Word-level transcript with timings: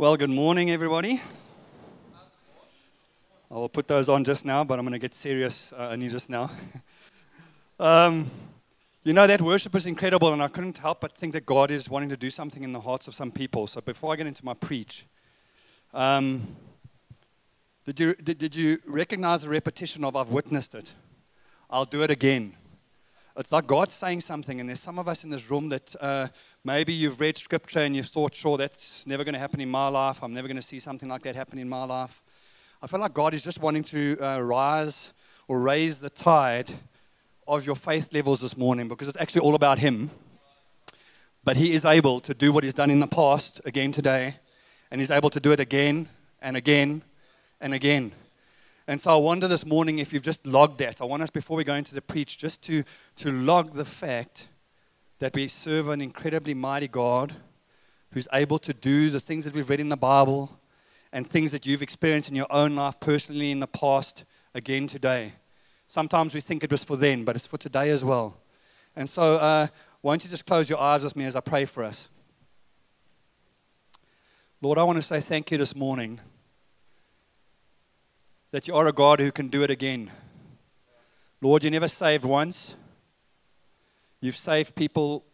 Well, 0.00 0.16
good 0.16 0.30
morning, 0.30 0.70
everybody. 0.70 1.20
I 3.50 3.54
will 3.54 3.68
put 3.68 3.86
those 3.86 4.08
on 4.08 4.24
just 4.24 4.46
now, 4.46 4.64
but 4.64 4.78
I'm 4.78 4.86
going 4.86 4.94
to 4.94 4.98
get 4.98 5.12
serious 5.12 5.74
uh, 5.74 5.90
only 5.92 6.08
just 6.08 6.30
now. 6.30 6.50
um, 7.78 8.30
you 9.04 9.12
know, 9.12 9.26
that 9.26 9.42
worship 9.42 9.74
is 9.74 9.84
incredible, 9.84 10.32
and 10.32 10.42
I 10.42 10.48
couldn't 10.48 10.78
help 10.78 11.02
but 11.02 11.12
think 11.12 11.34
that 11.34 11.44
God 11.44 11.70
is 11.70 11.90
wanting 11.90 12.08
to 12.08 12.16
do 12.16 12.30
something 12.30 12.64
in 12.64 12.72
the 12.72 12.80
hearts 12.80 13.08
of 13.08 13.14
some 13.14 13.30
people. 13.30 13.66
So 13.66 13.82
before 13.82 14.14
I 14.14 14.16
get 14.16 14.26
into 14.26 14.42
my 14.42 14.54
preach, 14.54 15.04
um, 15.92 16.56
did, 17.84 18.00
you, 18.00 18.14
did, 18.14 18.38
did 18.38 18.56
you 18.56 18.78
recognize 18.86 19.42
the 19.42 19.50
repetition 19.50 20.02
of 20.02 20.16
I've 20.16 20.30
witnessed 20.30 20.74
it? 20.74 20.94
I'll 21.68 21.84
do 21.84 22.02
it 22.02 22.10
again. 22.10 22.54
It's 23.36 23.52
like 23.52 23.66
God 23.66 23.90
saying 23.90 24.22
something, 24.22 24.60
and 24.60 24.68
there's 24.70 24.80
some 24.80 24.98
of 24.98 25.08
us 25.08 25.24
in 25.24 25.30
this 25.30 25.50
room 25.50 25.68
that 25.68 25.94
uh, 26.00 26.28
maybe 26.64 26.92
you've 26.92 27.20
read 27.20 27.36
scripture 27.36 27.80
and 27.80 27.96
you've 27.96 28.06
thought, 28.06 28.34
sure, 28.34 28.58
that's 28.58 29.06
never 29.06 29.24
going 29.24 29.34
to 29.34 29.38
happen 29.38 29.60
in 29.60 29.70
my 29.70 29.88
life. 29.88 30.22
I'm 30.22 30.34
never 30.34 30.48
going 30.48 30.56
to 30.56 30.62
see 30.62 30.78
something 30.78 31.08
like 31.08 31.22
that 31.22 31.36
happen 31.36 31.58
in 31.58 31.68
my 31.68 31.84
life. 31.84 32.22
I 32.82 32.86
feel 32.86 33.00
like 33.00 33.14
God 33.14 33.34
is 33.34 33.42
just 33.42 33.60
wanting 33.60 33.84
to 33.84 34.18
uh, 34.20 34.40
rise 34.40 35.12
or 35.48 35.60
raise 35.60 36.00
the 36.00 36.10
tide 36.10 36.72
of 37.46 37.66
your 37.66 37.74
faith 37.74 38.12
levels 38.12 38.40
this 38.40 38.56
morning 38.56 38.88
because 38.88 39.08
it's 39.08 39.20
actually 39.20 39.42
all 39.42 39.54
about 39.54 39.78
Him. 39.78 40.10
But 41.42 41.56
He 41.56 41.72
is 41.72 41.84
able 41.84 42.20
to 42.20 42.34
do 42.34 42.52
what 42.52 42.64
He's 42.64 42.74
done 42.74 42.90
in 42.90 43.00
the 43.00 43.06
past 43.06 43.60
again 43.64 43.92
today, 43.92 44.36
and 44.90 45.00
He's 45.00 45.10
able 45.10 45.30
to 45.30 45.40
do 45.40 45.52
it 45.52 45.60
again 45.60 46.08
and 46.40 46.56
again 46.56 47.02
and 47.60 47.74
again. 47.74 48.12
And 48.86 49.00
so 49.00 49.12
I 49.12 49.16
wonder 49.16 49.46
this 49.46 49.66
morning 49.66 49.98
if 49.98 50.12
you've 50.12 50.22
just 50.22 50.46
logged 50.46 50.78
that. 50.78 51.00
I 51.00 51.04
want 51.04 51.22
us, 51.22 51.30
before 51.30 51.56
we 51.56 51.64
go 51.64 51.74
into 51.74 51.94
the 51.94 52.02
preach, 52.02 52.38
just 52.38 52.62
to, 52.64 52.82
to 53.16 53.30
log 53.30 53.72
the 53.72 53.84
fact 53.84 54.48
that 55.20 55.34
we 55.34 55.46
serve 55.46 55.88
an 55.88 56.00
incredibly 56.00 56.54
mighty 56.54 56.88
God 56.88 57.34
who's 58.12 58.26
able 58.32 58.58
to 58.58 58.72
do 58.72 59.10
the 59.10 59.20
things 59.20 59.44
that 59.44 59.54
we've 59.54 59.70
read 59.70 59.78
in 59.78 59.90
the 59.90 59.96
Bible 59.96 60.58
and 61.12 61.28
things 61.28 61.52
that 61.52 61.66
you've 61.66 61.82
experienced 61.82 62.28
in 62.28 62.34
your 62.34 62.50
own 62.50 62.74
life 62.74 62.98
personally 63.00 63.50
in 63.50 63.60
the 63.60 63.66
past 63.66 64.24
again 64.54 64.86
today. 64.86 65.34
Sometimes 65.86 66.34
we 66.34 66.40
think 66.40 66.64
it 66.64 66.70
was 66.70 66.82
for 66.82 66.96
then, 66.96 67.24
but 67.24 67.36
it's 67.36 67.46
for 67.46 67.58
today 67.58 67.90
as 67.90 68.02
well. 68.02 68.38
And 68.96 69.08
so, 69.08 69.36
uh, 69.36 69.68
won't 70.02 70.24
you 70.24 70.30
just 70.30 70.46
close 70.46 70.70
your 70.70 70.80
eyes 70.80 71.04
with 71.04 71.14
me 71.14 71.26
as 71.26 71.36
I 71.36 71.40
pray 71.40 71.66
for 71.66 71.84
us? 71.84 72.08
Lord, 74.62 74.78
I 74.78 74.82
want 74.82 74.96
to 74.96 75.02
say 75.02 75.20
thank 75.20 75.50
you 75.50 75.58
this 75.58 75.76
morning 75.76 76.20
that 78.52 78.66
you 78.66 78.74
are 78.74 78.86
a 78.86 78.92
God 78.92 79.20
who 79.20 79.30
can 79.30 79.48
do 79.48 79.62
it 79.62 79.70
again. 79.70 80.10
Lord, 81.40 81.62
you 81.64 81.70
never 81.70 81.88
saved 81.88 82.24
once, 82.24 82.76
you've 84.20 84.36
saved 84.36 84.74
people 84.74 85.24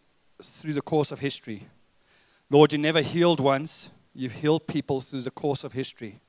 through 0.43 0.73
the 0.73 0.83
course 0.83 1.13
of 1.13 1.21
history. 1.21 1.69
Lord, 2.51 2.73
you 2.73 2.79
never 2.79 3.01
healed 3.01 3.41
once, 3.41 3.91
you've 4.15 4.35
healed 4.35 4.67
people 4.67 5.01
through 5.01 5.23
the 5.23 5.31
course 5.31 5.65
of 5.65 5.73
history. 5.73 6.21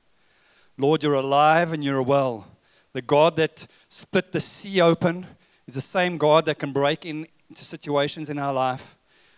Lord, 0.76 1.02
you're 1.02 1.14
alive 1.14 1.72
and 1.72 1.82
you're 1.82 2.02
well. 2.02 2.46
The 2.92 3.02
God 3.02 3.36
that 3.36 3.66
split 3.88 4.32
the 4.32 4.40
sea 4.40 4.80
open 4.80 5.26
is 5.66 5.74
the 5.74 5.80
same 5.80 6.18
God 6.18 6.46
that 6.46 6.58
can 6.58 6.72
break 6.72 7.04
in, 7.04 7.26
into 7.48 7.64
situations 7.64 8.30
in 8.30 8.38
our 8.38 8.52
life 8.52 8.96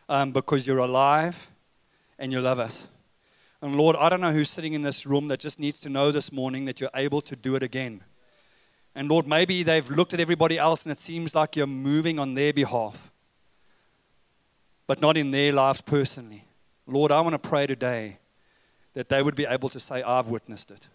um, 0.08 0.32
because 0.32 0.66
you're 0.66 0.78
alive 0.78 1.50
and 2.18 2.32
you 2.32 2.40
love 2.40 2.58
us. 2.58 2.88
And 3.62 3.76
Lord, 3.76 3.96
I 3.96 4.08
don't 4.08 4.20
know 4.20 4.32
who's 4.32 4.48
sitting 4.48 4.72
in 4.72 4.82
this 4.82 5.04
room 5.04 5.28
that 5.28 5.40
just 5.40 5.60
needs 5.60 5.80
to 5.80 5.88
know 5.88 6.10
this 6.10 6.32
morning 6.32 6.64
that 6.64 6.80
you're 6.80 6.90
able 6.94 7.20
to 7.22 7.36
do 7.36 7.54
it 7.56 7.62
again. 7.62 8.02
And 8.94 9.08
Lord, 9.08 9.28
maybe 9.28 9.62
they've 9.62 9.88
looked 9.88 10.14
at 10.14 10.20
everybody 10.20 10.58
else 10.58 10.84
and 10.84 10.92
it 10.92 10.98
seems 10.98 11.34
like 11.34 11.56
you're 11.56 11.66
moving 11.66 12.18
on 12.18 12.34
their 12.34 12.52
behalf, 12.52 13.09
but 14.90 15.00
not 15.00 15.16
in 15.16 15.30
their 15.30 15.52
lives 15.52 15.80
personally. 15.80 16.42
Lord, 16.84 17.12
I 17.12 17.20
want 17.20 17.40
to 17.40 17.48
pray 17.48 17.64
today 17.64 18.18
that 18.94 19.08
they 19.08 19.22
would 19.22 19.36
be 19.36 19.46
able 19.46 19.68
to 19.68 19.78
say, 19.78 20.02
I've 20.02 20.26
witnessed 20.26 20.72
it. 20.72 20.88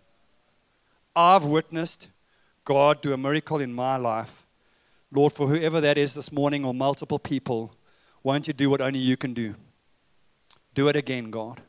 I've 1.16 1.46
witnessed 1.46 2.10
God 2.66 3.02
do 3.02 3.14
a 3.14 3.18
miracle 3.18 3.62
in 3.62 3.74
my 3.74 3.96
life. 3.96 4.46
Lord, 5.14 5.32
for 5.32 5.48
whoever 5.48 5.80
that 5.80 5.98
is 5.98 6.14
this 6.14 6.30
morning 6.30 6.66
or 6.66 6.74
multiple 6.74 7.20
people, 7.20 7.74
won't 8.22 8.48
you 8.48 8.54
do 8.54 8.70
what 8.70 8.82
only 8.82 9.00
you 9.00 9.16
can 9.16 9.34
do? 9.34 9.56
Do 10.74 10.90
it 10.90 10.98
again, 10.98 11.32
God. 11.32 11.62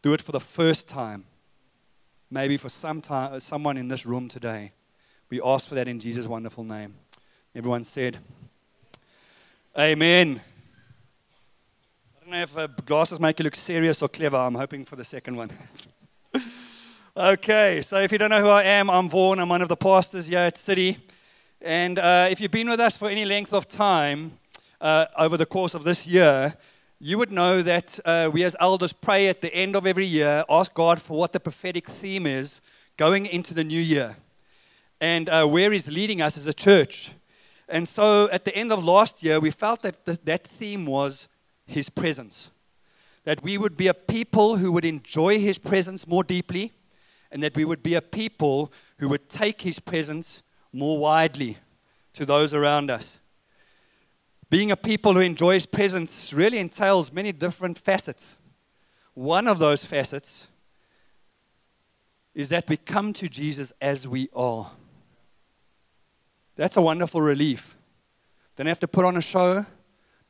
Do 0.00 0.14
it 0.14 0.22
for 0.22 0.32
the 0.32 0.40
first 0.40 0.88
time. 0.88 1.26
Maybe 2.30 2.56
for 2.56 2.70
some 2.70 3.02
time, 3.02 3.34
uh, 3.34 3.40
someone 3.40 3.76
in 3.76 3.88
this 3.88 4.06
room 4.06 4.30
today. 4.30 4.72
We 5.28 5.38
ask 5.42 5.68
for 5.68 5.74
that 5.74 5.86
in 5.86 6.00
Jesus' 6.00 6.26
wonderful 6.26 6.64
name. 6.64 6.94
Everyone 7.54 7.84
said, 7.84 8.16
Amen. 9.78 10.40
Don't 12.28 12.36
know 12.36 12.42
if 12.42 12.58
uh, 12.58 12.66
glasses 12.84 13.18
make 13.18 13.38
you 13.38 13.44
look 13.44 13.56
serious 13.56 14.02
or 14.02 14.08
clever. 14.10 14.36
I'm 14.36 14.54
hoping 14.54 14.84
for 14.84 14.96
the 14.96 15.04
second 15.04 15.34
one. 15.34 15.48
okay, 17.16 17.80
so 17.80 18.00
if 18.00 18.12
you 18.12 18.18
don't 18.18 18.28
know 18.28 18.42
who 18.42 18.50
I 18.50 18.64
am, 18.64 18.90
I'm 18.90 19.08
Vaughn. 19.08 19.38
I'm 19.38 19.48
one 19.48 19.62
of 19.62 19.70
the 19.70 19.78
pastors 19.78 20.26
here 20.26 20.40
at 20.40 20.58
City. 20.58 20.98
And 21.62 21.98
uh, 21.98 22.28
if 22.30 22.38
you've 22.38 22.50
been 22.50 22.68
with 22.68 22.80
us 22.80 22.98
for 22.98 23.08
any 23.08 23.24
length 23.24 23.54
of 23.54 23.66
time 23.66 24.32
uh, 24.78 25.06
over 25.16 25.38
the 25.38 25.46
course 25.46 25.72
of 25.72 25.84
this 25.84 26.06
year, 26.06 26.52
you 27.00 27.16
would 27.16 27.32
know 27.32 27.62
that 27.62 27.98
uh, 28.04 28.28
we 28.30 28.44
as 28.44 28.54
elders 28.60 28.92
pray 28.92 29.28
at 29.28 29.40
the 29.40 29.54
end 29.54 29.74
of 29.74 29.86
every 29.86 30.04
year, 30.04 30.44
ask 30.50 30.74
God 30.74 31.00
for 31.00 31.18
what 31.18 31.32
the 31.32 31.40
prophetic 31.40 31.88
theme 31.88 32.26
is 32.26 32.60
going 32.98 33.24
into 33.24 33.54
the 33.54 33.64
new 33.64 33.80
year 33.80 34.16
and 35.00 35.30
uh, 35.30 35.46
where 35.46 35.72
He's 35.72 35.88
leading 35.88 36.20
us 36.20 36.36
as 36.36 36.46
a 36.46 36.52
church. 36.52 37.12
And 37.70 37.88
so 37.88 38.28
at 38.30 38.44
the 38.44 38.54
end 38.54 38.70
of 38.70 38.84
last 38.84 39.22
year, 39.22 39.40
we 39.40 39.50
felt 39.50 39.80
that 39.80 40.04
th- 40.04 40.18
that 40.24 40.46
theme 40.46 40.84
was 40.84 41.26
His 41.68 41.90
presence. 41.90 42.50
That 43.24 43.42
we 43.42 43.58
would 43.58 43.76
be 43.76 43.86
a 43.86 43.94
people 43.94 44.56
who 44.56 44.72
would 44.72 44.84
enjoy 44.84 45.38
His 45.38 45.58
presence 45.58 46.08
more 46.08 46.24
deeply, 46.24 46.72
and 47.30 47.42
that 47.42 47.54
we 47.54 47.64
would 47.64 47.82
be 47.82 47.94
a 47.94 48.02
people 48.02 48.72
who 48.98 49.08
would 49.08 49.28
take 49.28 49.62
His 49.62 49.78
presence 49.78 50.42
more 50.72 50.98
widely 50.98 51.58
to 52.14 52.24
those 52.24 52.54
around 52.54 52.90
us. 52.90 53.20
Being 54.50 54.70
a 54.70 54.76
people 54.76 55.12
who 55.12 55.20
enjoy 55.20 55.54
His 55.54 55.66
presence 55.66 56.32
really 56.32 56.58
entails 56.58 57.12
many 57.12 57.32
different 57.32 57.76
facets. 57.76 58.36
One 59.12 59.46
of 59.46 59.58
those 59.58 59.84
facets 59.84 60.48
is 62.34 62.48
that 62.48 62.68
we 62.68 62.78
come 62.78 63.12
to 63.12 63.28
Jesus 63.28 63.72
as 63.80 64.08
we 64.08 64.28
are. 64.34 64.70
That's 66.56 66.76
a 66.76 66.82
wonderful 66.82 67.20
relief. 67.20 67.76
Don't 68.56 68.68
have 68.68 68.80
to 68.80 68.88
put 68.88 69.04
on 69.04 69.16
a 69.16 69.20
show, 69.20 69.66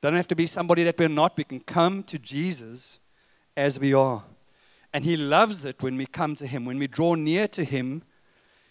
don't 0.01 0.15
have 0.15 0.29
to 0.29 0.37
be 0.37 0.47
somebody 0.47 0.85
that 0.85 0.99
we're 0.99 1.09
not. 1.09 1.37
We 1.37 1.45
can 1.45 1.61
come 1.61 2.03
to 2.05 2.19
Jesus 2.19 2.99
as 3.57 3.79
we 3.81 3.93
are. 3.93 4.25
And 4.93 5.05
He 5.05 5.17
loves 5.17 5.65
it 5.65 5.83
when 5.83 5.97
we 5.97 6.07
come 6.07 6.35
to 6.37 6.47
Him, 6.47 6.65
when 6.65 6.79
we 6.79 6.87
draw 6.87 7.15
near 7.15 7.49
to 7.49 7.65
Him 7.65 8.03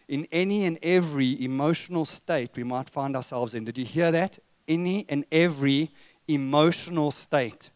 in 0.08 0.28
any 0.32 0.66
and 0.66 0.80
every 0.82 1.44
emotional 1.44 2.06
state 2.06 2.52
we 2.56 2.64
might 2.64 2.90
find 2.90 3.16
ourselves 3.16 3.54
in. 3.54 3.66
Did 3.66 3.78
you 3.78 3.86
hear 3.86 4.12
that? 4.12 4.40
any 4.68 5.06
and 5.10 5.26
every 5.32 5.92
emotional 6.28 7.12
state. 7.12 7.70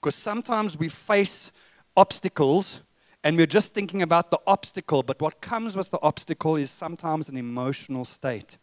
Because 0.00 0.14
sometimes 0.14 0.76
we 0.76 0.88
face 0.88 1.52
obstacles 1.96 2.82
and 3.22 3.36
we're 3.36 3.46
just 3.46 3.72
thinking 3.72 4.02
about 4.02 4.30
the 4.30 4.38
obstacle, 4.46 5.02
but 5.02 5.20
what 5.22 5.40
comes 5.40 5.76
with 5.76 5.90
the 5.90 6.00
obstacle 6.02 6.56
is 6.56 6.70
sometimes 6.70 7.28
an 7.28 7.38
emotional 7.38 8.04
state. 8.04 8.58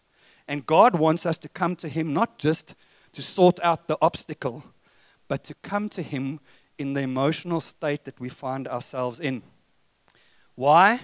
And 0.47 0.65
God 0.65 0.99
wants 0.99 1.25
us 1.25 1.39
to 1.39 1.49
come 1.49 1.75
to 1.77 1.87
Him 1.87 2.13
not 2.13 2.37
just 2.37 2.75
to 3.13 3.21
sort 3.21 3.59
out 3.61 3.87
the 3.87 3.97
obstacle, 4.01 4.63
but 5.27 5.43
to 5.45 5.53
come 5.55 5.89
to 5.89 6.01
Him 6.01 6.39
in 6.77 6.93
the 6.93 7.01
emotional 7.01 7.59
state 7.59 8.05
that 8.05 8.19
we 8.19 8.29
find 8.29 8.67
ourselves 8.67 9.19
in. 9.19 9.43
Why? 10.55 10.99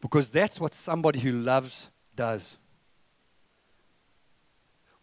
Because 0.00 0.30
that's 0.30 0.60
what 0.60 0.74
somebody 0.74 1.20
who 1.20 1.32
loves 1.32 1.88
does. 2.16 2.58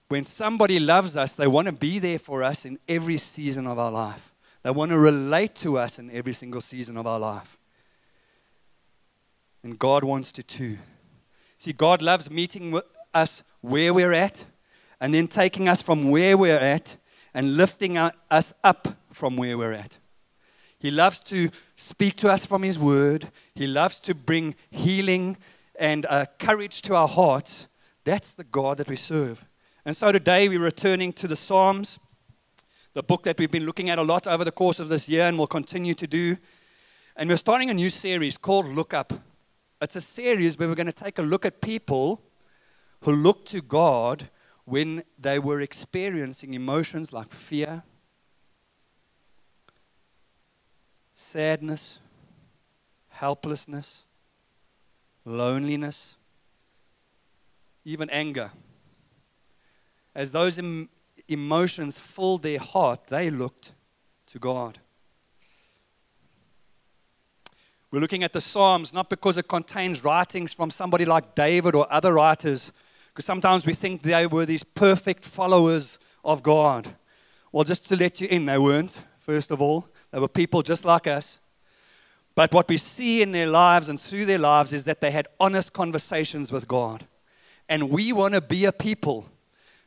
When 0.09 0.23
somebody 0.23 0.79
loves 0.79 1.15
us, 1.15 1.35
they 1.35 1.47
want 1.47 1.67
to 1.67 1.71
be 1.71 1.99
there 1.99 2.19
for 2.19 2.43
us 2.43 2.65
in 2.65 2.79
every 2.87 3.17
season 3.17 3.67
of 3.67 3.77
our 3.77 3.91
life. 3.91 4.33
They 4.63 4.71
want 4.71 4.91
to 4.91 4.97
relate 4.97 5.55
to 5.55 5.77
us 5.77 5.99
in 5.99 6.11
every 6.11 6.33
single 6.33 6.61
season 6.61 6.97
of 6.97 7.07
our 7.07 7.19
life. 7.19 7.57
And 9.63 9.77
God 9.77 10.03
wants 10.03 10.31
to 10.33 10.43
too. 10.43 10.79
See, 11.57 11.73
God 11.73 12.01
loves 12.01 12.31
meeting 12.31 12.71
with 12.71 12.85
us 13.13 13.43
where 13.61 13.93
we're 13.93 14.13
at 14.13 14.45
and 14.99 15.13
then 15.13 15.27
taking 15.27 15.67
us 15.67 15.81
from 15.81 16.09
where 16.09 16.37
we're 16.37 16.57
at 16.57 16.95
and 17.33 17.57
lifting 17.57 17.97
us 17.97 18.53
up 18.63 18.87
from 19.11 19.37
where 19.37 19.57
we're 19.57 19.73
at. 19.73 19.97
He 20.79 20.91
loves 20.91 21.19
to 21.21 21.49
speak 21.75 22.15
to 22.17 22.29
us 22.29 22.45
from 22.45 22.63
His 22.63 22.79
Word. 22.79 23.29
He 23.53 23.67
loves 23.67 23.99
to 24.01 24.15
bring 24.15 24.55
healing 24.71 25.37
and 25.77 26.05
uh, 26.05 26.25
courage 26.37 26.81
to 26.83 26.95
our 26.95 27.07
hearts. 27.07 27.67
That's 28.05 28.33
the 28.33 28.45
God 28.45 28.77
that 28.77 28.89
we 28.89 28.95
serve. 28.95 29.45
And 29.85 29.95
so 29.95 30.11
today 30.11 30.47
we're 30.47 30.59
returning 30.59 31.13
to 31.13 31.27
the 31.27 31.35
Psalms, 31.35 31.99
the 32.93 33.03
book 33.03 33.23
that 33.23 33.37
we've 33.37 33.51
been 33.51 33.65
looking 33.65 33.89
at 33.89 33.99
a 33.99 34.03
lot 34.03 34.25
over 34.27 34.43
the 34.43 34.51
course 34.51 34.79
of 34.79 34.89
this 34.89 35.09
year 35.09 35.27
and 35.27 35.37
will 35.37 35.47
continue 35.47 35.93
to 35.95 36.07
do. 36.07 36.37
And 37.15 37.29
we're 37.29 37.37
starting 37.37 37.69
a 37.69 37.73
new 37.73 37.89
series 37.89 38.37
called 38.37 38.65
Look 38.67 38.93
Up. 38.93 39.13
It's 39.81 39.95
a 39.95 40.01
series 40.01 40.57
where 40.57 40.67
we're 40.67 40.75
going 40.75 40.87
to 40.87 40.91
take 40.91 41.19
a 41.19 41.23
look 41.23 41.45
at 41.45 41.61
people 41.61 42.21
who 43.01 43.13
look 43.13 43.45
to 43.47 43.61
God 43.61 44.29
when 44.69 45.03
they 45.17 45.39
were 45.39 45.61
experiencing 45.61 46.53
emotions 46.53 47.11
like 47.11 47.31
fear, 47.31 47.81
sadness, 51.15 51.99
helplessness, 53.09 54.03
loneliness, 55.25 56.15
even 57.83 58.11
anger. 58.11 58.51
As 60.13 60.31
those 60.31 60.59
em- 60.59 60.89
emotions 61.27 61.99
filled 61.99 62.43
their 62.43 62.59
heart, 62.59 63.07
they 63.07 63.31
looked 63.31 63.71
to 64.27 64.37
God. 64.37 64.77
We're 67.89 68.01
looking 68.01 68.23
at 68.23 68.33
the 68.33 68.41
Psalms 68.41 68.93
not 68.93 69.09
because 69.09 69.35
it 69.39 69.47
contains 69.47 70.03
writings 70.03 70.53
from 70.53 70.69
somebody 70.69 71.05
like 71.05 71.33
David 71.33 71.73
or 71.73 71.91
other 71.91 72.13
writers, 72.13 72.71
because 73.19 73.25
sometimes 73.25 73.65
we 73.65 73.73
think 73.73 74.01
they 74.01 74.25
were 74.25 74.45
these 74.45 74.63
perfect 74.63 75.25
followers 75.25 75.99
of 76.23 76.41
God. 76.41 76.87
Well, 77.51 77.65
just 77.65 77.89
to 77.89 77.97
let 77.97 78.21
you 78.21 78.29
in, 78.29 78.45
they 78.45 78.57
weren't, 78.57 79.03
first 79.17 79.51
of 79.51 79.61
all. 79.61 79.89
They 80.11 80.19
were 80.19 80.29
people 80.29 80.61
just 80.61 80.85
like 80.85 81.05
us. 81.05 81.41
But 82.33 82.53
what 82.53 82.69
we 82.69 82.77
see 82.77 83.21
in 83.21 83.33
their 83.33 83.47
lives 83.47 83.89
and 83.89 83.99
through 83.99 84.23
their 84.23 84.37
lives 84.37 84.71
is 84.71 84.85
that 84.85 85.01
they 85.01 85.11
had 85.11 85.27
honest 85.37 85.73
conversations 85.73 86.49
with 86.49 86.65
God. 86.65 87.07
And 87.67 87.89
we 87.89 88.13
want 88.13 88.35
to 88.35 88.41
be 88.41 88.63
a 88.63 88.71
people 88.71 89.25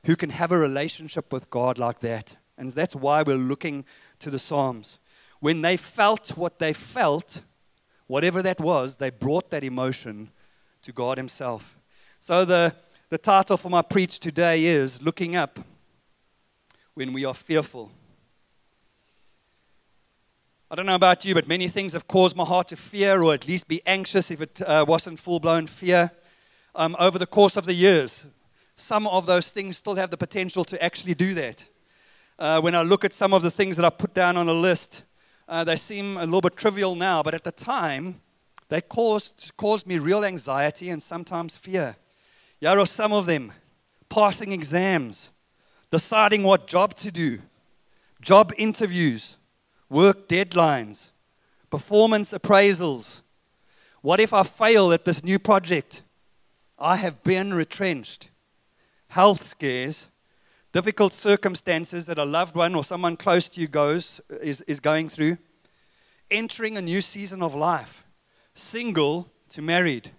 who 0.05 0.15
can 0.15 0.29
have 0.29 0.53
a 0.53 0.59
relationship 0.59 1.33
with 1.33 1.49
God 1.49 1.79
like 1.79 2.01
that. 2.01 2.37
And 2.59 2.69
that's 2.73 2.95
why 2.95 3.23
we're 3.23 3.37
looking 3.37 3.87
to 4.19 4.29
the 4.29 4.39
Psalms. 4.39 4.99
When 5.41 5.63
they 5.63 5.79
felt 5.79 6.37
what 6.37 6.59
they 6.59 6.75
felt, 6.75 7.41
whatever 8.09 8.43
that 8.43 8.61
was, 8.61 8.97
they 8.97 9.09
brought 9.09 9.49
that 9.53 9.65
emotion 9.65 10.33
to 10.83 10.93
God 10.93 11.17
Himself. 11.17 11.79
So 12.21 12.45
the, 12.45 12.77
the 13.13 13.19
title 13.19 13.59
for 13.59 13.69
my 13.69 13.83
preach 13.83 14.19
today 14.19 14.65
is 14.65 15.03
Looking 15.03 15.37
Up 15.37 15.61
When 16.95 17.13
We 17.13 17.27
Are 17.27 17.35
Fearful. 17.35 17.93
I 20.71 20.75
don't 20.75 20.87
know 20.87 20.95
about 20.95 21.23
you, 21.27 21.35
but 21.35 21.47
many 21.47 21.69
things 21.69 21.93
have 21.93 22.09
caused 22.09 22.35
my 22.35 22.47
heart 22.47 22.69
to 22.69 22.77
fear 22.77 23.23
or 23.23 23.35
at 23.35 23.47
least 23.47 23.69
be 23.69 23.83
anxious 23.85 24.31
if 24.31 24.41
it 24.41 24.63
uh, 24.63 24.87
wasn't 24.89 25.19
full 25.19 25.41
blown 25.41 25.67
fear 25.67 26.11
um, 26.75 26.97
over 26.99 27.19
the 27.19 27.27
course 27.27 27.59
of 27.59 27.67
the 27.67 27.75
years. 27.75 28.25
Some 28.77 29.07
of 29.07 29.27
those 29.27 29.51
things 29.51 29.77
still 29.77 29.97
have 29.97 30.09
the 30.09 30.17
potential 30.17 30.65
to 30.65 30.83
actually 30.83 31.13
do 31.13 31.35
that. 31.35 31.67
Uh, 32.39 32.63
when 32.63 32.75
I 32.75 32.81
look 32.81 33.05
at 33.05 33.13
some 33.13 33.35
of 33.35 33.43
the 33.43 33.51
things 33.51 33.77
that 33.77 33.85
I 33.85 33.91
put 33.91 34.15
down 34.15 34.39
on 34.39 34.49
a 34.49 34.55
list, 34.55 35.03
uh, 35.51 35.65
they 35.65 35.77
seem 35.77 36.17
a 36.17 36.25
little 36.25 36.41
bit 36.41 36.57
trivial 36.57 36.95
now, 36.95 37.23
but 37.23 37.35
at 37.35 37.45
the 37.45 37.53
time, 37.53 38.23
they 38.71 38.81
caused, 38.81 39.53
caused 39.59 39.87
me 39.87 39.99
real 39.99 40.25
anxiety 40.25 40.89
and 40.89 41.03
sometimes 41.03 41.59
fear. 41.59 41.97
Here 42.63 42.79
are 42.79 42.87
some 42.87 43.13
of 43.13 43.27
them. 43.27 43.51
Passing 44.09 44.53
exams, 44.53 45.31
deciding 45.91 46.45
what 46.45 46.69
job 46.69 46.95
to 46.99 47.11
do, 47.11 47.41
job 48.21 48.53
interviews, 48.57 49.37
work 49.91 50.29
deadlines, 50.29 51.11
performance 51.71 52.33
appraisals. 52.33 53.23
What 54.01 54.21
if 54.21 54.33
I 54.33 54.45
fail 54.45 54.93
at 54.93 55.05
this 55.05 55.25
new 55.25 55.41
project? 55.41 56.03
I 56.79 56.97
have 56.97 57.25
been 57.25 57.53
retrenched. 57.53 58.31
Health 59.09 59.43
scares, 59.43 60.09
difficult 60.73 61.13
circumstances 61.13 62.07
that 62.07 62.17
a 62.17 62.25
loved 62.25 62.55
one 62.55 62.77
or 62.77 62.85
someone 62.85 63.17
close 63.17 63.49
to 63.49 63.61
you 63.61 63.67
goes 63.67 64.21
is, 64.41 64.61
is 64.63 64.79
going 64.79 65.09
through, 65.09 65.37
entering 66.31 66.79
a 66.79 66.83
new 66.83 67.01
season 67.01 67.43
of 67.43 67.57
life, 67.57 68.05
single 68.55 69.33
to 69.49 69.61
married, 69.61 70.13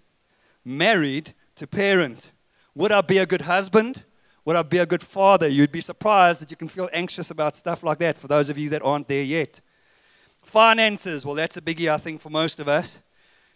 married 0.65 1.33
to 1.55 1.67
parent. 1.67 2.32
Would 2.75 2.91
I 2.91 3.01
be 3.01 3.19
a 3.19 3.25
good 3.25 3.41
husband? 3.41 4.03
Would 4.45 4.55
I 4.55 4.63
be 4.63 4.79
a 4.79 4.85
good 4.85 5.03
father? 5.03 5.47
You'd 5.47 5.71
be 5.71 5.81
surprised 5.81 6.41
that 6.41 6.51
you 6.51 6.57
can 6.57 6.67
feel 6.67 6.89
anxious 6.91 7.31
about 7.31 7.55
stuff 7.55 7.83
like 7.83 7.99
that 7.99 8.17
for 8.17 8.27
those 8.27 8.49
of 8.49 8.57
you 8.57 8.69
that 8.69 8.81
aren't 8.81 9.07
there 9.07 9.23
yet. 9.23 9.61
Finances, 10.43 11.25
well, 11.25 11.35
that's 11.35 11.55
a 11.55 11.61
biggie, 11.61 11.89
I 11.89 11.97
think, 11.97 12.19
for 12.19 12.29
most 12.29 12.59
of 12.59 12.67
us. 12.67 12.99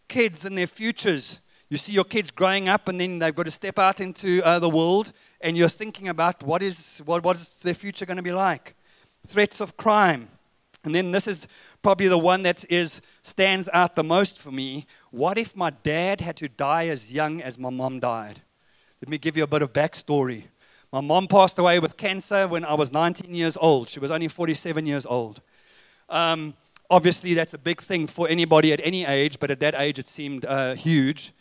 Kids 0.08 0.46
and 0.46 0.58
their 0.58 0.68
futures. 0.68 1.42
You 1.70 1.76
see 1.76 1.92
your 1.92 2.06
kids 2.06 2.32
growing 2.32 2.70
up 2.70 2.88
and 2.88 3.02
then 3.02 3.20
they've 3.20 3.36
got 3.36 3.44
to 3.44 3.52
step 3.52 3.78
out 3.78 4.00
into 4.00 4.42
uh, 4.44 4.60
the 4.60 4.70
world 4.70 5.12
and 5.42 5.58
you're 5.58 5.68
thinking 5.68 6.08
about 6.08 6.42
what 6.44 6.64
is, 6.64 7.02
what, 7.06 7.24
what 7.24 7.36
is 7.36 7.56
their 7.56 7.74
future 7.74 8.06
going 8.06 8.18
to 8.18 8.24
be 8.24 8.32
like. 8.32 8.76
Threats 9.26 9.60
of 9.60 9.76
crime. 9.76 10.30
And 10.86 10.96
then 10.96 11.12
this 11.12 11.28
is 11.28 11.50
probably 11.82 12.08
the 12.08 12.18
one 12.18 12.44
that 12.44 12.64
is, 12.72 13.02
stands 13.22 13.68
out 13.74 13.96
the 13.96 14.04
most 14.04 14.40
for 14.40 14.52
me. 14.52 14.86
What 15.12 15.38
if 15.38 15.56
my 15.56 15.72
dad 15.72 16.22
had 16.22 16.38
to 16.38 16.48
die 16.48 16.88
as 16.88 17.12
young 17.12 17.42
as 17.42 17.60
my 17.60 17.70
mom 17.70 18.00
died? 18.00 18.42
Let 19.02 19.10
me 19.10 19.20
give 19.20 19.38
you 19.38 19.44
a 19.44 19.48
bit 19.48 19.62
of 19.62 19.74
backstory. 19.74 20.46
My 20.92 21.02
mom 21.02 21.28
passed 21.28 21.60
away 21.60 21.78
with 21.78 21.98
cancer 21.98 22.48
when 22.48 22.66
I 22.66 22.74
was 22.74 22.92
19 22.92 23.32
years 23.32 23.56
old. 23.56 23.90
She 23.90 24.00
was 24.00 24.10
only 24.10 24.28
47 24.28 24.88
years 24.88 25.06
old. 25.06 25.40
Um, 26.10 26.56
obviously, 26.90 27.36
that's 27.36 27.54
a 27.54 27.60
big 27.60 27.80
thing 27.80 28.08
for 28.08 28.28
anybody 28.28 28.74
at 28.74 28.82
any 28.84 29.06
age, 29.06 29.38
but 29.40 29.52
at 29.52 29.60
that 29.60 29.76
age, 29.76 30.00
it 30.00 30.08
seemed 30.08 30.46
uh, 30.46 30.74
huge. 30.74 31.32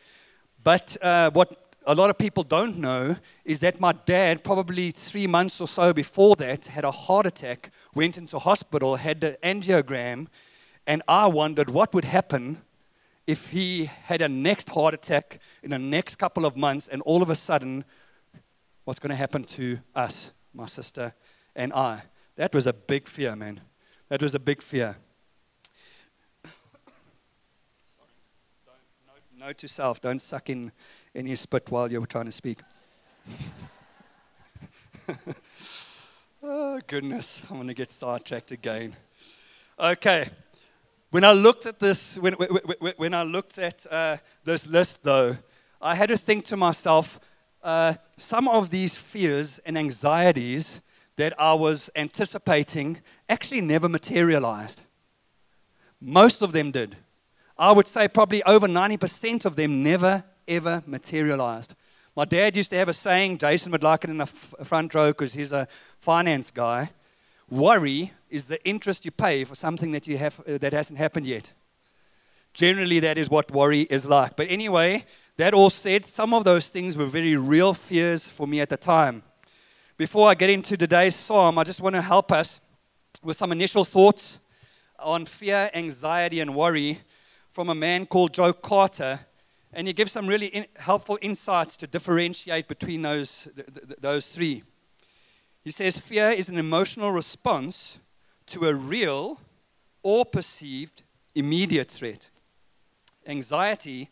But 0.62 0.98
uh, 1.00 1.30
what 1.30 1.72
a 1.86 1.94
lot 1.94 2.10
of 2.10 2.18
people 2.18 2.42
don't 2.42 2.76
know 2.76 3.16
is 3.46 3.60
that 3.60 3.80
my 3.80 3.92
dad, 4.04 4.44
probably 4.44 4.90
three 4.90 5.26
months 5.26 5.58
or 5.58 5.68
so 5.68 5.94
before 5.94 6.36
that, 6.36 6.66
had 6.66 6.84
a 6.84 6.90
heart 6.90 7.24
attack, 7.24 7.70
went 7.94 8.18
into 8.18 8.38
hospital, 8.38 8.96
had 8.96 9.24
an 9.24 9.36
angiogram, 9.42 10.26
and 10.86 11.02
I 11.08 11.26
wondered 11.28 11.70
what 11.70 11.94
would 11.94 12.04
happen 12.04 12.60
if 13.26 13.50
he 13.50 13.86
had 14.04 14.22
a 14.22 14.28
next 14.28 14.70
heart 14.70 14.94
attack 14.94 15.40
in 15.62 15.70
the 15.70 15.78
next 15.78 16.16
couple 16.16 16.46
of 16.46 16.56
months, 16.56 16.88
and 16.88 17.02
all 17.02 17.22
of 17.22 17.30
a 17.30 17.34
sudden, 17.34 17.84
what's 18.84 19.00
going 19.00 19.10
to 19.10 19.16
happen 19.16 19.44
to 19.44 19.78
us, 19.94 20.32
my 20.54 20.66
sister 20.66 21.12
and 21.54 21.72
I? 21.72 22.02
That 22.36 22.54
was 22.54 22.66
a 22.66 22.72
big 22.72 23.08
fear, 23.08 23.34
man. 23.34 23.60
That 24.08 24.22
was 24.22 24.34
a 24.34 24.38
big 24.38 24.62
fear. 24.62 24.96
Note 29.38 29.58
to 29.58 29.68
self, 29.68 30.00
don't 30.00 30.20
suck 30.20 30.48
in 30.50 30.72
any 31.14 31.34
spit 31.34 31.70
while 31.70 31.90
you're 31.90 32.06
trying 32.06 32.24
to 32.24 32.32
speak. 32.32 32.58
oh, 36.42 36.80
goodness, 36.86 37.42
I'm 37.50 37.56
going 37.56 37.68
to 37.68 37.74
get 37.74 37.92
sidetracked 37.92 38.50
again. 38.50 38.96
Okay, 39.78 40.28
when 41.16 41.24
I 41.24 41.32
looked 41.32 41.64
at 41.64 41.78
this, 41.78 42.18
when, 42.18 42.34
when, 42.34 42.92
when 42.98 43.14
I 43.14 43.22
looked 43.22 43.58
at 43.58 43.86
uh, 43.90 44.18
this 44.44 44.66
list, 44.66 45.02
though, 45.02 45.34
I 45.80 45.94
had 45.94 46.10
to 46.10 46.16
think 46.18 46.44
to 46.44 46.58
myself 46.58 47.18
uh, 47.62 47.94
some 48.18 48.46
of 48.46 48.68
these 48.68 48.98
fears 48.98 49.58
and 49.60 49.78
anxieties 49.78 50.82
that 51.16 51.32
I 51.40 51.54
was 51.54 51.88
anticipating 51.96 53.00
actually 53.30 53.62
never 53.62 53.88
materialized. 53.88 54.82
Most 56.02 56.42
of 56.42 56.52
them 56.52 56.70
did. 56.70 56.98
I 57.56 57.72
would 57.72 57.88
say 57.88 58.08
probably 58.08 58.42
over 58.42 58.68
90% 58.68 59.46
of 59.46 59.56
them 59.56 59.82
never, 59.82 60.22
ever 60.46 60.82
materialized. 60.84 61.74
My 62.14 62.26
dad 62.26 62.56
used 62.58 62.68
to 62.72 62.76
have 62.76 62.90
a 62.90 62.92
saying, 62.92 63.38
Jason 63.38 63.72
would 63.72 63.82
like 63.82 64.04
it 64.04 64.10
in 64.10 64.18
the 64.18 64.24
f- 64.24 64.54
front 64.64 64.94
row 64.94 65.12
because 65.12 65.32
he's 65.32 65.54
a 65.54 65.66
finance 65.98 66.50
guy. 66.50 66.90
Worry 67.48 68.12
is 68.28 68.46
the 68.46 68.62
interest 68.66 69.04
you 69.04 69.10
pay 69.10 69.44
for 69.44 69.54
something 69.54 69.92
that, 69.92 70.06
you 70.06 70.18
have, 70.18 70.40
uh, 70.40 70.58
that 70.58 70.72
hasn't 70.72 70.98
happened 70.98 71.26
yet. 71.26 71.52
Generally, 72.54 73.00
that 73.00 73.18
is 73.18 73.30
what 73.30 73.50
worry 73.50 73.82
is 73.82 74.06
like. 74.06 74.34
But 74.34 74.48
anyway, 74.50 75.04
that 75.36 75.54
all 75.54 75.70
said, 75.70 76.04
some 76.06 76.34
of 76.34 76.44
those 76.44 76.68
things 76.68 76.96
were 76.96 77.06
very 77.06 77.36
real 77.36 77.74
fears 77.74 78.26
for 78.28 78.46
me 78.46 78.60
at 78.60 78.70
the 78.70 78.76
time. 78.76 79.22
Before 79.96 80.28
I 80.28 80.34
get 80.34 80.50
into 80.50 80.76
today's 80.76 81.14
psalm, 81.14 81.58
I 81.58 81.64
just 81.64 81.80
want 81.80 81.94
to 81.94 82.02
help 82.02 82.32
us 82.32 82.60
with 83.22 83.36
some 83.36 83.52
initial 83.52 83.84
thoughts 83.84 84.40
on 84.98 85.26
fear, 85.26 85.70
anxiety, 85.74 86.40
and 86.40 86.54
worry 86.54 87.00
from 87.50 87.70
a 87.70 87.74
man 87.74 88.06
called 88.06 88.34
Joe 88.34 88.52
Carter, 88.52 89.20
and 89.72 89.86
he 89.86 89.92
gives 89.92 90.12
some 90.12 90.26
really 90.26 90.46
in, 90.46 90.66
helpful 90.76 91.18
insights 91.22 91.76
to 91.78 91.86
differentiate 91.86 92.68
between 92.68 93.02
those, 93.02 93.48
th- 93.54 93.66
th- 93.74 93.98
those 94.00 94.28
three. 94.28 94.62
He 95.66 95.72
says 95.72 95.98
fear 95.98 96.30
is 96.30 96.48
an 96.48 96.58
emotional 96.58 97.10
response 97.10 97.98
to 98.46 98.68
a 98.68 98.72
real 98.72 99.40
or 100.00 100.24
perceived 100.24 101.02
immediate 101.34 101.90
threat. 101.90 102.30
Anxiety 103.26 104.10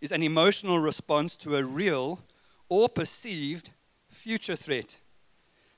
is 0.00 0.12
an 0.12 0.22
emotional 0.22 0.78
response 0.78 1.36
to 1.36 1.56
a 1.56 1.62
real 1.62 2.20
or 2.70 2.88
perceived 2.88 3.68
future 4.08 4.56
threat. 4.56 4.98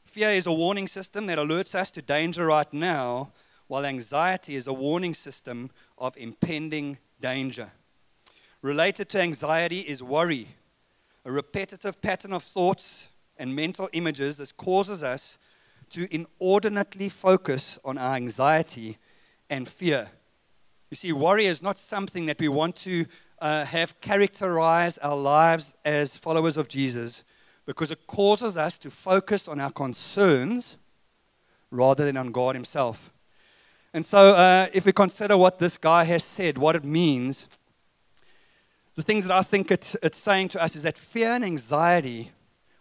Fear 0.04 0.28
is 0.30 0.46
a 0.46 0.52
warning 0.52 0.86
system 0.86 1.26
that 1.26 1.38
alerts 1.38 1.74
us 1.74 1.90
to 1.90 2.02
danger 2.02 2.46
right 2.46 2.72
now, 2.72 3.32
while 3.66 3.84
anxiety 3.84 4.54
is 4.54 4.68
a 4.68 4.72
warning 4.72 5.14
system 5.14 5.70
of 5.98 6.16
impending 6.16 6.98
danger. 7.20 7.72
Related 8.62 9.08
to 9.08 9.20
anxiety 9.20 9.80
is 9.80 10.04
worry, 10.04 10.46
a 11.24 11.32
repetitive 11.32 12.00
pattern 12.00 12.32
of 12.32 12.44
thoughts 12.44 13.08
and 13.40 13.56
mental 13.56 13.88
images 13.92 14.36
that 14.36 14.56
causes 14.56 15.02
us 15.02 15.38
to 15.88 16.06
inordinately 16.14 17.08
focus 17.08 17.78
on 17.84 17.98
our 17.98 18.14
anxiety 18.14 18.98
and 19.48 19.66
fear. 19.66 20.10
You 20.90 20.96
see, 20.96 21.12
worry 21.12 21.46
is 21.46 21.62
not 21.62 21.78
something 21.78 22.26
that 22.26 22.38
we 22.38 22.48
want 22.48 22.76
to 22.76 23.06
uh, 23.40 23.64
have 23.64 24.00
characterize 24.00 24.98
our 24.98 25.16
lives 25.16 25.74
as 25.84 26.16
followers 26.16 26.56
of 26.56 26.68
Jesus 26.68 27.24
because 27.64 27.90
it 27.90 28.06
causes 28.06 28.56
us 28.56 28.78
to 28.78 28.90
focus 28.90 29.48
on 29.48 29.58
our 29.58 29.70
concerns 29.70 30.76
rather 31.70 32.04
than 32.04 32.16
on 32.16 32.32
God 32.32 32.54
Himself. 32.54 33.10
And 33.94 34.04
so, 34.04 34.34
uh, 34.34 34.66
if 34.72 34.84
we 34.84 34.92
consider 34.92 35.36
what 35.36 35.58
this 35.58 35.76
guy 35.76 36.04
has 36.04 36.22
said, 36.22 36.58
what 36.58 36.76
it 36.76 36.84
means, 36.84 37.48
the 38.94 39.02
things 39.02 39.26
that 39.26 39.36
I 39.36 39.42
think 39.42 39.70
it's, 39.70 39.96
it's 40.02 40.18
saying 40.18 40.48
to 40.48 40.62
us 40.62 40.76
is 40.76 40.82
that 40.82 40.98
fear 40.98 41.30
and 41.30 41.44
anxiety 41.44 42.32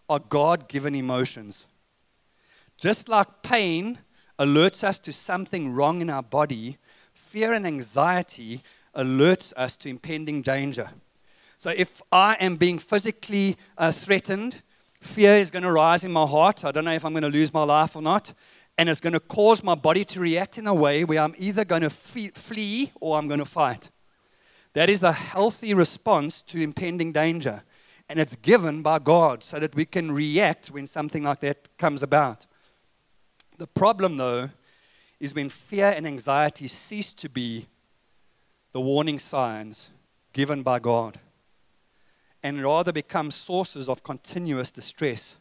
are 0.10 0.20
God 0.20 0.68
given 0.68 0.96
emotions. 0.96 1.68
Just 2.78 3.08
like 3.08 3.44
pain 3.44 4.00
alerts 4.39 4.84
us 4.84 5.00
to 5.00 5.13
something 5.13 5.74
wrong 5.74 6.01
in 6.01 6.10
our 6.10 6.24
body, 6.24 6.78
fear 7.13 7.54
and 7.54 7.68
anxiety 7.68 8.62
alerts 8.96 9.54
us 9.56 9.78
to 9.78 9.89
impending 9.89 10.42
danger. 10.42 10.89
So 11.58 11.72
if 11.75 12.01
I 12.12 12.36
am 12.39 12.56
being 12.56 12.80
physically 12.80 13.58
uh, 13.78 13.92
threatened, 13.92 14.62
fear 15.01 15.36
is 15.36 15.51
going 15.51 15.63
to 15.63 15.72
rise 15.72 16.04
in 16.04 16.12
my 16.12 16.25
heart. 16.25 16.63
I 16.63 16.72
don't 16.72 16.86
know 16.86 16.94
if 16.94 17.04
I'm 17.04 17.13
going 17.13 17.24
to 17.24 17.30
lose 17.30 17.54
my 17.54 17.63
life 17.63 17.96
or 17.96 18.01
not. 18.01 18.34
And 18.78 18.88
it's 18.88 19.01
going 19.01 19.13
to 19.13 19.20
cause 19.20 19.62
my 19.62 19.75
body 19.75 20.06
to 20.06 20.22
react 20.22 20.58
in 20.58 20.66
a 20.66 20.74
way 20.74 21.04
where 21.04 21.20
I'm 21.20 21.36
either 21.38 21.66
going 21.66 21.82
to 21.82 21.89
flee 21.89 22.94
or 23.01 23.18
I'm 23.18 23.28
going 23.28 23.39
to 23.39 23.46
fight. 23.46 23.92
That 24.72 24.89
is 24.89 25.04
a 25.04 25.12
healthy 25.12 25.74
response 25.74 26.42
to 26.44 26.62
impending 26.62 27.12
danger. 27.12 27.63
And 28.10 28.20
it's 28.20 28.36
given 28.36 28.82
by 28.82 28.98
God 29.00 29.44
so 29.44 29.60
that 29.60 29.75
we 29.75 29.86
can 29.86 30.12
react 30.12 30.72
when 30.72 30.88
something 30.88 31.24
like 31.24 31.42
that 31.42 31.78
comes 31.78 32.01
about. 32.01 32.48
The 33.60 33.68
problem, 33.68 34.18
though, 34.18 34.50
is 35.20 35.36
when 35.36 35.50
fear 35.50 35.94
and 35.96 36.08
anxiety 36.08 36.68
cease 36.68 37.13
to 37.13 37.30
be 37.30 37.68
the 38.72 38.82
warning 38.82 39.20
signs 39.20 39.92
given 40.34 40.63
by 40.63 40.80
God 40.80 41.20
and 42.42 42.63
rather 42.63 42.92
become 42.92 43.32
sources 43.32 43.89
of 43.89 44.01
continuous 44.01 44.72
distress, 44.72 45.38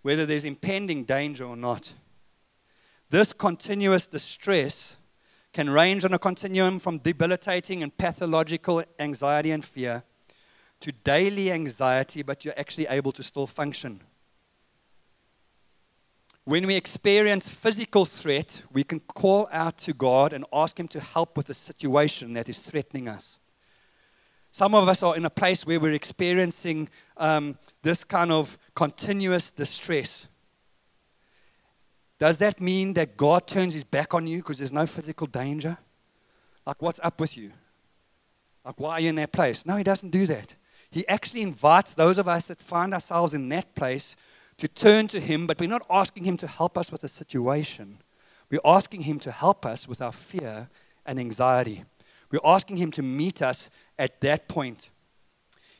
whether 0.00 0.24
there's 0.24 0.44
impending 0.44 1.04
danger 1.04 1.44
or 1.44 1.56
not. 1.56 1.94
This 3.10 3.32
continuous 3.32 4.06
distress 4.06 4.96
can 5.52 5.68
range 5.68 6.04
on 6.04 6.14
a 6.14 6.18
continuum 6.18 6.78
from 6.78 6.98
debilitating 6.98 7.82
and 7.82 7.96
pathological 7.96 8.82
anxiety 8.98 9.50
and 9.50 9.62
fear 9.62 10.02
to 10.82 10.92
daily 10.92 11.50
anxiety, 11.50 12.22
but 12.22 12.44
you're 12.44 12.58
actually 12.58 12.86
able 12.86 13.12
to 13.12 13.22
still 13.22 13.46
function. 13.46 14.00
When 16.44 16.66
we 16.66 16.74
experience 16.74 17.48
physical 17.48 18.04
threat, 18.04 18.62
we 18.72 18.82
can 18.82 19.00
call 19.00 19.48
out 19.52 19.78
to 19.78 19.92
God 19.92 20.32
and 20.32 20.44
ask 20.52 20.78
Him 20.78 20.88
to 20.88 21.00
help 21.00 21.36
with 21.36 21.46
the 21.46 21.54
situation 21.54 22.32
that 22.34 22.48
is 22.48 22.58
threatening 22.58 23.08
us. 23.08 23.38
Some 24.50 24.74
of 24.74 24.88
us 24.88 25.02
are 25.02 25.16
in 25.16 25.24
a 25.24 25.30
place 25.30 25.64
where 25.64 25.80
we're 25.80 25.92
experiencing 25.92 26.88
um, 27.16 27.56
this 27.82 28.04
kind 28.04 28.30
of 28.30 28.58
continuous 28.74 29.50
distress. 29.50 30.26
Does 32.18 32.38
that 32.38 32.60
mean 32.60 32.92
that 32.94 33.16
God 33.16 33.46
turns 33.46 33.74
his 33.74 33.84
back 33.84 34.12
on 34.12 34.26
you 34.26 34.38
because 34.38 34.58
there's 34.58 34.72
no 34.72 34.86
physical 34.86 35.26
danger? 35.26 35.78
Like, 36.66 36.82
what's 36.82 37.00
up 37.02 37.20
with 37.20 37.36
you? 37.36 37.52
Like, 38.64 38.78
why 38.78 38.92
are 38.92 39.00
you 39.00 39.08
in 39.08 39.14
that 39.16 39.32
place? 39.32 39.64
No, 39.64 39.76
he 39.76 39.84
doesn't 39.84 40.10
do 40.10 40.26
that. 40.26 40.54
He 40.92 41.08
actually 41.08 41.40
invites 41.40 41.94
those 41.94 42.18
of 42.18 42.28
us 42.28 42.48
that 42.48 42.60
find 42.60 42.92
ourselves 42.92 43.32
in 43.32 43.48
that 43.48 43.74
place 43.74 44.14
to 44.58 44.68
turn 44.68 45.08
to 45.08 45.20
Him, 45.20 45.46
but 45.46 45.58
we're 45.58 45.66
not 45.66 45.86
asking 45.88 46.24
Him 46.24 46.36
to 46.36 46.46
help 46.46 46.76
us 46.76 46.92
with 46.92 47.00
the 47.00 47.08
situation. 47.08 47.96
We're 48.50 48.60
asking 48.62 49.00
Him 49.00 49.18
to 49.20 49.32
help 49.32 49.64
us 49.64 49.88
with 49.88 50.02
our 50.02 50.12
fear 50.12 50.68
and 51.06 51.18
anxiety. 51.18 51.84
We're 52.30 52.40
asking 52.44 52.76
Him 52.76 52.90
to 52.92 53.02
meet 53.02 53.40
us 53.40 53.70
at 53.98 54.20
that 54.20 54.48
point. 54.48 54.90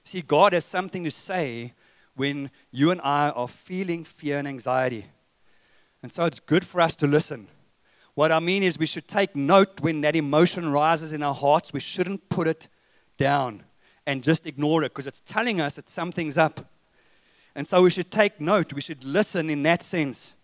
See, 0.02 0.22
God 0.22 0.54
has 0.54 0.64
something 0.64 1.04
to 1.04 1.10
say 1.10 1.74
when 2.16 2.50
you 2.70 2.90
and 2.90 3.00
I 3.02 3.28
are 3.30 3.48
feeling 3.48 4.04
fear 4.04 4.38
and 4.38 4.48
anxiety. 4.48 5.06
And 6.02 6.10
so 6.10 6.24
it's 6.24 6.40
good 6.40 6.64
for 6.64 6.80
us 6.80 6.96
to 6.96 7.06
listen. 7.06 7.48
What 8.14 8.32
I 8.32 8.40
mean 8.40 8.62
is, 8.62 8.78
we 8.78 8.86
should 8.86 9.08
take 9.08 9.36
note 9.36 9.80
when 9.80 10.00
that 10.00 10.16
emotion 10.16 10.72
rises 10.72 11.12
in 11.12 11.22
our 11.22 11.34
hearts. 11.34 11.74
We 11.74 11.80
shouldn't 11.80 12.30
put 12.30 12.48
it 12.48 12.68
down 13.18 13.64
and 14.06 14.22
just 14.22 14.46
ignore 14.46 14.82
it 14.82 14.90
because 14.90 15.06
it's 15.06 15.20
telling 15.20 15.60
us 15.60 15.76
that 15.76 15.88
something's 15.88 16.38
up. 16.38 16.66
And 17.54 17.66
so 17.66 17.82
we 17.82 17.90
should 17.90 18.10
take 18.10 18.40
note. 18.40 18.72
We 18.72 18.80
should 18.80 19.04
listen 19.04 19.50
in 19.50 19.62
that 19.64 19.82
sense. 19.82 20.34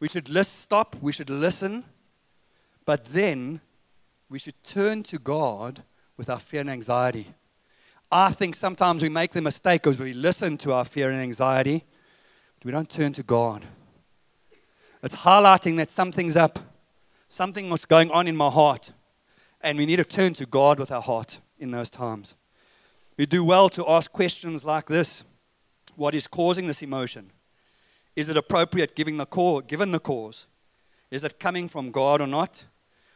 We 0.00 0.08
should 0.08 0.28
list, 0.28 0.60
stop. 0.60 0.96
We 1.00 1.12
should 1.12 1.30
listen. 1.30 1.84
But 2.84 3.06
then 3.06 3.60
we 4.28 4.38
should 4.38 4.62
turn 4.64 5.02
to 5.04 5.18
God 5.18 5.82
with 6.16 6.30
our 6.30 6.38
fear 6.38 6.60
and 6.60 6.70
anxiety. 6.70 7.28
I 8.10 8.30
think 8.30 8.54
sometimes 8.54 9.02
we 9.02 9.08
make 9.08 9.32
the 9.32 9.42
mistake 9.42 9.82
because 9.82 9.98
we 9.98 10.12
listen 10.12 10.56
to 10.58 10.72
our 10.72 10.84
fear 10.84 11.10
and 11.10 11.20
anxiety, 11.20 11.84
but 12.58 12.66
we 12.66 12.72
don't 12.72 12.88
turn 12.88 13.12
to 13.14 13.22
God. 13.22 13.64
It's 15.02 15.16
highlighting 15.16 15.76
that 15.76 15.90
something's 15.90 16.36
up, 16.36 16.58
something 17.28 17.68
was 17.68 17.84
going 17.84 18.10
on 18.10 18.28
in 18.28 18.36
my 18.36 18.48
heart, 18.48 18.92
and 19.60 19.76
we 19.76 19.86
need 19.86 19.96
to 19.96 20.04
turn 20.04 20.34
to 20.34 20.46
God 20.46 20.78
with 20.78 20.90
our 20.90 21.02
heart 21.02 21.40
in 21.58 21.72
those 21.72 21.90
times. 21.90 22.36
We 23.16 23.24
do 23.26 23.42
well 23.42 23.68
to 23.70 23.88
ask 23.88 24.12
questions 24.12 24.64
like 24.64 24.86
this 24.86 25.22
what 25.96 26.14
is 26.14 26.26
causing 26.26 26.66
this 26.66 26.82
emotion? 26.82 27.30
Is 28.14 28.28
it 28.28 28.36
appropriate 28.36 28.94
given 28.94 29.16
the 29.16 29.26
cause, 29.26 29.64
given 29.66 29.92
the 29.92 30.00
cause? 30.00 30.46
Is 31.10 31.24
it 31.24 31.38
coming 31.38 31.68
from 31.68 31.90
God 31.90 32.20
or 32.20 32.26
not? 32.26 32.64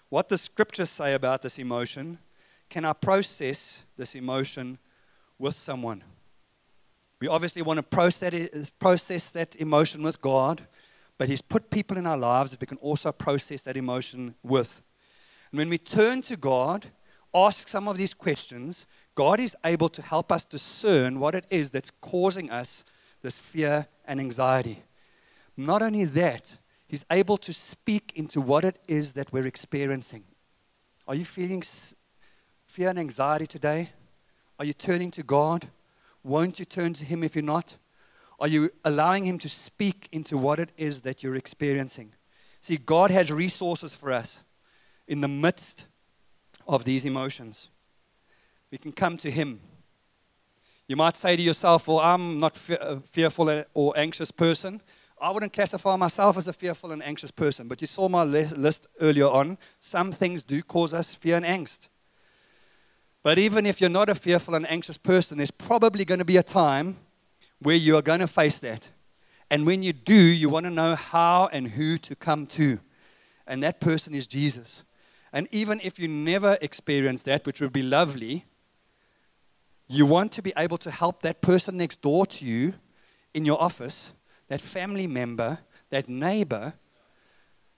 What 0.08 0.28
does 0.28 0.42
Scripture 0.42 0.86
say 0.86 1.14
about 1.14 1.42
this 1.42 1.58
emotion? 1.58 2.18
Can 2.68 2.84
I 2.84 2.92
process 2.92 3.82
this 3.96 4.14
emotion 4.14 4.78
with 5.38 5.54
someone? 5.54 6.02
We 7.20 7.28
obviously 7.28 7.62
want 7.62 7.78
to 7.78 7.82
process, 7.82 8.70
process 8.78 9.30
that 9.30 9.56
emotion 9.56 10.02
with 10.02 10.20
God, 10.20 10.62
but 11.18 11.28
He's 11.28 11.42
put 11.42 11.70
people 11.70 11.98
in 11.98 12.06
our 12.06 12.16
lives 12.16 12.52
that 12.52 12.60
we 12.60 12.66
can 12.66 12.78
also 12.78 13.12
process 13.12 13.62
that 13.64 13.76
emotion 13.76 14.34
with. 14.42 14.82
And 15.50 15.58
when 15.58 15.68
we 15.68 15.78
turn 15.78 16.22
to 16.22 16.36
God, 16.36 16.86
ask 17.34 17.68
some 17.68 17.88
of 17.88 17.96
these 17.96 18.14
questions, 18.14 18.86
God 19.14 19.40
is 19.40 19.56
able 19.64 19.88
to 19.90 20.02
help 20.02 20.30
us 20.32 20.44
discern 20.44 21.20
what 21.20 21.34
it 21.34 21.44
is 21.50 21.70
that's 21.70 21.90
causing 22.00 22.50
us 22.50 22.84
this 23.22 23.38
fear 23.38 23.86
and 24.06 24.20
anxiety. 24.20 24.82
Not 25.56 25.82
only 25.82 26.04
that, 26.04 26.56
He's 26.86 27.04
able 27.08 27.36
to 27.38 27.52
speak 27.52 28.12
into 28.16 28.40
what 28.40 28.64
it 28.64 28.78
is 28.88 29.12
that 29.12 29.32
we're 29.32 29.46
experiencing. 29.46 30.24
Are 31.06 31.14
you 31.14 31.24
feeling 31.24 31.62
fear 32.66 32.88
and 32.88 32.98
anxiety 32.98 33.46
today? 33.46 33.90
Are 34.58 34.64
you 34.64 34.72
turning 34.72 35.12
to 35.12 35.22
God? 35.22 35.68
Won't 36.24 36.58
you 36.58 36.64
turn 36.64 36.94
to 36.94 37.04
Him 37.04 37.22
if 37.22 37.36
you're 37.36 37.44
not? 37.44 37.76
Are 38.40 38.48
you 38.48 38.70
allowing 38.84 39.24
Him 39.24 39.38
to 39.38 39.48
speak 39.48 40.08
into 40.10 40.36
what 40.36 40.58
it 40.58 40.70
is 40.76 41.02
that 41.02 41.22
you're 41.22 41.36
experiencing? 41.36 42.12
See, 42.60 42.76
God 42.76 43.12
has 43.12 43.30
resources 43.30 43.94
for 43.94 44.12
us 44.12 44.42
in 45.06 45.20
the 45.20 45.28
midst 45.28 45.86
of 46.66 46.84
these 46.84 47.04
emotions 47.04 47.68
we 48.70 48.78
can 48.78 48.92
come 48.92 49.16
to 49.18 49.30
Him. 49.30 49.60
You 50.86 50.96
might 50.96 51.16
say 51.16 51.36
to 51.36 51.42
yourself, 51.42 51.88
Well, 51.88 52.00
I'm 52.00 52.40
not 52.40 52.56
fe- 52.56 52.76
uh, 52.76 52.96
a 52.96 53.00
fearful 53.00 53.64
or 53.74 53.96
anxious 53.96 54.30
person. 54.30 54.82
I 55.20 55.30
wouldn't 55.30 55.52
classify 55.52 55.96
myself 55.96 56.38
as 56.38 56.48
a 56.48 56.52
fearful 56.52 56.92
and 56.92 57.02
anxious 57.02 57.30
person, 57.30 57.68
but 57.68 57.80
you 57.80 57.86
saw 57.86 58.08
my 58.08 58.24
list 58.24 58.86
earlier 59.00 59.28
on. 59.28 59.58
Some 59.78 60.12
things 60.12 60.42
do 60.42 60.62
cause 60.62 60.94
us 60.94 61.14
fear 61.14 61.36
and 61.36 61.44
angst. 61.44 61.88
But 63.22 63.36
even 63.36 63.66
if 63.66 63.80
you're 63.80 63.90
not 63.90 64.08
a 64.08 64.14
fearful 64.14 64.54
and 64.54 64.68
anxious 64.70 64.96
person, 64.96 65.36
there's 65.36 65.50
probably 65.50 66.06
going 66.06 66.20
to 66.20 66.24
be 66.24 66.38
a 66.38 66.42
time 66.42 66.96
where 67.60 67.76
you 67.76 67.96
are 67.96 68.02
going 68.02 68.20
to 68.20 68.26
face 68.26 68.58
that. 68.60 68.88
And 69.50 69.66
when 69.66 69.82
you 69.82 69.92
do, 69.92 70.14
you 70.14 70.48
want 70.48 70.64
to 70.64 70.70
know 70.70 70.94
how 70.94 71.50
and 71.52 71.68
who 71.68 71.98
to 71.98 72.16
come 72.16 72.46
to. 72.46 72.80
And 73.46 73.62
that 73.62 73.80
person 73.80 74.14
is 74.14 74.26
Jesus. 74.26 74.84
And 75.32 75.48
even 75.50 75.80
if 75.82 75.98
you 75.98 76.08
never 76.08 76.56
experience 76.62 77.24
that, 77.24 77.46
which 77.46 77.60
would 77.60 77.72
be 77.72 77.82
lovely, 77.82 78.46
you 79.90 80.06
want 80.06 80.30
to 80.32 80.42
be 80.42 80.52
able 80.56 80.78
to 80.78 80.90
help 80.90 81.22
that 81.22 81.42
person 81.42 81.76
next 81.76 82.00
door 82.00 82.24
to 82.24 82.44
you 82.44 82.74
in 83.34 83.44
your 83.44 83.60
office, 83.60 84.14
that 84.46 84.60
family 84.60 85.08
member, 85.08 85.58
that 85.90 86.08
neighbor, 86.08 86.74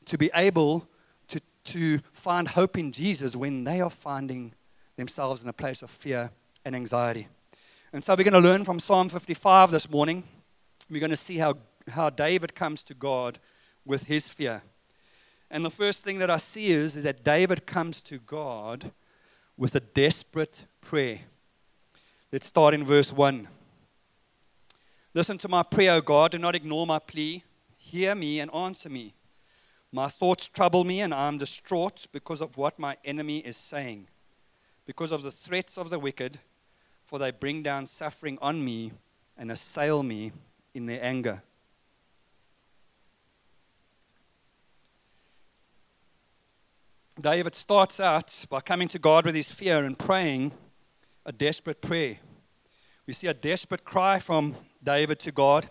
to 0.04 0.18
be 0.18 0.30
able 0.34 0.86
to, 1.28 1.40
to 1.64 2.00
find 2.12 2.48
hope 2.48 2.76
in 2.76 2.92
Jesus 2.92 3.34
when 3.34 3.64
they 3.64 3.80
are 3.80 3.88
finding 3.88 4.52
themselves 4.96 5.42
in 5.42 5.48
a 5.48 5.54
place 5.54 5.80
of 5.82 5.90
fear 5.90 6.30
and 6.66 6.76
anxiety. 6.76 7.28
And 7.94 8.04
so 8.04 8.14
we're 8.14 8.24
going 8.24 8.34
to 8.34 8.40
learn 8.40 8.64
from 8.64 8.78
Psalm 8.78 9.08
55 9.08 9.70
this 9.70 9.88
morning. 9.88 10.24
We're 10.90 11.00
going 11.00 11.10
to 11.10 11.16
see 11.16 11.38
how, 11.38 11.54
how 11.88 12.10
David 12.10 12.54
comes 12.54 12.82
to 12.84 12.94
God 12.94 13.38
with 13.86 14.04
his 14.04 14.28
fear. 14.28 14.62
And 15.50 15.64
the 15.64 15.70
first 15.70 16.04
thing 16.04 16.18
that 16.18 16.28
I 16.28 16.36
see 16.36 16.72
is, 16.72 16.94
is 16.94 17.04
that 17.04 17.24
David 17.24 17.66
comes 17.66 18.02
to 18.02 18.18
God 18.18 18.90
with 19.56 19.74
a 19.74 19.80
desperate 19.80 20.66
prayer. 20.82 21.20
Let's 22.32 22.46
start 22.46 22.72
in 22.72 22.82
verse 22.82 23.12
1. 23.12 23.46
Listen 25.12 25.36
to 25.36 25.48
my 25.48 25.62
prayer, 25.62 25.92
O 25.92 26.00
God. 26.00 26.30
Do 26.30 26.38
not 26.38 26.54
ignore 26.54 26.86
my 26.86 26.98
plea. 26.98 27.44
Hear 27.76 28.14
me 28.14 28.40
and 28.40 28.50
answer 28.54 28.88
me. 28.88 29.12
My 29.92 30.08
thoughts 30.08 30.48
trouble 30.48 30.82
me, 30.82 31.02
and 31.02 31.12
I 31.12 31.28
am 31.28 31.36
distraught 31.36 32.06
because 32.10 32.40
of 32.40 32.56
what 32.56 32.78
my 32.78 32.96
enemy 33.04 33.40
is 33.40 33.58
saying, 33.58 34.06
because 34.86 35.12
of 35.12 35.20
the 35.20 35.30
threats 35.30 35.76
of 35.76 35.90
the 35.90 35.98
wicked, 35.98 36.38
for 37.04 37.18
they 37.18 37.32
bring 37.32 37.62
down 37.62 37.86
suffering 37.86 38.38
on 38.40 38.64
me 38.64 38.92
and 39.36 39.52
assail 39.52 40.02
me 40.02 40.32
in 40.72 40.86
their 40.86 41.04
anger. 41.04 41.42
David 47.20 47.54
starts 47.54 48.00
out 48.00 48.46
by 48.48 48.62
coming 48.62 48.88
to 48.88 48.98
God 48.98 49.26
with 49.26 49.34
his 49.34 49.52
fear 49.52 49.84
and 49.84 49.98
praying 49.98 50.54
a 51.24 51.32
desperate 51.32 51.80
prayer. 51.80 52.18
We 53.06 53.12
see 53.12 53.26
a 53.26 53.34
desperate 53.34 53.84
cry 53.84 54.18
from 54.18 54.54
David 54.82 55.18
to 55.20 55.32
God 55.32 55.68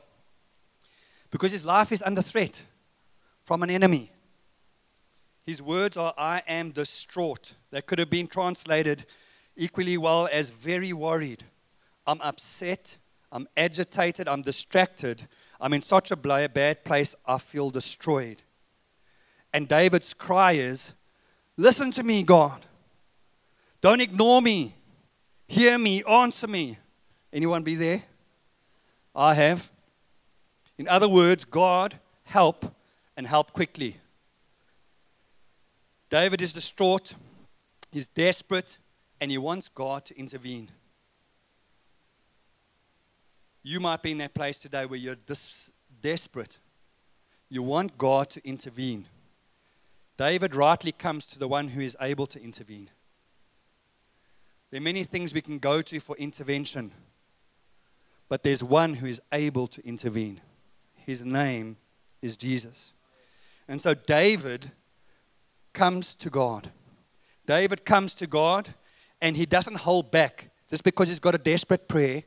because 1.29 1.51
his 1.51 1.65
life 1.65 1.91
is 1.91 2.03
under 2.03 2.21
threat 2.21 2.63
from 3.43 3.63
an 3.63 3.69
enemy. 3.69 4.11
His 5.43 5.61
words 5.61 5.97
are, 5.97 6.13
I 6.17 6.43
am 6.47 6.71
distraught. 6.71 7.55
That 7.71 7.87
could 7.87 7.99
have 7.99 8.09
been 8.09 8.27
translated 8.27 9.05
equally 9.55 9.97
well 9.97 10.29
as 10.31 10.49
very 10.49 10.93
worried. 10.93 11.43
I'm 12.05 12.21
upset. 12.21 12.97
I'm 13.31 13.47
agitated. 13.57 14.27
I'm 14.27 14.41
distracted. 14.41 15.27
I'm 15.59 15.73
in 15.73 15.81
such 15.81 16.11
a 16.11 16.15
bad 16.15 16.83
place. 16.83 17.15
I 17.25 17.37
feel 17.37 17.69
destroyed. 17.69 18.43
And 19.53 19.67
David's 19.67 20.13
cry 20.13 20.53
is, 20.53 20.93
Listen 21.57 21.91
to 21.91 22.03
me, 22.03 22.23
God. 22.23 22.65
Don't 23.81 24.01
ignore 24.01 24.41
me. 24.41 24.75
Hear 25.51 25.77
me. 25.77 26.01
Answer 26.05 26.47
me. 26.47 26.77
Anyone 27.33 27.63
be 27.63 27.75
there? 27.75 28.03
I 29.13 29.33
have. 29.33 29.69
In 30.77 30.87
other 30.87 31.09
words, 31.09 31.43
God, 31.43 31.99
help 32.23 32.73
and 33.17 33.27
help 33.27 33.51
quickly. 33.51 33.97
David 36.09 36.41
is 36.41 36.53
distraught, 36.53 37.15
he's 37.91 38.07
desperate, 38.07 38.77
and 39.19 39.29
he 39.29 39.37
wants 39.37 39.67
God 39.67 40.05
to 40.05 40.17
intervene. 40.17 40.69
You 43.61 43.81
might 43.81 44.01
be 44.01 44.11
in 44.11 44.19
that 44.19 44.33
place 44.33 44.57
today 44.57 44.85
where 44.85 44.99
you're 44.99 45.15
dis- 45.15 45.69
desperate. 46.01 46.59
You 47.49 47.61
want 47.61 47.97
God 47.97 48.29
to 48.29 48.47
intervene. 48.47 49.05
David 50.15 50.55
rightly 50.55 50.93
comes 50.93 51.25
to 51.25 51.37
the 51.37 51.49
one 51.49 51.67
who 51.67 51.81
is 51.81 51.97
able 51.99 52.27
to 52.27 52.41
intervene. 52.41 52.89
There 54.71 54.79
are 54.79 54.83
many 54.83 55.03
things 55.03 55.33
we 55.33 55.41
can 55.41 55.59
go 55.59 55.81
to 55.81 55.99
for 55.99 56.15
intervention, 56.15 56.93
but 58.29 58.41
there's 58.41 58.63
one 58.63 58.95
who 58.95 59.07
is 59.07 59.21
able 59.33 59.67
to 59.67 59.85
intervene. 59.85 60.39
His 60.95 61.25
name 61.25 61.75
is 62.21 62.37
Jesus. 62.37 62.93
And 63.67 63.81
so 63.81 63.93
David 63.93 64.71
comes 65.73 66.15
to 66.15 66.29
God. 66.29 66.71
David 67.45 67.83
comes 67.83 68.15
to 68.15 68.27
God 68.27 68.69
and 69.21 69.35
he 69.35 69.45
doesn't 69.45 69.79
hold 69.79 70.09
back 70.09 70.51
just 70.69 70.85
because 70.85 71.09
he's 71.09 71.19
got 71.19 71.35
a 71.35 71.37
desperate 71.37 71.89
prayer. 71.89 72.23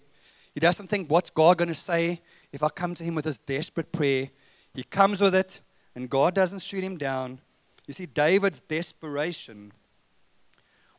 He 0.52 0.60
doesn't 0.60 0.88
think, 0.88 1.10
what's 1.10 1.30
God 1.30 1.56
going 1.56 1.68
to 1.68 1.74
say 1.74 2.20
if 2.52 2.62
I 2.62 2.68
come 2.68 2.94
to 2.96 3.04
him 3.04 3.14
with 3.14 3.24
this 3.24 3.38
desperate 3.38 3.90
prayer? 3.90 4.28
He 4.74 4.84
comes 4.84 5.20
with 5.20 5.34
it 5.34 5.62
and 5.94 6.10
God 6.10 6.34
doesn't 6.34 6.60
shoot 6.60 6.84
him 6.84 6.98
down. 6.98 7.40
You 7.86 7.94
see, 7.94 8.06
David's 8.06 8.60
desperation 8.60 9.72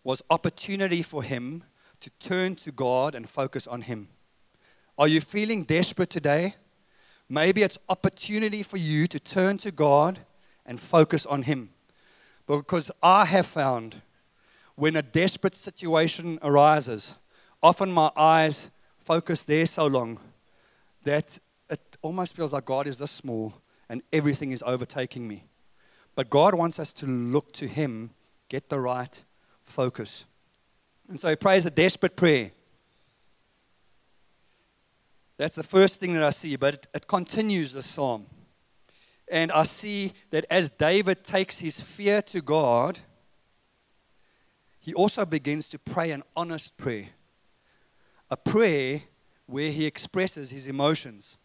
was 0.05 0.21
opportunity 0.29 1.01
for 1.01 1.23
him 1.23 1.63
to 1.99 2.09
turn 2.19 2.55
to 2.55 2.71
God 2.71 3.15
and 3.15 3.27
focus 3.27 3.65
on 3.65 3.81
him. 3.81 4.07
Are 4.99 5.07
you 5.07 5.19
feeling 5.19 5.63
desperate 5.63 6.11
today? 6.11 6.55
Maybe 7.27 7.63
it's 7.63 7.79
opportunity 7.89 8.61
for 8.61 8.77
you 8.77 9.07
to 9.07 9.19
turn 9.19 9.57
to 9.57 9.71
God 9.71 10.19
and 10.63 10.79
focus 10.79 11.25
on 11.25 11.41
him. 11.41 11.71
Because 12.45 12.91
I 13.01 13.25
have 13.25 13.47
found 13.47 14.01
when 14.75 14.95
a 14.95 15.01
desperate 15.01 15.55
situation 15.55 16.37
arises, 16.43 17.15
often 17.63 17.91
my 17.91 18.11
eyes 18.15 18.69
focus 18.99 19.43
there 19.43 19.65
so 19.65 19.87
long 19.87 20.19
that 21.03 21.39
it 21.67 21.97
almost 22.03 22.35
feels 22.35 22.53
like 22.53 22.65
God 22.65 22.85
is 22.85 22.99
this 22.99 23.09
small 23.09 23.55
and 23.89 24.03
everything 24.13 24.51
is 24.51 24.63
overtaking 24.67 25.27
me. 25.27 25.45
But 26.13 26.29
God 26.29 26.53
wants 26.53 26.79
us 26.79 26.93
to 26.93 27.07
look 27.07 27.51
to 27.53 27.67
Him, 27.67 28.11
get 28.49 28.69
the 28.69 28.79
right 28.79 29.23
focus. 29.65 30.25
And 31.09 31.19
so 31.19 31.29
He 31.29 31.35
prays 31.35 31.65
a 31.65 31.71
desperate 31.71 32.15
prayer. 32.15 32.51
That's 35.37 35.55
the 35.55 35.63
first 35.63 35.99
thing 35.99 36.13
that 36.13 36.23
I 36.23 36.29
see, 36.29 36.55
but 36.55 36.73
it, 36.75 36.87
it 36.93 37.07
continues 37.07 37.73
the 37.73 37.83
psalm. 37.83 38.27
And 39.27 39.51
I 39.51 39.63
see 39.63 40.13
that 40.29 40.45
as 40.49 40.69
David 40.69 41.23
takes 41.23 41.59
his 41.59 41.81
fear 41.81 42.21
to 42.23 42.41
God, 42.41 42.99
he 44.79 44.93
also 44.93 45.25
begins 45.25 45.67
to 45.69 45.79
pray 45.79 46.11
an 46.11 46.23
honest 46.35 46.77
prayer. 46.77 47.07
A 48.29 48.37
prayer 48.37 49.01
where 49.47 49.71
he 49.71 49.85
expresses 49.85 50.51
his 50.51 50.67
emotions. 50.67 51.37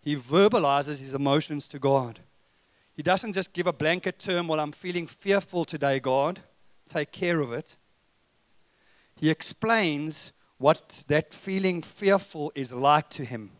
He 0.00 0.16
verbalizes 0.16 1.00
his 1.00 1.14
emotions 1.14 1.66
to 1.68 1.78
God. 1.78 2.20
He 2.94 3.02
doesn't 3.02 3.32
just 3.32 3.52
give 3.52 3.66
a 3.66 3.72
blanket 3.72 4.18
term, 4.18 4.48
well, 4.48 4.60
I'm 4.60 4.72
feeling 4.72 5.06
fearful 5.06 5.64
today, 5.64 5.98
God. 5.98 6.40
Take 6.88 7.12
care 7.12 7.40
of 7.40 7.52
it. 7.52 7.76
He 9.16 9.30
explains 9.30 10.32
what 10.58 11.04
that 11.08 11.34
feeling 11.34 11.82
fearful 11.82 12.52
is 12.54 12.72
like 12.72 13.10
to 13.10 13.24
him. 13.24 13.50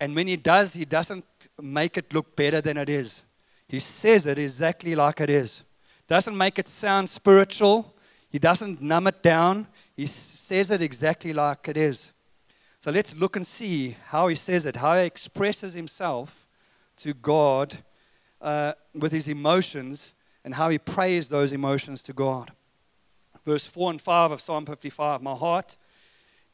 And 0.00 0.16
when 0.16 0.26
he 0.26 0.36
does, 0.36 0.72
he 0.72 0.84
doesn't 0.84 1.24
make 1.60 1.96
it 1.96 2.12
look 2.14 2.34
better 2.34 2.60
than 2.60 2.76
it 2.76 2.88
is. 2.88 3.22
He 3.68 3.78
says 3.78 4.26
it 4.26 4.38
exactly 4.38 4.94
like 4.94 5.20
it 5.20 5.30
is. 5.30 5.62
Doesn't 6.08 6.36
make 6.36 6.58
it 6.58 6.68
sound 6.68 7.08
spiritual. 7.08 7.94
He 8.30 8.38
doesn't 8.38 8.80
numb 8.80 9.06
it 9.06 9.22
down. 9.22 9.68
He 9.94 10.06
says 10.06 10.70
it 10.70 10.82
exactly 10.82 11.32
like 11.32 11.68
it 11.68 11.76
is. 11.76 12.12
So 12.80 12.90
let's 12.90 13.14
look 13.14 13.36
and 13.36 13.46
see 13.46 13.96
how 14.06 14.28
he 14.28 14.34
says 14.34 14.64
it, 14.64 14.76
how 14.76 14.96
he 14.96 15.04
expresses 15.04 15.74
himself 15.74 16.46
to 16.96 17.12
God 17.12 17.76
uh, 18.40 18.72
with 18.94 19.12
his 19.12 19.28
emotions, 19.28 20.12
and 20.44 20.54
how 20.54 20.68
he 20.68 20.78
prays 20.78 21.28
those 21.28 21.52
emotions 21.52 22.02
to 22.04 22.12
God. 22.12 22.52
Verse 23.44 23.66
4 23.66 23.90
and 23.92 24.00
5 24.00 24.30
of 24.32 24.40
Psalm 24.40 24.66
55 24.66 25.22
My 25.22 25.34
heart 25.34 25.76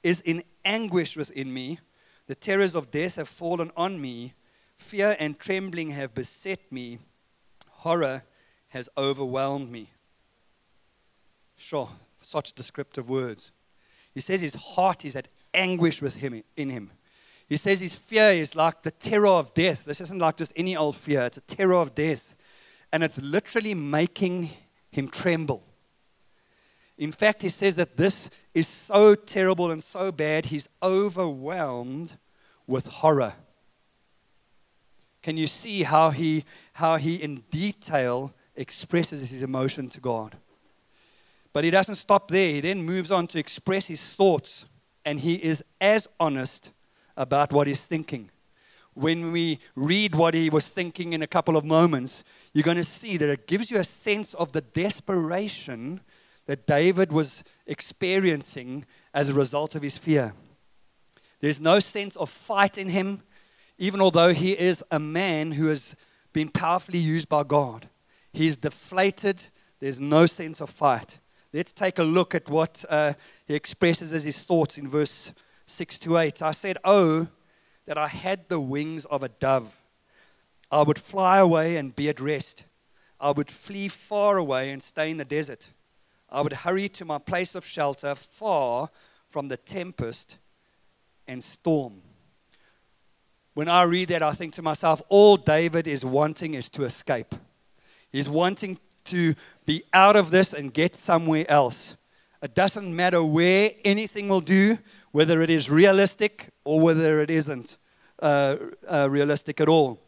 is 0.02 0.20
in 0.20 0.44
anguish 0.64 1.16
within 1.16 1.52
me. 1.52 1.78
The 2.26 2.34
terrors 2.34 2.74
of 2.74 2.90
death 2.90 3.16
have 3.16 3.28
fallen 3.28 3.70
on 3.76 4.00
me. 4.00 4.34
Fear 4.76 5.16
and 5.18 5.38
trembling 5.38 5.90
have 5.90 6.14
beset 6.14 6.60
me. 6.70 6.98
Horror 7.68 8.22
has 8.68 8.88
overwhelmed 8.96 9.70
me. 9.70 9.90
Sure, 11.56 11.88
such 12.20 12.52
descriptive 12.52 13.08
words. 13.08 13.52
He 14.12 14.20
says 14.20 14.40
his 14.40 14.54
heart 14.54 15.04
is 15.04 15.16
at 15.16 15.28
anguish 15.54 16.02
with 16.02 16.16
him 16.16 16.42
in 16.56 16.70
him. 16.70 16.90
He 17.48 17.56
says 17.56 17.80
his 17.80 17.96
fear 17.96 18.30
is 18.30 18.54
like 18.54 18.82
the 18.82 18.90
terror 18.90 19.28
of 19.28 19.54
death. 19.54 19.84
This 19.84 20.00
isn't 20.00 20.18
like 20.18 20.36
just 20.36 20.52
any 20.56 20.76
old 20.76 20.96
fear, 20.96 21.22
it's 21.22 21.38
a 21.38 21.42
terror 21.42 21.76
of 21.76 21.94
death. 21.94 22.35
And 22.96 23.04
it's 23.04 23.20
literally 23.20 23.74
making 23.74 24.48
him 24.90 25.08
tremble. 25.08 25.62
In 26.96 27.12
fact, 27.12 27.42
he 27.42 27.50
says 27.50 27.76
that 27.76 27.98
this 27.98 28.30
is 28.54 28.66
so 28.66 29.14
terrible 29.14 29.70
and 29.70 29.84
so 29.84 30.10
bad, 30.10 30.46
he's 30.46 30.66
overwhelmed 30.82 32.16
with 32.66 32.86
horror. 32.86 33.34
Can 35.20 35.36
you 35.36 35.46
see 35.46 35.82
how 35.82 36.08
he, 36.08 36.46
how 36.72 36.96
he 36.96 37.16
in 37.16 37.44
detail 37.50 38.32
expresses 38.54 39.28
his 39.28 39.42
emotion 39.42 39.90
to 39.90 40.00
God? 40.00 40.38
But 41.52 41.64
he 41.64 41.70
doesn't 41.70 41.96
stop 41.96 42.28
there. 42.28 42.48
He 42.48 42.60
then 42.62 42.82
moves 42.82 43.10
on 43.10 43.26
to 43.26 43.38
express 43.38 43.88
his 43.88 44.14
thoughts, 44.14 44.64
and 45.04 45.20
he 45.20 45.34
is 45.34 45.62
as 45.82 46.08
honest 46.18 46.72
about 47.14 47.52
what 47.52 47.66
he's 47.66 47.86
thinking. 47.86 48.30
When 48.96 49.30
we 49.30 49.58
read 49.74 50.14
what 50.14 50.32
he 50.32 50.48
was 50.48 50.70
thinking 50.70 51.12
in 51.12 51.20
a 51.20 51.26
couple 51.26 51.54
of 51.54 51.66
moments, 51.66 52.24
you're 52.54 52.62
going 52.62 52.78
to 52.78 52.82
see 52.84 53.18
that 53.18 53.28
it 53.28 53.46
gives 53.46 53.70
you 53.70 53.78
a 53.78 53.84
sense 53.84 54.32
of 54.32 54.52
the 54.52 54.62
desperation 54.62 56.00
that 56.46 56.66
David 56.66 57.12
was 57.12 57.44
experiencing 57.66 58.86
as 59.12 59.28
a 59.28 59.34
result 59.34 59.74
of 59.74 59.82
his 59.82 59.98
fear. 59.98 60.32
There's 61.40 61.60
no 61.60 61.78
sense 61.78 62.16
of 62.16 62.30
fight 62.30 62.78
in 62.78 62.88
him, 62.88 63.20
even 63.76 64.00
although 64.00 64.32
he 64.32 64.52
is 64.52 64.82
a 64.90 64.98
man 64.98 65.52
who 65.52 65.66
has 65.66 65.94
been 66.32 66.48
powerfully 66.48 66.98
used 66.98 67.28
by 67.28 67.44
God. 67.44 67.90
He's 68.32 68.56
deflated, 68.56 69.42
there's 69.78 70.00
no 70.00 70.24
sense 70.24 70.62
of 70.62 70.70
fight. 70.70 71.18
Let's 71.52 71.74
take 71.74 71.98
a 71.98 72.02
look 72.02 72.34
at 72.34 72.48
what 72.48 72.82
uh, 72.88 73.12
he 73.46 73.54
expresses 73.54 74.14
as 74.14 74.24
his 74.24 74.42
thoughts 74.44 74.78
in 74.78 74.88
verse 74.88 75.34
6 75.66 75.98
to 75.98 76.16
8. 76.16 76.40
I 76.40 76.52
said, 76.52 76.78
Oh, 76.82 77.28
that 77.86 77.96
I 77.96 78.08
had 78.08 78.48
the 78.48 78.60
wings 78.60 79.04
of 79.06 79.22
a 79.22 79.28
dove. 79.28 79.82
I 80.70 80.82
would 80.82 80.98
fly 80.98 81.38
away 81.38 81.76
and 81.76 81.94
be 81.94 82.08
at 82.08 82.20
rest. 82.20 82.64
I 83.20 83.30
would 83.30 83.50
flee 83.50 83.88
far 83.88 84.36
away 84.36 84.70
and 84.70 84.82
stay 84.82 85.10
in 85.10 85.16
the 85.16 85.24
desert. 85.24 85.68
I 86.28 86.40
would 86.40 86.52
hurry 86.52 86.88
to 86.90 87.04
my 87.04 87.18
place 87.18 87.54
of 87.54 87.64
shelter, 87.64 88.14
far 88.14 88.90
from 89.28 89.48
the 89.48 89.56
tempest 89.56 90.38
and 91.26 91.42
storm. 91.42 92.02
When 93.54 93.68
I 93.68 93.84
read 93.84 94.08
that, 94.08 94.22
I 94.22 94.32
think 94.32 94.54
to 94.54 94.62
myself, 94.62 95.00
all 95.08 95.36
David 95.36 95.88
is 95.88 96.04
wanting 96.04 96.54
is 96.54 96.68
to 96.70 96.84
escape. 96.84 97.34
He's 98.10 98.28
wanting 98.28 98.78
to 99.04 99.34
be 99.64 99.84
out 99.92 100.16
of 100.16 100.30
this 100.30 100.52
and 100.52 100.74
get 100.74 100.96
somewhere 100.96 101.46
else. 101.48 101.96
It 102.42 102.54
doesn't 102.54 102.94
matter 102.94 103.24
where 103.24 103.70
anything 103.84 104.28
will 104.28 104.40
do, 104.40 104.78
whether 105.16 105.40
it 105.40 105.48
is 105.48 105.70
realistic 105.70 106.50
or 106.62 106.78
whether 106.78 107.22
it 107.22 107.30
isn't 107.30 107.78
uh, 108.20 108.54
uh, 108.86 109.08
realistic 109.08 109.62
at 109.62 109.66
all. 109.66 109.98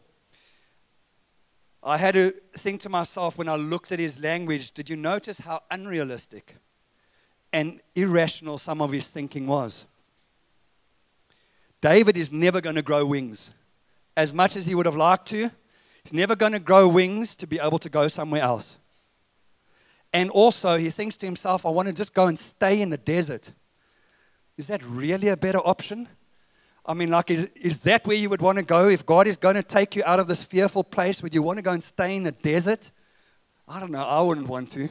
I 1.81 1.97
had 1.97 2.13
to 2.13 2.29
think 2.53 2.81
to 2.81 2.89
myself 2.89 3.35
when 3.35 3.49
I 3.49 3.55
looked 3.55 3.91
at 3.91 3.97
his 3.97 4.19
language 4.19 4.71
did 4.71 4.87
you 4.87 4.95
notice 4.95 5.39
how 5.39 5.63
unrealistic 5.71 6.57
and 7.51 7.81
irrational 7.95 8.59
some 8.59 8.83
of 8.83 8.91
his 8.91 9.09
thinking 9.09 9.47
was? 9.47 9.87
David 11.81 12.15
is 12.15 12.31
never 12.31 12.61
going 12.61 12.75
to 12.75 12.83
grow 12.83 13.03
wings. 13.03 13.51
As 14.15 14.31
much 14.31 14.55
as 14.55 14.67
he 14.67 14.75
would 14.75 14.85
have 14.85 14.95
liked 14.95 15.25
to, 15.29 15.49
he's 16.03 16.13
never 16.13 16.35
going 16.35 16.53
to 16.53 16.59
grow 16.59 16.87
wings 16.87 17.33
to 17.37 17.47
be 17.47 17.57
able 17.57 17.79
to 17.79 17.89
go 17.89 18.07
somewhere 18.09 18.43
else. 18.43 18.77
And 20.13 20.29
also, 20.29 20.77
he 20.77 20.91
thinks 20.91 21.17
to 21.17 21.25
himself, 21.25 21.65
I 21.65 21.69
want 21.69 21.87
to 21.87 21.95
just 21.95 22.13
go 22.13 22.27
and 22.27 22.37
stay 22.37 22.79
in 22.79 22.91
the 22.91 22.97
desert. 22.97 23.53
Is 24.59 24.67
that 24.67 24.83
really 24.83 25.29
a 25.29 25.37
better 25.37 25.59
option? 25.59 26.05
I 26.85 26.93
mean, 26.93 27.09
like, 27.09 27.31
is, 27.31 27.49
is 27.55 27.79
that 27.83 28.05
where 28.05 28.17
you 28.17 28.29
would 28.29 28.41
want 28.41 28.57
to 28.57 28.61
go? 28.61 28.89
If 28.89 29.05
God 29.05 29.25
is 29.25 29.37
going 29.37 29.55
to 29.55 29.63
take 29.63 29.95
you 29.95 30.03
out 30.05 30.19
of 30.19 30.27
this 30.27 30.43
fearful 30.43 30.83
place, 30.83 31.23
would 31.23 31.33
you 31.33 31.41
want 31.41 31.59
to 31.59 31.61
go 31.61 31.71
and 31.71 31.81
stay 31.81 32.13
in 32.13 32.23
the 32.23 32.33
desert? 32.33 32.91
I 33.69 33.79
don't 33.79 33.89
know. 33.89 34.05
I 34.05 34.21
wouldn't 34.21 34.49
want 34.49 34.69
to. 34.71 34.89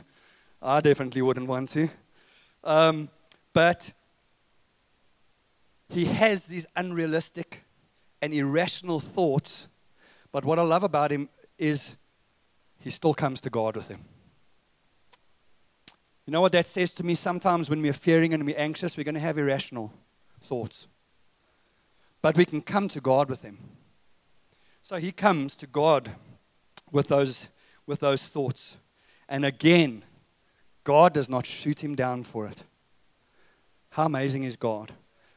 I 0.62 0.81
definitely 0.81 1.20
wouldn't 1.20 1.46
want 1.46 1.68
to. 1.70 1.90
Um, 2.64 3.11
but 3.52 3.92
he 5.90 6.07
has 6.07 6.46
these 6.46 6.64
unrealistic 6.74 7.62
and 8.22 8.33
irrational 8.33 9.00
thoughts. 9.00 9.68
But 10.33 10.46
what 10.46 10.59
I 10.59 10.62
love 10.62 10.83
about 10.83 11.12
him 11.12 11.28
is 11.59 11.94
he 12.81 12.88
still 12.88 13.12
comes 13.12 13.42
to 13.42 13.50
God 13.50 13.76
with 13.76 13.88
them. 13.88 14.02
You 16.28 16.32
know 16.32 16.42
what 16.42 16.52
that 16.52 16.68
says 16.68 16.92
to 16.94 17.04
me? 17.04 17.16
Sometimes 17.16 17.68
when 17.68 17.82
we're 17.82 17.92
fearing 17.92 18.34
and 18.34 18.44
we're 18.44 18.56
anxious, 18.56 18.96
we're 18.96 19.02
going 19.02 19.16
to 19.16 19.20
have 19.20 19.38
irrational 19.38 19.92
thoughts 20.40 20.86
but 22.20 22.36
we 22.36 22.44
can 22.44 22.60
come 22.60 22.88
to 22.88 23.00
God 23.00 23.28
with 23.28 23.42
them. 23.42 23.58
So 24.82 24.96
he 24.96 25.12
comes 25.12 25.56
to 25.56 25.66
God 25.66 26.10
with 26.90 27.08
those, 27.08 27.48
with 27.86 28.00
those 28.00 28.28
thoughts. 28.28 28.76
And 29.28 29.44
again, 29.44 30.04
God 30.84 31.12
does 31.12 31.28
not 31.28 31.46
shoot 31.46 31.82
him 31.82 31.94
down 31.94 32.22
for 32.22 32.46
it. 32.46 32.64
How 33.90 34.06
amazing 34.06 34.44
is 34.44 34.56
God? 34.56 34.92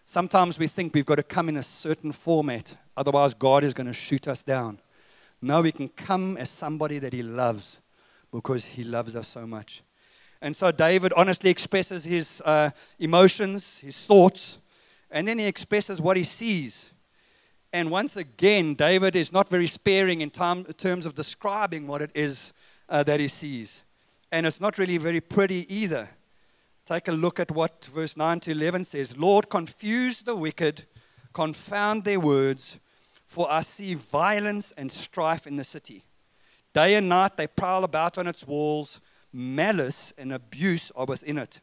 Sometimes 0.05 0.57
we 0.57 0.67
think 0.67 0.93
we've 0.93 1.05
got 1.05 1.15
to 1.15 1.23
come 1.23 1.49
in 1.49 1.57
a 1.57 1.63
certain 1.63 2.11
format, 2.11 2.75
otherwise, 2.97 3.33
God 3.33 3.63
is 3.63 3.73
going 3.73 3.87
to 3.87 3.93
shoot 3.93 4.27
us 4.27 4.43
down. 4.43 4.79
No, 5.41 5.61
we 5.61 5.71
can 5.71 5.87
come 5.87 6.37
as 6.37 6.49
somebody 6.49 6.99
that 6.99 7.13
he 7.13 7.23
loves 7.23 7.81
because 8.31 8.65
he 8.65 8.83
loves 8.83 9.15
us 9.15 9.27
so 9.27 9.47
much. 9.47 9.83
And 10.41 10.55
so 10.55 10.71
David 10.71 11.13
honestly 11.15 11.49
expresses 11.49 12.03
his 12.03 12.41
uh, 12.45 12.71
emotions, 12.99 13.77
his 13.79 14.05
thoughts, 14.05 14.57
and 15.11 15.27
then 15.27 15.37
he 15.37 15.45
expresses 15.45 16.01
what 16.01 16.17
he 16.17 16.23
sees. 16.23 16.91
And 17.73 17.91
once 17.91 18.17
again, 18.17 18.73
David 18.73 19.15
is 19.15 19.31
not 19.31 19.47
very 19.47 19.67
sparing 19.67 20.21
in 20.21 20.29
terms 20.29 21.05
of 21.05 21.15
describing 21.15 21.87
what 21.87 22.01
it 22.01 22.11
is 22.13 22.53
uh, 22.89 23.03
that 23.03 23.19
he 23.19 23.27
sees. 23.27 23.83
And 24.31 24.45
it's 24.45 24.59
not 24.59 24.77
really 24.77 24.97
very 24.97 25.21
pretty 25.21 25.73
either. 25.73 26.09
Take 26.85 27.07
a 27.07 27.13
look 27.13 27.39
at 27.39 27.51
what 27.51 27.85
verse 27.85 28.17
9 28.17 28.39
to 28.41 28.51
11 28.51 28.85
says 28.85 29.17
Lord, 29.17 29.49
confuse 29.49 30.23
the 30.23 30.35
wicked, 30.35 30.85
confound 31.33 32.03
their 32.03 32.19
words, 32.19 32.79
for 33.25 33.49
I 33.49 33.61
see 33.61 33.93
violence 33.93 34.73
and 34.73 34.91
strife 34.91 35.47
in 35.47 35.55
the 35.55 35.63
city. 35.63 36.03
Day 36.73 36.95
and 36.95 37.07
night 37.07 37.37
they 37.37 37.47
prowl 37.47 37.83
about 37.83 38.17
on 38.17 38.27
its 38.27 38.45
walls, 38.45 38.99
malice 39.33 40.13
and 40.17 40.33
abuse 40.33 40.91
are 40.95 41.05
within 41.05 41.37
it. 41.37 41.59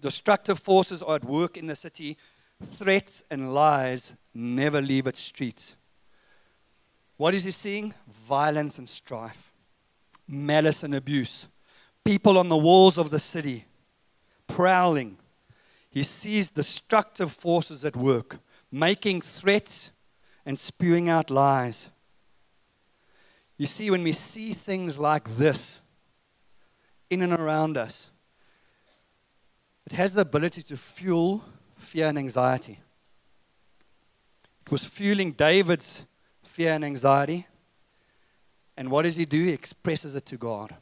Destructive 0.00 0.58
forces 0.58 1.02
are 1.02 1.16
at 1.16 1.24
work 1.24 1.56
in 1.56 1.66
the 1.66 1.76
city 1.76 2.16
threats 2.64 3.22
and 3.30 3.54
lies 3.54 4.16
never 4.34 4.80
leave 4.80 5.06
its 5.06 5.20
streets. 5.20 5.76
What 7.16 7.34
is 7.34 7.44
he 7.44 7.50
seeing? 7.50 7.94
Violence 8.08 8.78
and 8.78 8.88
strife, 8.88 9.52
malice 10.26 10.82
and 10.82 10.94
abuse. 10.94 11.48
People 12.04 12.38
on 12.38 12.48
the 12.48 12.56
walls 12.56 12.96
of 12.96 13.10
the 13.10 13.18
city 13.18 13.64
prowling. 14.46 15.18
He 15.90 16.02
sees 16.02 16.50
destructive 16.50 17.32
forces 17.32 17.84
at 17.84 17.96
work, 17.96 18.38
making 18.70 19.20
threats 19.20 19.92
and 20.46 20.58
spewing 20.58 21.08
out 21.08 21.30
lies. 21.30 21.90
You 23.56 23.66
see, 23.66 23.90
when 23.90 24.04
we 24.04 24.12
see 24.12 24.52
things 24.52 24.98
like 24.98 25.36
this 25.36 25.80
in 27.10 27.22
and 27.22 27.32
around 27.32 27.76
us, 27.76 28.10
it 29.86 29.92
has 29.92 30.14
the 30.14 30.22
ability 30.22 30.62
to 30.62 30.76
fuel 30.76 31.44
fear 31.76 32.08
and 32.08 32.18
anxiety. 32.18 32.80
It 34.66 34.72
was 34.72 34.84
fueling 34.84 35.32
David's 35.32 36.04
fear 36.42 36.74
and 36.74 36.84
anxiety. 36.84 37.46
And 38.76 38.90
what 38.90 39.02
does 39.02 39.16
he 39.16 39.24
do? 39.24 39.44
He 39.44 39.52
expresses 39.52 40.14
it 40.14 40.26
to 40.26 40.36
God. 40.36 40.74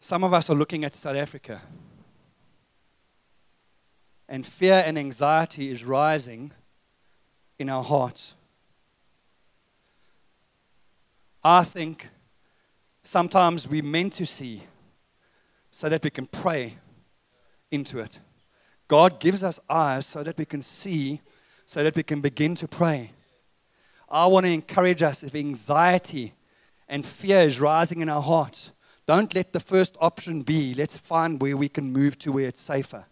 Some 0.00 0.24
of 0.24 0.32
us 0.32 0.48
are 0.48 0.54
looking 0.54 0.84
at 0.84 0.96
South 0.96 1.16
Africa. 1.16 1.60
And 4.28 4.46
fear 4.46 4.82
and 4.86 4.98
anxiety 4.98 5.68
is 5.68 5.84
rising 5.84 6.52
in 7.58 7.68
our 7.68 7.84
hearts. 7.84 8.34
I 11.44 11.62
think 11.64 12.08
sometimes 13.02 13.68
we're 13.68 13.82
meant 13.82 14.14
to 14.14 14.26
see 14.26 14.62
so 15.70 15.88
that 15.88 16.04
we 16.04 16.10
can 16.10 16.26
pray 16.26 16.74
into 17.70 17.98
it. 17.98 18.20
God 18.88 19.20
gives 19.20 19.42
us 19.42 19.58
eyes 19.68 20.06
so 20.06 20.22
that 20.22 20.36
we 20.36 20.44
can 20.44 20.62
see, 20.62 21.20
so 21.64 21.82
that 21.82 21.96
we 21.96 22.02
can 22.02 22.20
begin 22.20 22.54
to 22.56 22.68
pray. 22.68 23.12
I 24.08 24.26
want 24.26 24.44
to 24.44 24.52
encourage 24.52 25.02
us 25.02 25.22
if 25.22 25.34
anxiety 25.34 26.34
and 26.88 27.06
fear 27.06 27.40
is 27.40 27.58
rising 27.58 28.02
in 28.02 28.10
our 28.10 28.20
hearts, 28.20 28.72
don't 29.06 29.34
let 29.34 29.52
the 29.52 29.60
first 29.60 29.96
option 30.00 30.42
be 30.42 30.74
let's 30.74 30.96
find 30.96 31.40
where 31.40 31.56
we 31.56 31.68
can 31.68 31.92
move 31.92 32.18
to 32.20 32.32
where 32.32 32.48
it's 32.48 32.60
safer. 32.60 33.06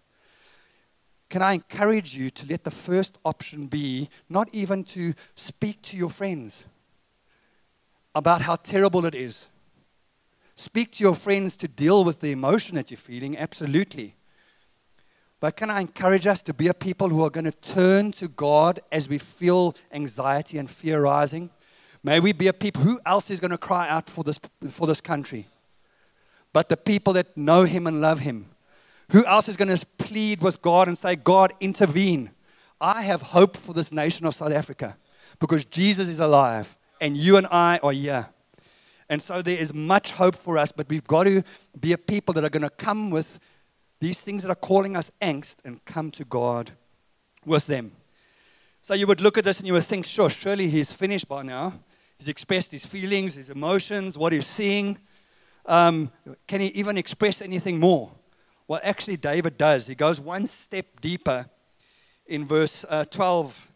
Can 1.31 1.43
I 1.43 1.55
encourage 1.55 2.17
you 2.17 2.29
to 2.31 2.47
let 2.47 2.65
the 2.65 2.71
first 2.71 3.19
option 3.25 3.67
be 3.67 4.11
not 4.29 4.49
even 4.53 4.85
to 4.85 5.15
speak 5.35 5.81
to 5.83 5.97
your 5.97 6.11
friends 6.11 6.67
about 8.15 8.43
how 8.43 8.57
terrible 8.57 9.07
it 9.07 9.15
is? 9.15 9.49
Speak 10.61 10.93
to 10.93 11.03
your 11.03 11.15
friends 11.15 11.57
to 11.57 11.67
deal 11.67 12.05
with 12.05 12.21
the 12.21 12.33
emotion 12.33 12.75
that 12.75 12.91
you're 12.91 12.99
feeling, 12.99 13.35
absolutely. 13.39 14.15
But 15.41 15.57
can 15.57 15.71
I 15.71 15.81
encourage 15.81 16.27
us 16.27 16.43
to 16.43 16.53
be 16.53 16.69
a 16.69 16.75
people 16.75 17.09
who 17.09 17.25
are 17.25 17.31
going 17.31 17.47
to 17.47 17.51
turn 17.51 18.13
to 18.13 18.29
God 18.29 18.79
as 18.93 19.09
we 19.09 19.17
feel 19.17 19.75
anxiety 19.91 20.59
and 20.59 20.69
fear 20.69 21.01
rising? 21.01 21.49
May 22.03 22.21
we 22.21 22.35
be 22.35 22.47
a 22.47 22.53
people, 22.53 22.83
who 22.83 23.01
else 23.07 23.31
is 23.31 23.41
going 23.41 23.53
to 23.53 23.57
cry 23.57 23.89
out 23.89 24.11
for 24.11 24.23
this, 24.23 24.39
for 24.69 24.87
this 24.87 25.01
country? 25.01 25.47
But 26.53 26.69
the 26.69 26.77
people 26.77 27.15
that 27.15 27.39
know 27.39 27.63
Him 27.63 27.87
and 27.87 28.03
love 28.03 28.21
Him. 28.21 28.51
Who 29.13 29.25
else 29.25 29.49
is 29.49 29.57
going 29.57 29.75
to 29.75 29.87
plead 29.97 30.43
with 30.43 30.61
God 30.61 30.89
and 30.89 30.99
say, 30.99 31.17
God, 31.17 31.55
intervene? 31.61 32.33
I 32.83 33.01
have 33.01 33.23
hope 33.23 33.57
for 33.57 33.73
this 33.73 33.93
nation 33.93 34.27
of 34.27 34.35
South 34.35 34.53
Africa 34.53 34.99
because 35.39 35.65
Jesus 35.65 36.07
is 36.07 36.21
alive 36.21 36.77
and 37.01 37.17
you 37.17 37.39
and 37.39 37.47
I 37.51 37.79
are 37.83 37.93
here. 37.93 38.29
And 39.11 39.21
so 39.21 39.43
there 39.43 39.59
is 39.59 39.75
much 39.75 40.13
hope 40.13 40.37
for 40.37 40.57
us, 40.57 40.71
but 40.71 40.89
we've 40.89 41.07
got 41.07 41.25
to 41.25 41.43
be 41.79 41.93
a 41.93 41.99
people 41.99 42.33
that 42.35 42.45
are 42.45 42.49
going 42.49 42.63
to 42.63 42.71
come 42.71 43.11
with 43.11 43.41
these 43.99 44.23
things 44.23 44.45
that 44.45 44.51
are 44.51 44.55
calling 44.55 44.97
us 44.97 45.11
angst 45.21 45.57
and 45.65 45.85
come 45.85 46.13
to 46.13 46.25
God 46.25 46.71
with 47.45 47.67
them. 47.67 47.91
So 48.83 48.95
you 48.95 49.09
would 49.09 49.21
look 49.21 49.37
at 49.37 49.43
this 49.43 49.59
and 49.59 49.67
you 49.67 49.73
would 49.73 49.83
think, 49.83 50.07
sure, 50.07 50.31
surely 50.31 50.69
he's 50.69 50.93
finished 50.93 51.27
by 51.27 51.43
now. 51.43 51.73
He's 52.19 52.29
expressed 52.29 52.71
his 52.71 52.87
feelings, 52.87 53.35
his 53.35 53.51
emotions, 53.51 54.17
what 54.17 54.33
he's 54.33 54.47
seeing. 54.47 54.97
Um, 55.67 56.13
can 56.47 56.61
he 56.61 56.69
even 56.69 56.97
express 56.97 57.43
anything 57.43 57.81
more? 57.81 58.13
Well, 58.69 58.81
actually, 58.85 59.17
David 59.17 59.59
does. 59.59 59.89
He 59.89 59.97
goes 59.97 60.21
one 60.21 60.47
step 60.47 60.87
deeper 61.01 61.51
in 62.27 62.47
verse 62.47 62.85
uh, 62.89 63.07
12. 63.07 63.73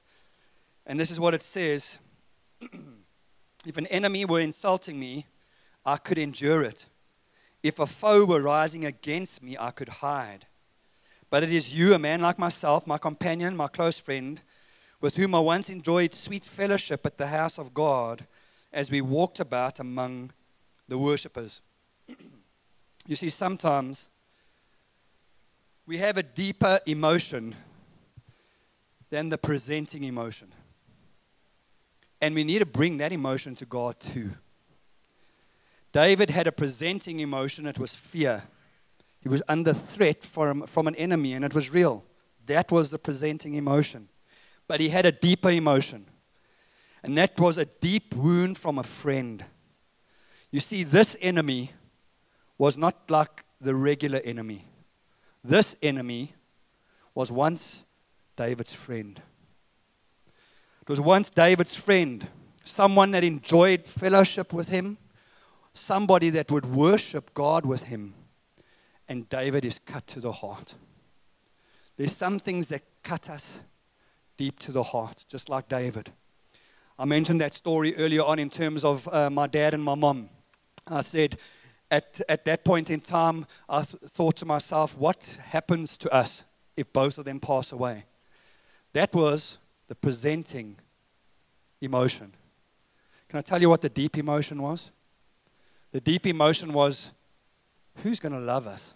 And 0.87 1.01
this 1.01 1.11
is 1.11 1.19
what 1.19 1.35
it 1.35 1.43
says 1.43 1.99
If 3.67 3.79
an 3.79 3.87
enemy 3.87 4.25
were 4.25 4.41
insulting 4.41 4.99
me, 4.99 5.27
I 5.85 5.97
could 5.97 6.19
endure 6.19 6.63
it. 6.63 6.87
If 7.63 7.79
a 7.79 7.87
foe 7.87 8.25
were 8.25 8.43
rising 8.43 8.85
against 8.85 9.43
me, 9.43 9.57
I 9.59 9.71
could 9.71 9.89
hide. 9.89 10.47
But 11.31 11.43
it 11.43 11.53
is 11.53 11.77
you, 11.77 11.95
a 11.95 11.99
man 11.99 12.21
like 12.21 12.39
myself, 12.39 12.87
my 12.87 12.99
companion, 12.99 13.57
my 13.57 13.69
close 13.69 13.99
friend, 13.99 14.41
with 15.01 15.17
whom 15.17 15.35
I 15.35 15.41
once 15.41 15.69
enjoyed 15.69 16.15
sweet 16.15 16.45
fellowship 16.45 17.05
at 17.05 17.19
the 17.19 17.27
house 17.27 17.59
of 17.59 17.75
God 17.75 18.27
as 18.73 18.91
we 18.91 19.01
walked 19.01 19.41
about 19.41 19.81
among 19.81 20.33
the 20.89 20.99
worshippers. 20.99 21.61
you 23.07 23.17
see, 23.17 23.29
sometimes 23.29 24.09
we 25.87 25.99
have 25.99 26.17
a 26.17 26.23
deeper 26.23 26.81
emotion 26.87 27.55
than 29.11 29.29
the 29.29 29.39
presenting 29.39 30.05
emotion. 30.05 30.54
And 32.21 32.35
we 32.35 32.45
need 32.45 32.61
to 32.61 32.67
bring 32.67 32.99
that 32.99 33.13
emotion 33.13 33.55
to 33.57 33.67
God 33.67 34.01
too. 34.01 34.31
David 35.93 36.31
had 36.31 36.47
a 36.47 36.53
presenting 36.53 37.21
emotion, 37.21 37.67
it 37.67 37.79
was 37.79 37.95
fear. 37.95 38.45
He 39.21 39.29
was 39.29 39.43
under 39.49 39.73
threat 39.73 40.25
from, 40.25 40.63
from 40.67 40.87
an 40.87 40.95
enemy, 40.97 41.33
and 41.33 41.45
it 41.45 41.55
was 41.55 41.73
real. 41.73 42.05
That 42.47 42.71
was 42.71 42.91
the 42.91 42.99
presenting 42.99 43.55
emotion. 43.55 44.09
But 44.67 44.81
he 44.81 44.91
had 44.91 45.07
a 45.07 45.13
deeper 45.13 45.51
emotion. 45.51 46.07
And 47.03 47.17
that 47.17 47.39
was 47.39 47.59
a 47.59 47.65
deep 47.65 48.15
wound 48.15 48.59
from 48.59 48.79
a 48.79 48.83
friend. 48.83 49.45
You 50.51 50.61
see, 50.61 50.83
this 50.85 51.17
enemy 51.21 51.73
was 52.59 52.77
not 52.77 53.11
like 53.11 53.45
the 53.61 53.75
regular 53.75 54.21
enemy. 54.25 54.67
This 55.43 55.77
enemy 55.83 56.35
was 57.15 57.31
once 57.31 57.85
David's 58.37 58.73
friend. 58.73 59.21
It 60.85 60.91
was 60.91 61.01
once 61.01 61.31
David's 61.31 61.75
friend, 61.75 62.29
someone 62.63 63.11
that 63.13 63.25
enjoyed 63.25 63.87
fellowship 63.87 64.53
with 64.53 64.69
him, 64.69 64.99
somebody 65.73 66.29
that 66.29 66.53
would 66.53 66.67
worship 66.67 67.33
God 67.33 67.65
with 67.65 67.85
him. 67.85 68.13
And 69.09 69.27
David 69.31 69.65
is 69.65 69.79
cut 69.79 70.07
to 70.09 70.21
the 70.21 70.33
heart. 70.33 70.75
There's 71.97 72.15
some 72.15 72.39
things 72.39 72.69
that 72.69 72.83
cut 73.03 73.31
us 73.31 73.63
deep 74.37 74.59
to 74.59 74.73
the 74.73 74.83
heart, 74.83 75.25
just 75.27 75.49
like 75.49 75.71
David. 75.71 76.13
I 76.99 77.07
mentioned 77.07 77.41
that 77.41 77.55
story 77.55 77.97
earlier 77.97 78.23
on 78.23 78.39
in 78.39 78.51
terms 78.51 78.85
of 78.85 79.09
uh, 79.09 79.31
my 79.31 79.47
dad 79.47 79.73
and 79.73 79.83
my 79.83 79.95
mom. 79.95 80.29
I 80.87 81.01
said, 81.01 81.39
at, 81.91 82.21
at 82.29 82.45
that 82.45 82.63
point 82.63 82.91
in 82.91 83.01
time, 83.01 83.47
I 83.71 83.81
th- 83.85 84.03
thought 84.03 84.37
to 84.37 84.45
myself, 84.45 84.99
what 84.99 85.39
happens 85.47 85.97
to 85.99 86.13
us 86.13 86.45
if 86.77 86.93
both 86.93 87.17
of 87.17 87.25
them 87.25 87.41
pass 87.41 87.73
away? 87.73 88.05
That 88.93 89.15
was 89.15 89.57
the 89.89 89.95
presenting 89.95 90.77
emotion. 91.81 92.33
Can 93.29 93.39
I 93.39 93.43
tell 93.43 93.61
you 93.61 93.69
what 93.69 93.83
the 93.83 93.89
deep 93.89 94.17
emotion 94.17 94.63
was? 94.63 94.91
The 95.93 96.01
deep 96.01 96.27
emotion 96.27 96.73
was, 96.73 97.13
who's 98.03 98.21
going 98.21 98.33
to 98.33 98.41
love 98.41 98.67
us? 98.67 98.95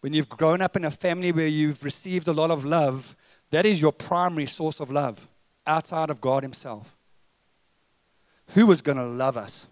When 0.00 0.12
you've 0.12 0.28
grown 0.28 0.60
up 0.60 0.76
in 0.76 0.84
a 0.84 0.90
family 0.90 1.32
where 1.32 1.46
you've 1.46 1.84
received 1.84 2.28
a 2.28 2.32
lot 2.32 2.50
of 2.50 2.64
love, 2.64 3.14
that 3.50 3.64
is 3.64 3.80
your 3.80 3.92
primary 3.92 4.46
source 4.46 4.80
of 4.80 4.90
love 4.90 5.28
outside 5.66 6.10
of 6.10 6.20
God 6.20 6.42
Himself. 6.42 6.96
Who 8.48 8.66
was 8.66 8.82
going 8.82 8.98
to 8.98 9.06
love 9.06 9.36
us? 9.36 9.68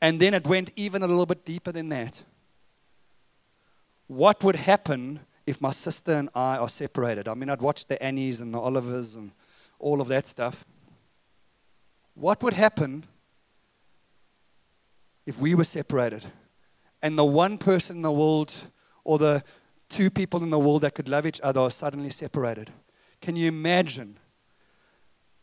And 0.00 0.20
then 0.20 0.32
it 0.32 0.46
went 0.46 0.72
even 0.76 1.02
a 1.02 1.06
little 1.06 1.26
bit 1.26 1.44
deeper 1.44 1.72
than 1.72 1.88
that. 1.90 2.22
What 4.06 4.42
would 4.42 4.56
happen 4.56 5.20
if 5.48 5.60
my 5.60 5.70
sister 5.70 6.12
and 6.12 6.28
I 6.34 6.56
are 6.56 6.68
separated? 6.68 7.28
I 7.28 7.34
mean, 7.34 7.48
I'd 7.48 7.62
watch 7.62 7.86
the 7.86 8.00
Annies 8.02 8.40
and 8.40 8.52
the 8.52 8.58
Olivers 8.58 9.16
and 9.16 9.32
all 9.78 10.00
of 10.00 10.08
that 10.08 10.26
stuff. 10.26 10.64
What 12.14 12.42
would 12.42 12.54
happen 12.54 13.04
if 15.26 15.38
we 15.38 15.54
were 15.54 15.64
separated 15.64 16.24
and 17.02 17.16
the 17.16 17.24
one 17.24 17.58
person 17.58 17.96
in 17.96 18.02
the 18.02 18.12
world 18.12 18.52
or 19.04 19.18
the 19.18 19.42
two 19.88 20.10
people 20.10 20.42
in 20.42 20.50
the 20.50 20.58
world 20.58 20.82
that 20.82 20.94
could 20.94 21.08
love 21.08 21.24
each 21.26 21.40
other 21.42 21.60
are 21.60 21.70
suddenly 21.70 22.10
separated? 22.10 22.70
Can 23.20 23.36
you 23.36 23.48
imagine 23.48 24.18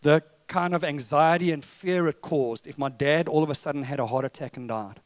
the 0.01 0.23
kind 0.47 0.75
of 0.75 0.83
anxiety 0.83 1.51
and 1.51 1.63
fear 1.63 2.07
it 2.07 2.21
caused 2.21 2.67
if 2.67 2.77
my 2.77 2.89
dad 2.89 3.27
all 3.27 3.43
of 3.43 3.49
a 3.49 3.55
sudden 3.55 3.83
had 3.83 3.99
a 3.99 4.05
heart 4.05 4.25
attack 4.25 4.57
and 4.57 4.67
died. 4.67 5.01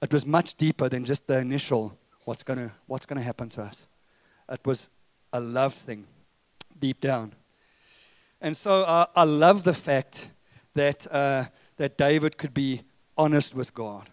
It 0.00 0.12
was 0.12 0.24
much 0.24 0.54
deeper 0.54 0.88
than 0.88 1.04
just 1.04 1.26
the 1.26 1.38
initial 1.38 1.98
what's 2.28 2.42
going 2.42 2.58
to 2.58 2.70
what's 2.86 3.06
going 3.06 3.16
to 3.16 3.24
happen 3.24 3.48
to 3.48 3.62
us. 3.62 3.86
It 4.52 4.60
was 4.66 4.90
a 5.32 5.40
love 5.40 5.72
thing 5.72 6.06
deep 6.78 7.00
down. 7.00 7.32
And 8.42 8.54
so 8.54 8.82
uh, 8.82 9.06
I 9.16 9.24
love 9.24 9.64
the 9.64 9.72
fact 9.72 10.28
that, 10.74 11.06
uh, 11.10 11.46
that 11.78 11.96
David 11.96 12.36
could 12.36 12.52
be 12.52 12.82
honest 13.16 13.54
with 13.54 13.72
God. 13.72 14.10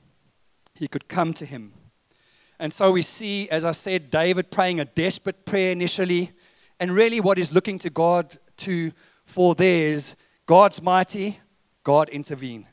He 0.74 0.88
could 0.88 1.10
come 1.10 1.34
to 1.34 1.46
him. 1.46 1.74
And 2.58 2.72
so 2.72 2.94
we 2.94 3.02
see, 3.02 3.50
as 3.50 3.66
I 3.66 3.74
said, 3.74 4.12
David 4.12 4.50
praying 4.50 4.80
a 4.80 4.86
desperate 4.86 5.46
prayer 5.46 5.74
initially, 5.74 6.32
and 6.80 6.92
really 6.92 7.20
what 7.20 7.38
he's 7.38 7.52
looking 7.52 7.80
to 7.80 7.90
God 7.90 8.38
to 8.58 8.94
for 9.26 9.56
theirs, 9.56 10.16
God's 10.46 10.82
mighty, 10.82 11.40
God 11.84 12.08
intervene. 12.08 12.66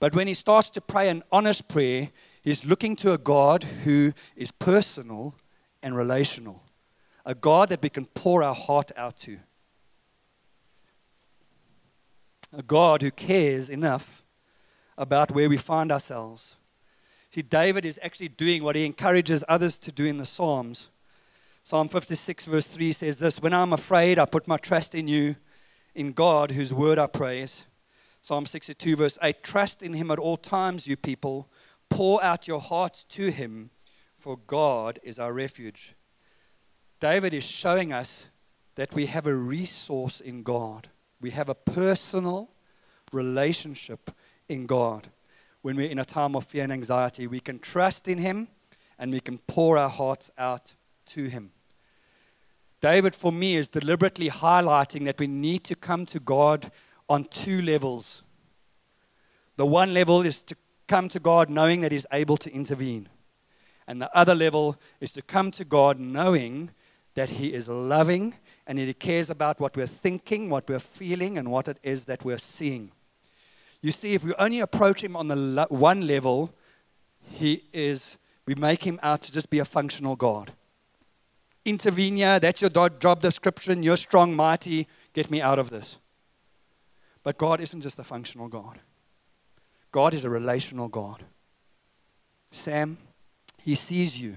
But 0.00 0.16
when 0.16 0.26
he 0.26 0.34
starts 0.34 0.70
to 0.70 0.80
pray 0.80 1.08
an 1.08 1.22
honest 1.30 1.68
prayer, 1.68 2.10
he's 2.46 2.64
looking 2.64 2.94
to 2.94 3.12
a 3.12 3.18
God 3.18 3.64
who 3.64 4.12
is 4.36 4.52
personal 4.52 5.34
and 5.82 5.96
relational, 5.96 6.62
a 7.24 7.34
God 7.34 7.68
that 7.68 7.82
we 7.82 7.90
can 7.90 8.06
pour 8.06 8.42
our 8.42 8.54
heart 8.54 8.92
out 8.96 9.18
to, 9.18 9.38
a 12.56 12.62
God 12.62 13.02
who 13.02 13.10
cares 13.10 13.68
enough 13.68 14.24
about 14.96 15.32
where 15.32 15.48
we 15.48 15.56
find 15.56 15.90
ourselves. 15.90 16.56
See, 17.30 17.42
David 17.42 17.84
is 17.84 17.98
actually 18.02 18.28
doing 18.28 18.62
what 18.62 18.76
he 18.76 18.86
encourages 18.86 19.44
others 19.48 19.76
to 19.78 19.92
do 19.92 20.06
in 20.06 20.16
the 20.16 20.24
Psalms. 20.24 20.88
Psalm 21.64 21.88
56, 21.88 22.46
verse 22.46 22.66
3 22.68 22.92
says 22.92 23.18
this 23.18 23.42
When 23.42 23.52
I'm 23.52 23.72
afraid, 23.72 24.20
I 24.20 24.24
put 24.24 24.46
my 24.46 24.56
trust 24.56 24.94
in 24.94 25.08
you 25.08 25.34
in 25.96 26.12
God, 26.12 26.52
whose 26.52 26.72
word 26.72 26.96
I 26.96 27.08
praise. 27.08 27.66
Psalm 28.22 28.46
62, 28.46 28.96
verse 28.96 29.18
8 29.20 29.42
Trust 29.42 29.82
in 29.82 29.94
him 29.94 30.12
at 30.12 30.20
all 30.20 30.36
times, 30.36 30.86
you 30.86 30.96
people. 30.96 31.48
Pour 31.96 32.22
out 32.22 32.46
your 32.46 32.60
hearts 32.60 33.04
to 33.04 33.30
him, 33.30 33.70
for 34.18 34.36
God 34.36 34.98
is 35.02 35.18
our 35.18 35.32
refuge. 35.32 35.94
David 37.00 37.32
is 37.32 37.42
showing 37.42 37.90
us 37.90 38.28
that 38.74 38.92
we 38.92 39.06
have 39.06 39.26
a 39.26 39.34
resource 39.34 40.20
in 40.20 40.42
God. 40.42 40.88
We 41.22 41.30
have 41.30 41.48
a 41.48 41.54
personal 41.54 42.50
relationship 43.12 44.10
in 44.46 44.66
God. 44.66 45.08
When 45.62 45.76
we're 45.76 45.88
in 45.88 45.98
a 45.98 46.04
time 46.04 46.36
of 46.36 46.44
fear 46.44 46.64
and 46.64 46.72
anxiety, 46.74 47.26
we 47.26 47.40
can 47.40 47.58
trust 47.58 48.08
in 48.08 48.18
Him 48.18 48.48
and 48.98 49.10
we 49.10 49.20
can 49.20 49.38
pour 49.38 49.78
our 49.78 49.88
hearts 49.88 50.30
out 50.36 50.74
to 51.06 51.24
Him. 51.24 51.52
David, 52.82 53.14
for 53.14 53.32
me, 53.32 53.56
is 53.56 53.70
deliberately 53.70 54.28
highlighting 54.28 55.06
that 55.06 55.18
we 55.18 55.28
need 55.28 55.64
to 55.64 55.74
come 55.74 56.04
to 56.04 56.20
God 56.20 56.70
on 57.08 57.24
two 57.24 57.62
levels. 57.62 58.22
The 59.56 59.64
one 59.64 59.94
level 59.94 60.20
is 60.20 60.42
to 60.42 60.56
come 60.86 61.08
to 61.10 61.20
God 61.20 61.50
knowing 61.50 61.80
that 61.82 61.92
He's 61.92 62.06
able 62.12 62.36
to 62.38 62.52
intervene. 62.52 63.08
And 63.86 64.00
the 64.00 64.14
other 64.16 64.34
level 64.34 64.76
is 65.00 65.12
to 65.12 65.22
come 65.22 65.50
to 65.52 65.64
God 65.64 65.98
knowing 65.98 66.70
that 67.14 67.30
He 67.30 67.52
is 67.52 67.68
loving 67.68 68.34
and 68.66 68.78
that 68.78 68.86
He 68.86 68.94
cares 68.94 69.30
about 69.30 69.60
what 69.60 69.76
we're 69.76 69.86
thinking, 69.86 70.50
what 70.50 70.68
we're 70.68 70.78
feeling, 70.78 71.38
and 71.38 71.50
what 71.50 71.68
it 71.68 71.78
is 71.82 72.04
that 72.06 72.24
we're 72.24 72.38
seeing. 72.38 72.92
You 73.82 73.92
see, 73.92 74.14
if 74.14 74.24
we 74.24 74.34
only 74.38 74.60
approach 74.60 75.02
Him 75.02 75.16
on 75.16 75.28
the 75.28 75.36
lo- 75.36 75.66
one 75.68 76.06
level, 76.06 76.54
He 77.20 77.64
is, 77.72 78.18
we 78.46 78.54
make 78.54 78.84
Him 78.84 78.98
out 79.02 79.22
to 79.22 79.32
just 79.32 79.50
be 79.50 79.58
a 79.58 79.64
functional 79.64 80.16
God 80.16 80.52
intervene 81.66 82.16
here. 82.16 82.38
That's 82.40 82.62
your 82.62 82.70
job 82.70 83.20
description. 83.20 83.82
You're 83.82 83.98
strong, 83.98 84.34
mighty. 84.34 84.86
Get 85.12 85.30
me 85.30 85.42
out 85.42 85.58
of 85.58 85.68
this. 85.68 85.98
But 87.22 87.36
God 87.36 87.60
isn't 87.60 87.80
just 87.80 87.98
a 87.98 88.04
functional 88.04 88.48
God, 88.48 88.78
God 89.96 90.12
is 90.12 90.24
a 90.24 90.28
relational 90.28 90.88
God. 90.88 91.24
Sam, 92.50 92.98
He 93.56 93.74
sees 93.74 94.20
you. 94.20 94.32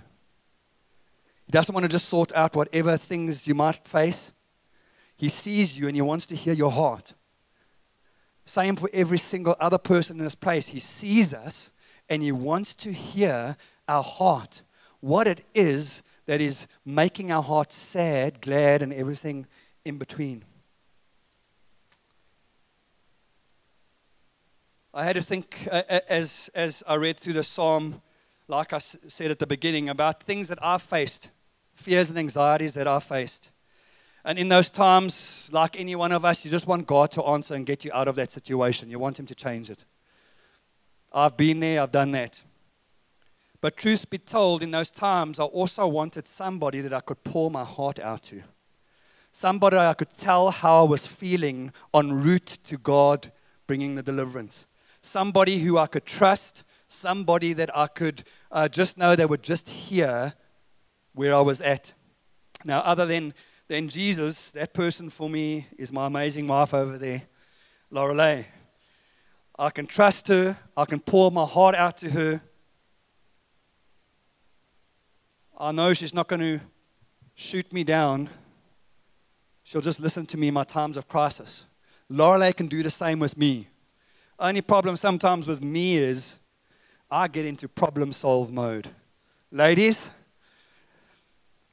He 1.47 1.51
doesn't 1.51 1.75
want 1.75 1.83
to 1.83 1.89
just 1.89 2.07
sort 2.07 2.31
out 2.31 2.55
whatever 2.55 2.95
things 2.95 3.45
you 3.45 3.53
might 3.53 3.85
face. 3.85 4.31
He 5.17 5.27
sees 5.27 5.77
you 5.77 5.87
and 5.87 5.97
He 5.97 6.01
wants 6.01 6.25
to 6.27 6.35
hear 6.37 6.53
your 6.53 6.71
heart. 6.71 7.13
Same 8.45 8.77
for 8.77 8.89
every 8.93 9.17
single 9.17 9.57
other 9.59 9.77
person 9.77 10.17
in 10.17 10.23
this 10.23 10.33
place. 10.33 10.69
He 10.69 10.79
sees 10.79 11.33
us 11.33 11.71
and 12.07 12.23
He 12.23 12.31
wants 12.31 12.73
to 12.75 12.93
hear 12.93 13.57
our 13.85 14.01
heart, 14.01 14.61
what 15.01 15.27
it 15.27 15.43
is 15.53 16.03
that 16.25 16.39
is 16.39 16.67
making 16.85 17.33
our 17.33 17.43
hearts 17.43 17.75
sad, 17.75 18.39
glad, 18.39 18.81
and 18.81 18.93
everything 18.93 19.45
in 19.83 19.97
between. 19.97 20.45
I 24.93 25.03
had 25.03 25.15
to 25.15 25.21
think 25.21 25.67
uh, 25.71 25.83
uh 25.89 25.99
as, 26.09 26.49
as 26.55 26.83
I 26.87 26.95
read 26.95 27.19
through 27.19 27.33
the 27.33 27.43
psalm, 27.43 28.01
like 28.47 28.73
I 28.73 28.77
s- 28.77 28.97
said 29.07 29.31
at 29.31 29.39
the 29.39 29.47
beginning, 29.47 29.89
about 29.89 30.23
things 30.23 30.47
that 30.47 30.57
I've 30.63 30.81
faced, 30.81 31.29
fears 31.75 32.09
and 32.09 32.17
anxieties 32.17 32.73
that 32.73 32.87
I've 32.87 33.03
faced. 33.03 33.51
And 34.25 34.37
in 34.37 34.49
those 34.49 34.69
times, 34.69 35.49
like 35.51 35.79
any 35.79 35.95
one 35.95 36.11
of 36.11 36.25
us, 36.25 36.43
you 36.43 36.51
just 36.51 36.67
want 36.67 36.87
God 36.87 37.11
to 37.11 37.23
answer 37.23 37.53
and 37.55 37.65
get 37.65 37.85
you 37.85 37.91
out 37.93 38.07
of 38.07 38.15
that 38.15 38.31
situation. 38.31 38.89
You 38.89 38.99
want 38.99 39.19
Him 39.19 39.25
to 39.27 39.35
change 39.35 39.69
it. 39.69 39.85
I've 41.13 41.37
been 41.37 41.59
there, 41.59 41.81
I've 41.81 41.91
done 41.91 42.11
that. 42.11 42.43
But 43.61 43.77
truth 43.77 44.09
be 44.09 44.17
told, 44.17 44.63
in 44.63 44.71
those 44.71 44.91
times, 44.91 45.39
I 45.39 45.43
also 45.43 45.87
wanted 45.87 46.27
somebody 46.27 46.81
that 46.81 46.93
I 46.93 47.01
could 47.01 47.23
pour 47.23 47.51
my 47.51 47.63
heart 47.63 47.99
out 47.99 48.23
to. 48.23 48.41
Somebody 49.31 49.77
I 49.77 49.93
could 49.93 50.13
tell 50.13 50.49
how 50.49 50.85
I 50.85 50.89
was 50.89 51.05
feeling 51.05 51.71
en 51.93 52.13
route 52.13 52.57
to 52.63 52.77
God 52.77 53.31
bringing 53.67 53.95
the 53.95 54.03
deliverance. 54.03 54.65
Somebody 55.01 55.59
who 55.59 55.77
I 55.77 55.87
could 55.87 56.05
trust. 56.05 56.63
Somebody 56.87 57.53
that 57.53 57.75
I 57.77 57.87
could 57.87 58.23
uh, 58.51 58.67
just 58.67 58.97
know 58.97 59.15
they 59.15 59.25
would 59.25 59.43
just 59.43 59.69
hear 59.69 60.33
where 61.13 61.35
I 61.35 61.41
was 61.41 61.61
at. 61.61 61.93
Now, 62.65 62.79
other 62.79 63.05
than, 63.05 63.33
than 63.67 63.89
Jesus, 63.89 64.51
that 64.51 64.73
person 64.73 65.09
for 65.09 65.29
me 65.29 65.67
is 65.77 65.91
my 65.91 66.07
amazing 66.07 66.47
wife 66.47 66.73
over 66.73 66.97
there, 66.97 67.23
Lorelei. 67.91 68.43
I 69.57 69.69
can 69.69 69.85
trust 69.85 70.29
her. 70.29 70.57
I 70.75 70.85
can 70.85 70.99
pour 70.99 71.31
my 71.31 71.45
heart 71.45 71.75
out 71.75 71.97
to 71.97 72.09
her. 72.09 72.41
I 75.57 75.73
know 75.73 75.93
she's 75.93 76.13
not 76.13 76.29
going 76.29 76.39
to 76.39 76.61
shoot 77.35 77.71
me 77.73 77.83
down. 77.83 78.29
She'll 79.63 79.81
just 79.81 79.99
listen 79.99 80.25
to 80.27 80.37
me 80.37 80.47
in 80.47 80.53
my 80.53 80.63
times 80.63 80.95
of 80.95 81.07
crisis. 81.07 81.65
Lorelei 82.09 82.53
can 82.53 82.67
do 82.67 82.81
the 82.81 82.89
same 82.89 83.19
with 83.19 83.37
me. 83.37 83.67
Only 84.39 84.61
problem 84.61 84.95
sometimes 84.95 85.47
with 85.47 85.61
me 85.61 85.97
is 85.97 86.39
I 87.11 87.27
get 87.27 87.45
into 87.45 87.67
problem 87.67 88.13
solve 88.13 88.53
mode. 88.53 88.87
Ladies, 89.51 90.11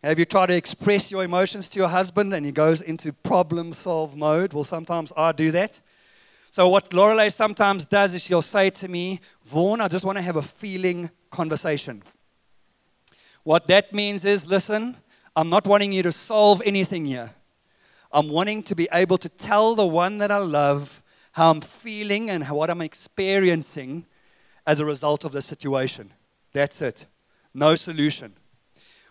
have 0.02 0.18
you 0.18 0.24
tried 0.24 0.46
to 0.46 0.56
express 0.56 1.12
your 1.12 1.22
emotions 1.22 1.68
to 1.70 1.78
your 1.78 1.88
husband 1.88 2.34
and 2.34 2.44
he 2.44 2.50
goes 2.50 2.80
into 2.80 3.12
problem 3.12 3.72
solve 3.72 4.16
mode? 4.16 4.52
Well, 4.52 4.64
sometimes 4.64 5.12
I 5.16 5.30
do 5.30 5.52
that. 5.52 5.80
So, 6.50 6.68
what 6.68 6.92
Lorelei 6.92 7.28
sometimes 7.28 7.86
does 7.86 8.14
is 8.14 8.22
she'll 8.22 8.42
say 8.42 8.70
to 8.70 8.88
me, 8.88 9.20
Vaughn, 9.44 9.80
I 9.80 9.86
just 9.86 10.04
want 10.04 10.16
to 10.18 10.22
have 10.22 10.36
a 10.36 10.42
feeling 10.42 11.10
conversation. 11.30 12.02
What 13.44 13.68
that 13.68 13.92
means 13.92 14.24
is, 14.24 14.48
listen, 14.48 14.96
I'm 15.36 15.50
not 15.50 15.66
wanting 15.68 15.92
you 15.92 16.02
to 16.02 16.12
solve 16.12 16.62
anything 16.64 17.04
here. 17.04 17.30
I'm 18.10 18.28
wanting 18.28 18.62
to 18.64 18.74
be 18.74 18.88
able 18.92 19.18
to 19.18 19.28
tell 19.28 19.76
the 19.76 19.86
one 19.86 20.18
that 20.18 20.32
I 20.32 20.38
love 20.38 21.02
how 21.36 21.50
I'm 21.50 21.60
feeling 21.60 22.30
and 22.30 22.48
what 22.48 22.70
I'm 22.70 22.80
experiencing 22.80 24.06
as 24.66 24.80
a 24.80 24.86
result 24.86 25.22
of 25.22 25.32
the 25.32 25.42
situation. 25.42 26.14
That's 26.54 26.80
it. 26.80 27.04
No 27.52 27.74
solution. 27.74 28.32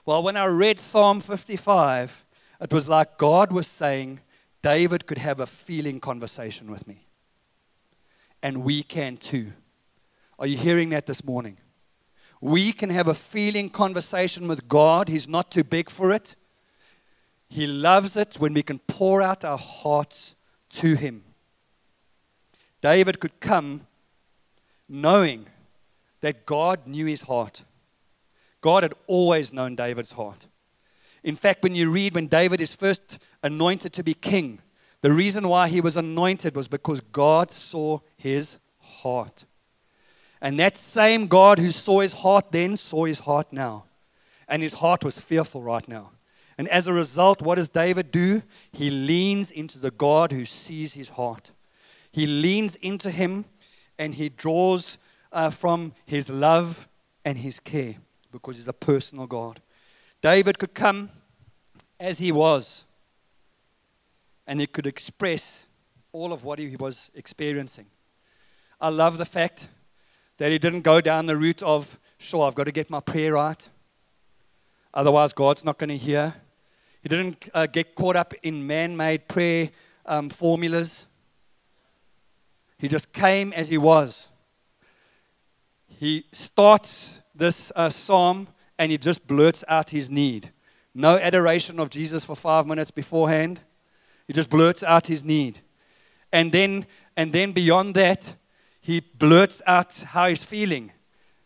Well, 0.08 0.24
when 0.24 0.36
I 0.36 0.46
read 0.46 0.80
Psalm 0.80 1.20
55, 1.20 2.26
it 2.62 2.74
was 2.74 2.90
like 2.90 3.20
God 3.20 3.52
was 3.52 3.68
saying, 3.68 4.22
David 4.64 5.06
could 5.06 5.20
have 5.20 5.40
a 5.40 5.46
feeling 5.46 6.00
conversation 6.00 6.72
with 6.72 6.88
me. 6.88 7.06
And 8.42 8.64
we 8.64 8.82
can 8.82 9.18
too. 9.18 9.54
Are 10.40 10.48
you 10.48 10.58
hearing 10.58 10.90
that 10.90 11.06
this 11.06 11.24
morning? 11.24 11.60
We 12.42 12.74
can 12.74 12.90
have 12.90 13.08
a 13.08 13.14
feeling 13.14 13.70
conversation 13.70 14.48
with 14.48 14.68
God. 14.68 15.10
He's 15.10 15.28
not 15.28 15.52
too 15.52 15.64
big 15.64 15.92
for 15.92 16.12
it. 16.12 16.36
He 17.50 17.68
loves 17.68 18.18
it 18.18 18.38
when 18.40 18.56
we 18.56 18.64
can 18.64 18.80
pour 18.80 19.22
out 19.22 19.46
our 19.46 19.60
hearts 19.60 20.36
to 20.70 20.96
Him. 20.96 21.22
David 22.86 23.20
could 23.20 23.40
come 23.40 23.88
knowing 24.88 25.48
that 26.22 26.46
God 26.46 26.86
knew 26.86 27.08
his 27.08 27.24
heart. 27.24 27.64
God 28.62 28.84
had 28.84 28.94
always 29.08 29.52
known 29.52 29.76
David's 29.76 30.12
heart. 30.12 30.46
In 31.24 31.36
fact, 31.36 31.64
when 31.64 31.74
you 31.74 31.90
read 31.90 32.14
when 32.14 32.28
David 32.28 32.62
is 32.62 32.76
first 32.76 33.18
anointed 33.42 33.92
to 33.94 34.04
be 34.04 34.14
king, 34.14 34.60
the 35.02 35.12
reason 35.12 35.48
why 35.48 35.68
he 35.68 35.82
was 35.82 35.98
anointed 35.98 36.56
was 36.56 36.68
because 36.68 37.02
God 37.02 37.50
saw 37.50 38.02
his 38.18 38.60
heart. 38.78 39.46
And 40.40 40.60
that 40.60 40.78
same 40.78 41.26
God 41.26 41.58
who 41.58 41.72
saw 41.72 42.02
his 42.02 42.14
heart 42.14 42.52
then 42.52 42.78
saw 42.78 43.06
his 43.06 43.22
heart 43.22 43.52
now. 43.52 43.86
And 44.48 44.62
his 44.62 44.74
heart 44.74 45.04
was 45.04 45.18
fearful 45.18 45.64
right 45.64 45.88
now. 45.88 46.12
And 46.56 46.68
as 46.68 46.86
a 46.86 46.94
result, 46.94 47.42
what 47.42 47.56
does 47.56 47.70
David 47.70 48.12
do? 48.12 48.44
He 48.72 48.92
leans 48.92 49.50
into 49.50 49.80
the 49.80 49.90
God 49.90 50.32
who 50.32 50.46
sees 50.46 50.94
his 50.94 51.10
heart. 51.10 51.52
He 52.16 52.26
leans 52.26 52.78
into 52.78 53.12
him 53.12 53.44
and 54.00 54.16
he 54.16 54.30
draws 54.30 54.98
uh, 55.34 55.50
from 55.50 55.92
his 56.06 56.30
love 56.30 56.88
and 57.26 57.38
his 57.38 57.60
care 57.60 57.96
because 58.32 58.56
he's 58.56 58.70
a 58.70 58.74
personal 58.74 59.28
God. 59.28 59.60
David 60.22 60.58
could 60.58 60.74
come 60.74 61.10
as 62.00 62.20
he 62.20 62.32
was 62.32 62.86
and 64.48 64.62
he 64.62 64.66
could 64.66 64.88
express 64.88 65.66
all 66.14 66.32
of 66.32 66.46
what 66.46 66.58
he 66.58 66.78
was 66.78 67.12
experiencing. 67.16 67.88
I 68.80 68.88
love 68.88 69.18
the 69.18 69.26
fact 69.26 69.68
that 70.38 70.54
he 70.54 70.58
didn't 70.58 70.84
go 70.84 71.02
down 71.02 71.26
the 71.26 71.36
route 71.36 71.64
of, 71.64 72.00
sure, 72.18 72.48
I've 72.48 72.56
got 72.56 72.64
to 72.64 72.72
get 72.72 72.90
my 72.90 73.02
prayer 73.02 73.34
right. 73.34 73.70
Otherwise, 74.94 75.34
God's 75.34 75.66
not 75.66 75.78
going 75.78 75.90
to 75.90 75.98
hear. 75.98 76.34
He 77.04 77.10
didn't 77.10 77.50
uh, 77.54 77.66
get 77.66 77.94
caught 77.94 78.16
up 78.16 78.34
in 78.42 78.66
man 78.66 78.96
made 78.96 79.28
prayer 79.28 79.72
um, 80.06 80.30
formulas. 80.30 81.08
He 82.78 82.88
just 82.88 83.14
came 83.14 83.54
as 83.54 83.70
he 83.70 83.78
was. 83.78 84.30
He 85.88 86.26
starts 86.32 87.22
this 87.34 87.72
uh, 87.76 87.90
psalm 87.90 88.48
and 88.78 88.92
he 88.92 88.98
just 88.98 89.28
blurts 89.28 89.64
out 89.68 89.90
his 89.90 90.10
need. 90.10 90.52
No 90.94 91.18
adoration 91.18 91.80
of 91.80 91.90
Jesus 91.90 92.24
for 92.24 92.36
five 92.36 92.66
minutes 92.66 92.92
beforehand. 92.92 93.62
He 94.28 94.34
just 94.34 94.50
blurts 94.50 94.84
out 94.84 95.08
his 95.08 95.24
need. 95.24 95.60
And 96.32 96.52
then, 96.52 96.86
and 97.16 97.32
then 97.32 97.52
beyond 97.52 97.96
that, 97.96 98.36
he 98.82 99.00
blurts 99.00 99.62
out 99.66 99.94
how 100.10 100.28
he's 100.28 100.44
feeling. 100.44 100.92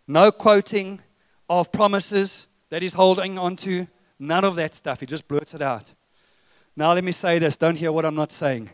No 0.07 0.31
quoting 0.31 1.01
of 1.49 1.71
promises 1.71 2.47
that 2.69 2.81
he's 2.81 2.93
holding 2.93 3.37
on 3.37 3.55
to. 3.57 3.87
None 4.17 4.43
of 4.43 4.55
that 4.55 4.73
stuff. 4.73 4.99
He 4.99 5.05
just 5.05 5.27
blurts 5.27 5.53
it 5.53 5.61
out. 5.61 5.93
Now, 6.75 6.93
let 6.93 7.03
me 7.03 7.11
say 7.11 7.39
this 7.39 7.57
don't 7.57 7.77
hear 7.77 7.91
what 7.91 8.05
I'm 8.05 8.15
not 8.15 8.31
saying. 8.31 8.69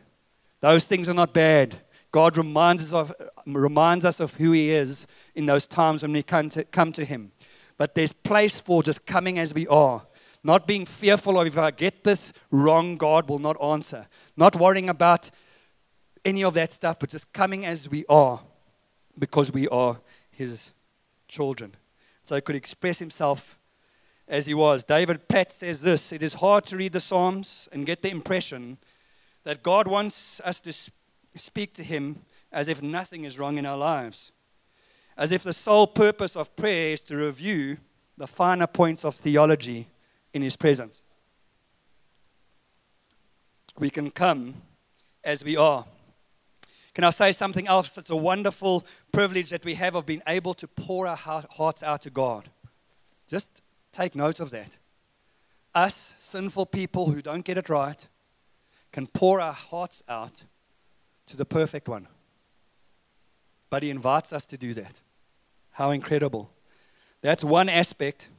Those 0.61 0.85
things 0.85 1.09
are 1.09 1.13
not 1.13 1.33
bad. 1.33 1.77
God 2.15 2.37
reminds 2.37 2.81
us 2.81 2.93
of, 2.93 3.13
reminds 3.45 4.05
us 4.05 4.21
of 4.21 4.35
who 4.35 4.53
He 4.53 4.69
is 4.69 5.05
in 5.35 5.47
those 5.47 5.67
times 5.67 6.01
when 6.01 6.13
we 6.13 6.23
come 6.23 6.47
to, 6.51 6.63
come 6.63 6.93
to 6.93 7.03
Him. 7.03 7.33
But 7.77 7.93
there's 7.93 8.13
place 8.13 8.57
for 8.57 8.81
just 8.81 9.05
coming 9.05 9.37
as 9.37 9.53
we 9.53 9.67
are. 9.67 10.01
Not 10.41 10.65
being 10.65 10.85
fearful 10.85 11.37
of 11.37 11.45
if 11.45 11.57
I 11.57 11.71
get 11.71 12.05
this 12.05 12.31
wrong, 12.51 12.95
God 12.95 13.27
will 13.27 13.39
not 13.39 13.61
answer. 13.61 14.07
Not 14.37 14.55
worrying 14.55 14.89
about 14.89 15.29
any 16.23 16.41
of 16.45 16.53
that 16.53 16.71
stuff, 16.71 16.99
but 16.99 17.09
just 17.09 17.33
coming 17.33 17.65
as 17.65 17.89
we 17.89 18.05
are 18.07 18.39
because 19.19 19.51
we 19.51 19.67
are 19.67 19.99
His 20.31 20.71
children. 21.27 21.75
So 22.23 22.35
He 22.35 22.41
could 22.41 22.55
express 22.55 22.99
Himself 22.99 23.59
as 24.25 24.45
He 24.45 24.53
was. 24.53 24.85
David 24.85 25.27
Platt 25.27 25.51
says 25.51 25.81
this 25.81 26.13
It 26.13 26.23
is 26.23 26.35
hard 26.35 26.65
to 26.67 26.77
read 26.77 26.93
the 26.93 27.01
Psalms 27.01 27.67
and 27.73 27.85
get 27.85 28.03
the 28.03 28.09
impression 28.09 28.77
that 29.43 29.63
God 29.63 29.85
wants 29.89 30.39
us 30.45 30.61
to 30.61 30.71
speak 30.71 30.93
to 31.75 31.83
Him 31.83 32.21
as 32.51 32.67
if 32.67 32.81
nothing 32.81 33.25
is 33.25 33.37
wrong 33.37 33.57
in 33.57 33.65
our 33.65 33.77
lives, 33.77 34.31
as 35.17 35.31
if 35.31 35.43
the 35.43 35.53
sole 35.53 35.87
purpose 35.87 36.35
of 36.35 36.55
prayer 36.55 36.93
is 36.93 37.01
to 37.03 37.15
review 37.15 37.77
the 38.17 38.27
finer 38.27 38.67
points 38.67 39.03
of 39.03 39.15
theology 39.15 39.87
in 40.33 40.41
His 40.41 40.55
presence. 40.55 41.01
We 43.77 43.89
can 43.89 44.09
come 44.09 44.55
as 45.23 45.43
we 45.43 45.57
are. 45.57 45.85
Can 46.93 47.03
I 47.03 47.09
say 47.09 47.33
something 47.33 47.67
else? 47.67 47.97
It's 47.97 48.09
a 48.09 48.15
wonderful 48.15 48.85
privilege 49.11 49.49
that 49.49 49.65
we 49.65 49.73
have 49.75 49.95
of 49.95 50.05
being 50.05 50.21
able 50.27 50.53
to 50.53 50.67
pour 50.67 51.07
our 51.07 51.17
hearts 51.17 51.83
out 51.83 52.01
to 52.03 52.09
God. 52.09 52.49
Just 53.27 53.61
take 53.91 54.15
note 54.15 54.39
of 54.39 54.49
that. 54.51 54.77
Us, 55.73 56.13
sinful 56.17 56.67
people 56.67 57.07
who 57.07 57.21
don't 57.21 57.43
get 57.43 57.57
it 57.57 57.67
right, 57.67 58.07
can 58.93 59.07
pour 59.07 59.41
our 59.41 59.51
hearts 59.51 60.03
out 60.07 60.45
to 61.27 61.37
the 61.37 61.45
perfect 61.45 61.87
one. 61.87 62.07
But 63.69 63.83
he 63.83 63.89
invites 63.89 64.31
us 64.31 64.45
to 64.47 64.57
do 64.57 64.73
that. 64.75 65.01
How 65.71 65.91
incredible. 65.91 66.51
That's 67.21 67.43
one 67.43 67.69
aspect. 67.69 68.29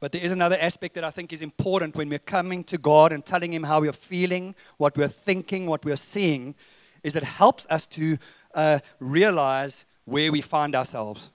But 0.00 0.12
there 0.12 0.24
is 0.24 0.32
another 0.32 0.56
aspect 0.58 0.94
that 0.94 1.04
I 1.04 1.10
think 1.10 1.32
is 1.32 1.42
important 1.42 1.94
when 1.94 2.08
we're 2.08 2.18
coming 2.18 2.64
to 2.64 2.78
God 2.78 3.12
and 3.12 3.24
telling 3.24 3.52
Him 3.52 3.64
how 3.64 3.82
we're 3.82 3.92
feeling, 3.92 4.54
what 4.78 4.96
we're 4.96 5.08
thinking, 5.08 5.66
what 5.66 5.84
we're 5.84 5.96
seeing, 5.96 6.54
is 7.02 7.14
it 7.14 7.22
helps 7.22 7.66
us 7.68 7.86
to 7.88 8.16
uh, 8.54 8.78
realize 8.98 9.84
where 10.06 10.32
we 10.32 10.40
find 10.40 10.74
ourselves. 10.74 11.30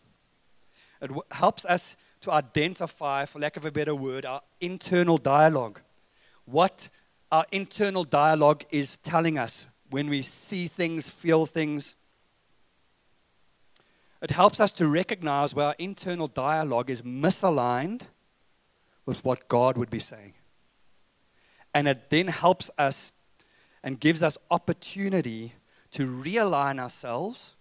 It 1.01 1.07
w- 1.07 1.21
helps 1.31 1.63
us 1.65 1.95
to 2.21 2.31
identify, 2.31 3.25
for 3.25 3.39
lack 3.39 3.55
of 3.55 3.65
a 3.65 3.71
better 3.71 3.93
word, 3.93 4.25
our 4.25 4.41
internal 4.59 5.17
dialogue. 5.17 5.79
What 6.45 6.89
our 7.31 7.45
internal 7.51 8.03
dialogue 8.03 8.63
is 8.71 8.97
telling 8.97 9.37
us 9.37 9.67
when 9.89 10.09
we 10.09 10.21
see 10.21 10.67
things, 10.67 11.09
feel 11.09 11.45
things. 11.45 11.95
It 14.21 14.31
helps 14.31 14.59
us 14.59 14.71
to 14.73 14.87
recognize 14.87 15.53
where 15.53 15.67
our 15.67 15.75
internal 15.77 16.27
dialogue 16.27 16.89
is 16.89 17.01
misaligned 17.03 18.03
with 19.05 19.23
what 19.23 19.47
God 19.47 19.77
would 19.77 19.89
be 19.89 19.99
saying. 19.99 20.33
And 21.73 21.87
it 21.87 22.09
then 22.09 22.27
helps 22.27 22.71
us 22.77 23.13
and 23.83 23.99
gives 23.99 24.23
us 24.23 24.38
opportunity 24.49 25.53
to 25.91 26.07
realign 26.07 26.79
ourselves 26.79 27.53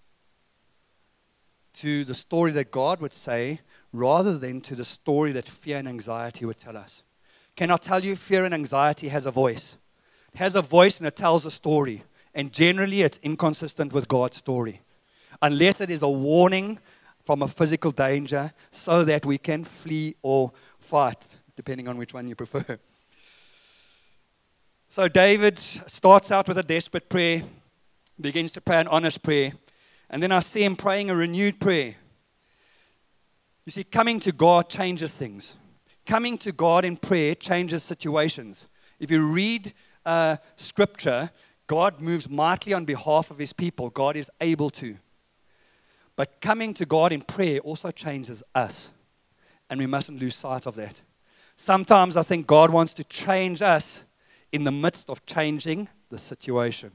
to 1.75 2.05
the 2.05 2.15
story 2.15 2.53
that 2.53 2.71
God 2.71 3.01
would 3.01 3.13
say 3.13 3.61
rather 3.93 4.39
than 4.39 4.61
to 4.63 4.75
the 4.75 4.85
story 4.85 5.33
that 5.33 5.49
fear 5.49 5.79
and 5.79 5.89
anxiety 5.89 6.45
would 6.45 6.59
tell 6.59 6.77
us. 6.77 7.03
Can 7.57 7.71
I 7.71 7.77
tell 7.77 8.03
you, 8.03 8.17
fear 8.17 8.45
and 8.45 8.55
anxiety 8.55 9.09
has 9.09 9.27
a 9.27 9.31
voice? 9.31 9.77
It 10.33 10.39
has 10.39 10.55
a 10.55 10.63
voice 10.63 10.99
and 10.99 11.07
it 11.07 11.15
tells 11.15 11.45
a 11.45 11.51
story. 11.51 12.03
And 12.35 12.53
generally, 12.53 13.03
it's 13.03 13.19
inconsistent 13.23 13.93
with 13.93 14.09
God's 14.09 14.39
story. 14.39 14.81
Unless 15.41 15.81
it 15.81 15.91
is 15.91 16.03
a 16.03 16.09
warning 16.09 16.79
from 17.25 17.43
a 17.43 17.49
physical 17.49 17.91
danger 17.91 18.53
so 18.71 19.05
that 19.05 19.25
we 19.25 19.39
can 19.39 19.65
flee 19.65 20.17
or 20.23 20.53
fight, 20.79 21.37
depending 21.57 21.89
on 21.89 21.97
which 21.97 22.13
one 22.13 22.29
you 22.29 22.35
prefer. 22.35 22.79
So, 24.89 25.09
David 25.09 25.59
starts 25.59 26.31
out 26.31 26.47
with 26.47 26.59
a 26.59 26.63
desperate 26.63 27.09
prayer, 27.09 27.43
begins 28.21 28.53
to 28.53 28.61
pray 28.61 28.81
an 28.81 28.89
honest 28.89 29.23
prayer, 29.23 29.53
and 30.11 30.23
then 30.23 30.31
I 30.31 30.41
see 30.41 30.63
him 30.63 30.77
praying 30.77 31.11
a 31.11 31.17
renewed 31.17 31.59
prayer. 31.59 31.97
You 33.65 33.73
see, 33.73 33.83
coming 33.83 34.21
to 34.21 34.31
God 34.31 34.69
changes 34.69 35.17
things. 35.17 35.57
Coming 36.07 36.37
to 36.39 36.53
God 36.53 36.85
in 36.85 36.97
prayer 36.97 37.35
changes 37.35 37.83
situations. 37.83 38.69
If 39.01 39.11
you 39.11 39.27
read 39.27 39.73
uh, 40.05 40.37
scripture, 40.55 41.31
God 41.67 42.01
moves 42.01 42.29
mightily 42.29 42.75
on 42.75 42.85
behalf 42.85 43.31
of 43.31 43.39
his 43.39 43.53
people. 43.53 43.91
God 43.91 44.17
is 44.17 44.31
able 44.41 44.71
to. 44.71 44.97
But 46.17 46.41
coming 46.41 46.75
to 46.75 46.85
God 46.85 47.13
in 47.13 47.23
prayer 47.23 47.59
also 47.61 47.91
changes 47.91 48.43
us. 48.55 48.91
And 49.71 49.81
we 49.81 49.87
mustn't 49.87 50.21
lose 50.21 50.37
sight 50.37 50.67
of 50.67 50.77
that. 50.77 51.01
Sometimes 51.57 52.17
I 52.17 52.23
think 52.23 52.47
God 52.47 52.71
wants 52.71 52.95
to 52.95 53.05
change 53.05 53.63
us 53.63 54.05
in 54.53 54.65
the 54.65 54.73
midst 54.73 55.09
of 55.09 55.25
changing 55.27 55.89
the 56.11 56.19
situation 56.19 56.93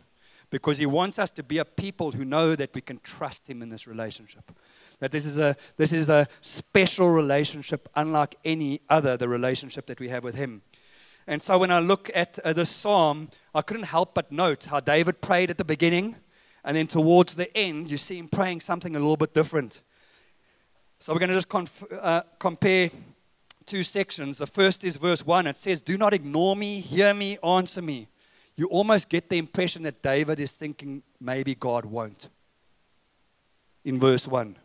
because 0.50 0.78
He 0.78 0.86
wants 0.86 1.20
us 1.20 1.32
to 1.32 1.44
be 1.44 1.58
a 1.58 1.66
people 1.66 2.12
who 2.12 2.26
know 2.26 2.56
that 2.56 2.74
we 2.74 2.82
can 2.82 3.00
trust 3.04 3.50
Him 3.50 3.62
in 3.62 3.70
this 3.70 3.88
relationship. 3.88 4.52
That 5.00 5.12
this 5.12 5.26
is 5.26 5.38
a, 5.38 5.56
this 5.78 5.94
is 5.94 6.10
a 6.10 6.28
special 6.42 7.10
relationship, 7.10 7.90
unlike 7.96 8.36
any 8.44 8.82
other, 8.90 9.18
the 9.18 9.30
relationship 9.30 9.86
that 9.88 10.00
we 10.00 10.10
have 10.10 10.24
with 10.24 10.36
Him. 10.36 10.62
And 11.30 11.44
so 11.44 11.60
when 11.60 11.70
I 11.70 11.78
look 11.78 12.10
at 12.16 12.40
uh, 12.40 12.54
this 12.54 12.72
psalm, 12.72 13.30
I 13.54 13.62
couldn't 13.62 13.84
help 13.84 14.16
but 14.16 14.32
note 14.32 14.66
how 14.66 14.80
David 14.80 15.22
prayed 15.22 15.52
at 15.52 15.60
the 15.60 15.64
beginning, 15.64 16.16
and 16.64 16.76
then 16.76 16.88
towards 16.88 17.36
the 17.36 17.56
end, 17.56 17.92
you 17.92 17.98
see 17.98 18.18
him 18.18 18.28
praying 18.28 18.62
something 18.62 18.96
a 18.96 19.00
little 19.00 19.16
bit 19.16 19.36
different. 19.36 19.84
So 20.98 21.14
we're 21.14 21.20
going 21.20 21.30
to 21.30 21.36
just 21.36 21.48
conf- 21.48 21.86
uh, 21.92 22.24
compare 22.40 22.90
two 23.68 23.84
sections. 23.84 24.40
The 24.40 24.48
first 24.48 24.84
is 24.84 24.98
verse 24.98 25.24
1. 25.24 25.46
It 25.46 25.56
says, 25.56 25.82
Do 25.82 26.00
not 26.00 26.16
ignore 26.16 26.56
me, 26.56 26.80
hear 26.80 27.14
me, 27.14 27.38
answer 27.44 27.84
me. 27.84 28.08
You 28.56 28.66
almost 28.70 29.08
get 29.08 29.30
the 29.30 29.38
impression 29.38 29.84
that 29.84 30.02
David 30.02 30.40
is 30.40 30.56
thinking 30.56 31.04
maybe 31.22 31.54
God 31.54 31.86
won't 31.86 32.28
in 33.86 34.00
verse 34.00 34.28
1. 34.28 34.58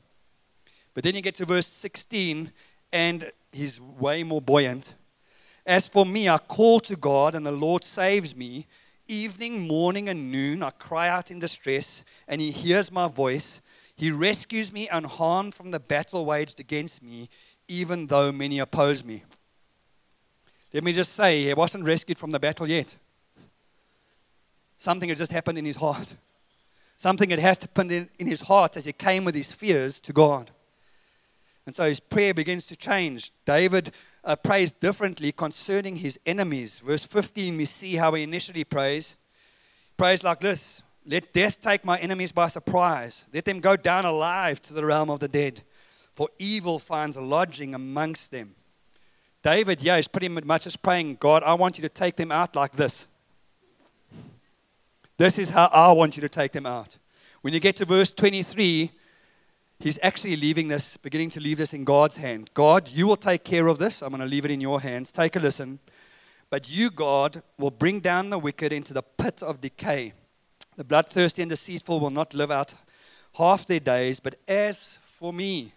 But 0.94 1.04
then 1.04 1.14
you 1.14 1.20
get 1.20 1.34
to 1.34 1.44
verse 1.44 1.66
16, 1.66 2.50
and 2.90 3.30
he's 3.52 3.82
way 3.82 4.22
more 4.22 4.40
buoyant. 4.40 4.94
As 5.66 5.88
for 5.88 6.04
me, 6.04 6.28
I 6.28 6.38
call 6.38 6.80
to 6.80 6.96
God, 6.96 7.34
and 7.34 7.46
the 7.46 7.52
Lord 7.52 7.84
saves 7.84 8.36
me. 8.36 8.66
Evening, 9.08 9.66
morning, 9.66 10.08
and 10.08 10.30
noon, 10.30 10.62
I 10.62 10.70
cry 10.70 11.08
out 11.08 11.30
in 11.30 11.38
distress, 11.38 12.04
and 12.28 12.40
he 12.40 12.50
hears 12.50 12.92
my 12.92 13.08
voice. 13.08 13.60
He 13.96 14.10
rescues 14.10 14.72
me 14.72 14.88
unharmed 14.88 15.54
from 15.54 15.70
the 15.70 15.80
battle 15.80 16.24
waged 16.24 16.60
against 16.60 17.02
me, 17.02 17.28
even 17.68 18.06
though 18.06 18.32
many 18.32 18.58
oppose 18.58 19.04
me. 19.04 19.22
Let 20.72 20.84
me 20.84 20.92
just 20.92 21.12
say, 21.12 21.44
he 21.44 21.54
wasn't 21.54 21.84
rescued 21.84 22.18
from 22.18 22.32
the 22.32 22.40
battle 22.40 22.68
yet. 22.68 22.96
Something 24.76 25.08
had 25.08 25.18
just 25.18 25.32
happened 25.32 25.56
in 25.56 25.64
his 25.64 25.76
heart. 25.76 26.14
Something 26.96 27.30
had 27.30 27.38
happened 27.38 27.92
in, 27.92 28.10
in 28.18 28.26
his 28.26 28.42
heart 28.42 28.76
as 28.76 28.84
he 28.84 28.92
came 28.92 29.24
with 29.24 29.34
his 29.34 29.52
fears 29.52 30.00
to 30.02 30.12
God. 30.12 30.50
And 31.64 31.74
so 31.74 31.88
his 31.88 32.00
prayer 32.00 32.34
begins 32.34 32.66
to 32.66 32.76
change. 32.76 33.32
David 33.44 33.92
uh, 34.24 34.36
prays 34.36 34.72
differently 34.72 35.32
concerning 35.32 35.96
his 35.96 36.18
enemies. 36.26 36.80
Verse 36.80 37.04
15, 37.04 37.56
we 37.56 37.64
see 37.64 37.96
how 37.96 38.14
he 38.14 38.22
initially 38.22 38.64
prays. 38.64 39.16
Prays 39.96 40.24
like 40.24 40.40
this 40.40 40.82
Let 41.06 41.32
death 41.32 41.60
take 41.60 41.84
my 41.84 41.98
enemies 41.98 42.32
by 42.32 42.48
surprise. 42.48 43.24
Let 43.32 43.44
them 43.44 43.60
go 43.60 43.76
down 43.76 44.04
alive 44.04 44.60
to 44.62 44.72
the 44.72 44.84
realm 44.84 45.10
of 45.10 45.20
the 45.20 45.28
dead, 45.28 45.62
for 46.12 46.28
evil 46.38 46.78
finds 46.78 47.16
lodging 47.16 47.74
amongst 47.74 48.30
them. 48.30 48.54
David, 49.42 49.82
yeah, 49.82 49.96
is 49.96 50.08
pretty 50.08 50.28
much 50.28 50.64
just 50.64 50.82
praying, 50.82 51.18
God, 51.20 51.42
I 51.42 51.52
want 51.52 51.76
you 51.76 51.82
to 51.82 51.90
take 51.90 52.16
them 52.16 52.32
out 52.32 52.56
like 52.56 52.72
this. 52.72 53.06
This 55.18 55.38
is 55.38 55.50
how 55.50 55.66
I 55.66 55.92
want 55.92 56.16
you 56.16 56.22
to 56.22 56.28
take 56.28 56.52
them 56.52 56.66
out. 56.66 56.96
When 57.42 57.52
you 57.52 57.60
get 57.60 57.76
to 57.76 57.84
verse 57.84 58.10
23, 58.12 58.90
he's 59.84 59.98
actually 60.02 60.34
leaving 60.34 60.68
this, 60.68 60.96
beginning 60.96 61.28
to 61.28 61.40
leave 61.40 61.58
this 61.58 61.74
in 61.74 61.84
God's 61.84 62.16
hand. 62.16 62.48
God, 62.54 62.90
you 62.90 63.06
will 63.06 63.18
take 63.18 63.44
care 63.44 63.66
of 63.66 63.76
this. 63.76 64.00
I'm 64.02 64.08
going 64.08 64.20
to 64.20 64.26
leave 64.26 64.46
it 64.46 64.50
in 64.50 64.60
your 64.62 64.80
hands. 64.80 65.12
Take 65.12 65.36
a 65.36 65.38
listen. 65.38 65.78
But 66.48 66.74
you, 66.74 66.90
God, 66.90 67.42
will 67.58 67.70
bring 67.70 68.00
down 68.00 68.30
the 68.30 68.38
wicked 68.38 68.72
into 68.72 68.94
the 68.94 69.02
pit 69.02 69.42
of 69.42 69.60
decay. 69.60 70.14
The 70.76 70.84
bloodthirsty 70.84 71.42
and 71.42 71.50
deceitful 71.50 72.00
will 72.00 72.08
not 72.10 72.32
live 72.32 72.50
out 72.50 72.74
half 73.34 73.66
their 73.66 73.78
days. 73.78 74.20
But 74.20 74.36
as 74.48 74.98
for 75.02 75.34
me, 75.34 75.74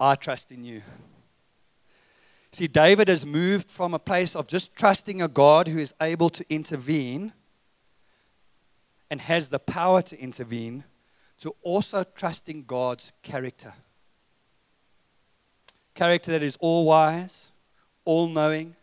I 0.00 0.16
trust 0.16 0.50
in 0.50 0.64
you. 0.64 0.82
See, 2.50 2.66
David 2.66 3.06
has 3.06 3.24
moved 3.24 3.70
from 3.70 3.94
a 3.94 4.00
place 4.00 4.34
of 4.34 4.48
just 4.48 4.74
trusting 4.74 5.22
a 5.22 5.28
God 5.28 5.68
who 5.68 5.78
is 5.78 5.94
able 6.00 6.28
to 6.30 6.44
intervene 6.50 7.32
and 9.10 9.20
has 9.20 9.48
the 9.48 9.60
power 9.60 10.02
to 10.02 10.18
intervene 10.20 10.82
to 11.42 11.56
also 11.62 12.04
trusting 12.04 12.62
God's 12.68 13.12
character. 13.20 13.72
Character 15.92 16.30
that 16.30 16.42
is 16.42 16.56
all 16.60 16.84
wise, 16.84 17.50
all 18.04 18.28
knowing, 18.28 18.76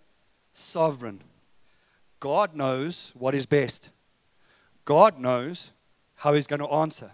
sovereign. 0.51 1.21
God 2.19 2.55
knows 2.55 3.13
what 3.17 3.33
is 3.33 3.45
best. 3.45 3.91
God 4.83 5.17
knows 5.17 5.71
how 6.15 6.33
He's 6.33 6.47
going 6.47 6.59
to 6.59 6.67
answer. 6.67 7.13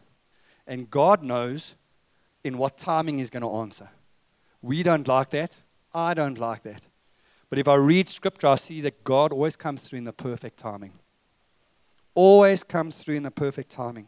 And 0.66 0.90
God 0.90 1.22
knows 1.22 1.76
in 2.44 2.58
what 2.58 2.76
timing 2.76 3.20
He's 3.20 3.30
going 3.30 3.44
to 3.44 3.56
answer. 3.58 3.90
We 4.64 4.82
don't 4.82 5.08
like 5.08 5.30
that. 5.30 5.62
I 5.94 6.16
don't 6.16 6.40
like 6.40 6.64
that. 6.64 6.88
But 7.52 7.60
if 7.60 7.68
I 7.68 7.76
read 7.76 8.10
Scripture, 8.10 8.48
I 8.48 8.56
see 8.56 8.82
that 8.82 9.04
God 9.04 9.32
always 9.32 9.56
comes 9.56 9.88
through 9.88 9.98
in 9.98 10.06
the 10.06 10.12
perfect 10.12 10.58
timing. 10.58 10.94
Always 12.16 12.64
comes 12.64 12.98
through 12.98 13.18
in 13.18 13.24
the 13.24 13.30
perfect 13.30 13.70
timing. 13.70 14.08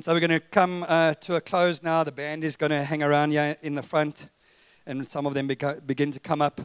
And 0.00 0.04
so 0.06 0.14
we're 0.14 0.20
going 0.20 0.30
to 0.30 0.40
come 0.40 0.86
uh, 0.88 1.12
to 1.12 1.36
a 1.36 1.42
close 1.42 1.82
now. 1.82 2.02
The 2.04 2.10
band 2.10 2.42
is 2.42 2.56
going 2.56 2.70
to 2.70 2.82
hang 2.84 3.02
around 3.02 3.32
here 3.32 3.58
in 3.60 3.74
the 3.74 3.82
front, 3.82 4.30
and 4.86 5.06
some 5.06 5.26
of 5.26 5.34
them 5.34 5.46
begin 5.46 6.10
to 6.10 6.18
come 6.18 6.40
up. 6.40 6.62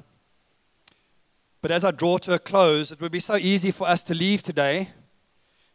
But 1.61 1.71
as 1.71 1.83
I 1.83 1.91
draw 1.91 2.17
to 2.19 2.36
a 2.36 2.39
close, 2.39 2.93
it 2.93 3.01
would 3.01 3.11
be 3.11 3.19
so 3.19 3.36
easy 3.36 3.71
for 3.71 3.89
us 3.89 4.03
to 4.03 4.13
leave 4.13 4.41
today, 4.41 4.88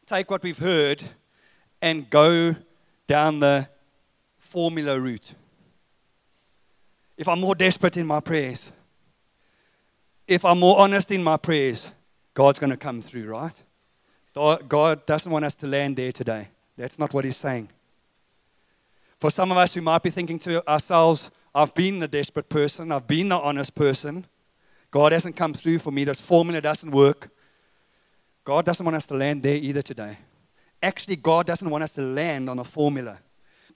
take 0.07 0.31
what 0.31 0.43
we've 0.43 0.57
heard, 0.57 1.05
and 1.83 2.09
go 2.09 2.57
down 3.07 3.41
the 3.41 3.69
formula 4.39 4.99
route. 4.99 5.35
If 7.19 7.29
I'm 7.29 7.41
more 7.41 7.55
desperate 7.55 7.99
in 7.99 8.07
my 8.07 8.21
prayers, 8.21 8.73
if 10.27 10.47
I'm 10.47 10.61
more 10.61 10.79
honest 10.79 11.13
in 11.13 11.23
my 11.23 11.37
prayers, 11.37 11.93
God's 12.33 12.59
going 12.59 12.71
to 12.71 12.79
come 12.79 13.03
through, 13.03 13.27
right? 13.27 13.63
God 14.35 15.05
doesn't 15.05 15.31
want 15.31 15.45
us 15.45 15.57
to 15.57 15.67
land 15.67 15.97
there 15.97 16.13
today. 16.13 16.49
That's 16.81 16.99
not 16.99 17.13
what 17.13 17.27
he's 17.27 17.37
saying. 17.37 17.69
For 19.19 19.31
some 19.31 19.53
of 19.53 19.59
us, 19.59 19.77
we 19.77 19.83
might 19.83 20.03
be 20.03 20.09
thinking 20.09 20.39
to 20.41 20.67
ourselves, 20.67 21.31
I've 21.55 21.75
been 21.75 21.99
the 21.99 22.09
desperate 22.09 22.49
person, 22.49 22.91
I've 22.91 23.07
been 23.07 23.29
the 23.29 23.37
honest 23.37 23.75
person. 23.75 24.25
God 24.91 25.13
hasn't 25.13 25.37
come 25.37 25.53
through 25.53 25.79
for 25.79 25.93
me. 25.93 26.05
This 26.05 26.23
formula 26.23 26.61
doesn't 26.61 26.91
work. 26.91 27.29
God 28.45 28.65
doesn't 28.65 28.85
want 28.85 28.97
us 28.97 29.07
to 29.09 29.15
land 29.15 29.43
there 29.43 29.57
either 29.57 29.83
today. 29.83 30.19
Actually, 30.83 31.17
God 31.17 31.47
doesn't 31.47 31.69
want 31.69 31.85
us 31.85 31.93
to 31.95 32.01
land 32.01 32.49
on 32.49 32.59
a 32.59 32.65
formula. 32.65 33.19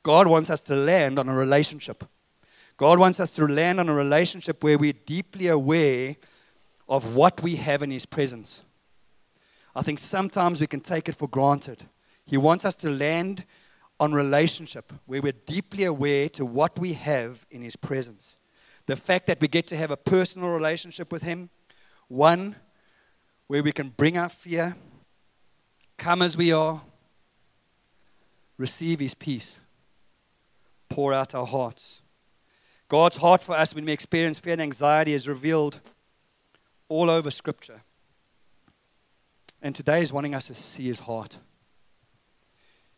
God 0.03 0.27
wants 0.27 0.49
us 0.49 0.63
to 0.63 0.75
land 0.75 1.19
on 1.19 1.29
a 1.29 1.35
relationship. 1.35 2.05
God 2.79 2.99
wants 2.99 3.21
us 3.21 3.35
to 3.35 3.47
land 3.47 3.81
on 3.81 3.89
a 3.91 3.95
relationship 3.95 4.65
where 4.65 4.79
we're 4.79 4.95
deeply 5.05 5.49
aware 5.49 6.17
of 6.89 7.15
what 7.15 7.43
we 7.43 7.57
have 7.57 7.83
in 7.83 7.91
His 7.91 8.07
presence. 8.07 8.65
I 9.77 9.83
think 9.83 9.99
sometimes 9.99 10.61
we 10.61 10.67
can 10.67 10.81
take 10.81 11.09
it 11.09 11.17
for 11.17 11.29
granted. 11.29 11.85
He 12.27 12.37
wants 12.37 12.65
us 12.65 12.77
to 12.77 12.91
land 12.91 13.45
on 14.01 14.13
relationship 14.13 14.93
where 15.07 15.23
we're 15.23 15.33
deeply 15.33 15.85
aware 15.85 16.29
to 16.31 16.45
what 16.45 16.79
we 16.79 16.95
have 16.95 17.47
in 17.51 17.63
His 17.63 17.77
presence. 17.77 18.37
The 18.87 18.97
fact 18.97 19.27
that 19.27 19.41
we 19.41 19.49
get 19.49 19.67
to 19.69 19.77
have 19.77 19.91
a 19.91 19.97
personal 19.97 20.51
relationship 20.51 21.13
with 21.13 21.23
Him, 21.23 21.51
one 22.09 22.57
where 23.47 23.63
we 23.63 23.73
can 23.73 23.91
bring 23.91 24.17
our 24.19 24.29
fear, 24.29 24.77
come 25.97 26.23
as 26.23 26.37
we 26.37 26.53
are, 26.53 26.83
receive 28.59 29.01
His 29.01 29.15
peace, 29.15 29.61
pour 30.89 31.13
out 31.13 31.35
our 31.35 31.47
hearts. 31.47 32.03
God's 32.89 33.17
heart 33.17 33.43
for 33.43 33.57
us 33.57 33.75
when 33.75 33.85
we 33.85 33.93
experience 33.93 34.39
fear 34.39 34.53
and 34.55 34.63
anxiety 34.63 35.13
is 35.13 35.29
revealed 35.29 35.81
all 36.89 37.11
over 37.11 37.31
Scripture. 37.31 37.83
And 39.63 39.75
today 39.75 40.03
is 40.03 40.13
wanting 40.13 40.35
us 40.35 40.49
to 40.49 40.55
see 40.55 40.85
His 40.85 41.01
heart 41.01 41.39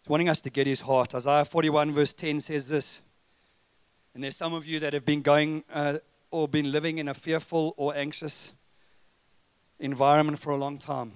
wanting 0.08 0.28
us 0.28 0.40
to 0.42 0.50
get 0.50 0.66
his 0.66 0.82
heart. 0.82 1.14
Isaiah 1.14 1.44
41, 1.44 1.92
verse 1.92 2.12
10 2.12 2.40
says 2.40 2.68
this. 2.68 3.02
And 4.14 4.24
there's 4.24 4.36
some 4.36 4.54
of 4.54 4.66
you 4.66 4.80
that 4.80 4.92
have 4.92 5.04
been 5.04 5.22
going 5.22 5.64
uh, 5.72 5.98
or 6.30 6.48
been 6.48 6.72
living 6.72 6.98
in 6.98 7.08
a 7.08 7.14
fearful 7.14 7.74
or 7.76 7.94
anxious 7.94 8.54
environment 9.78 10.38
for 10.38 10.50
a 10.50 10.56
long 10.56 10.78
time, 10.78 11.12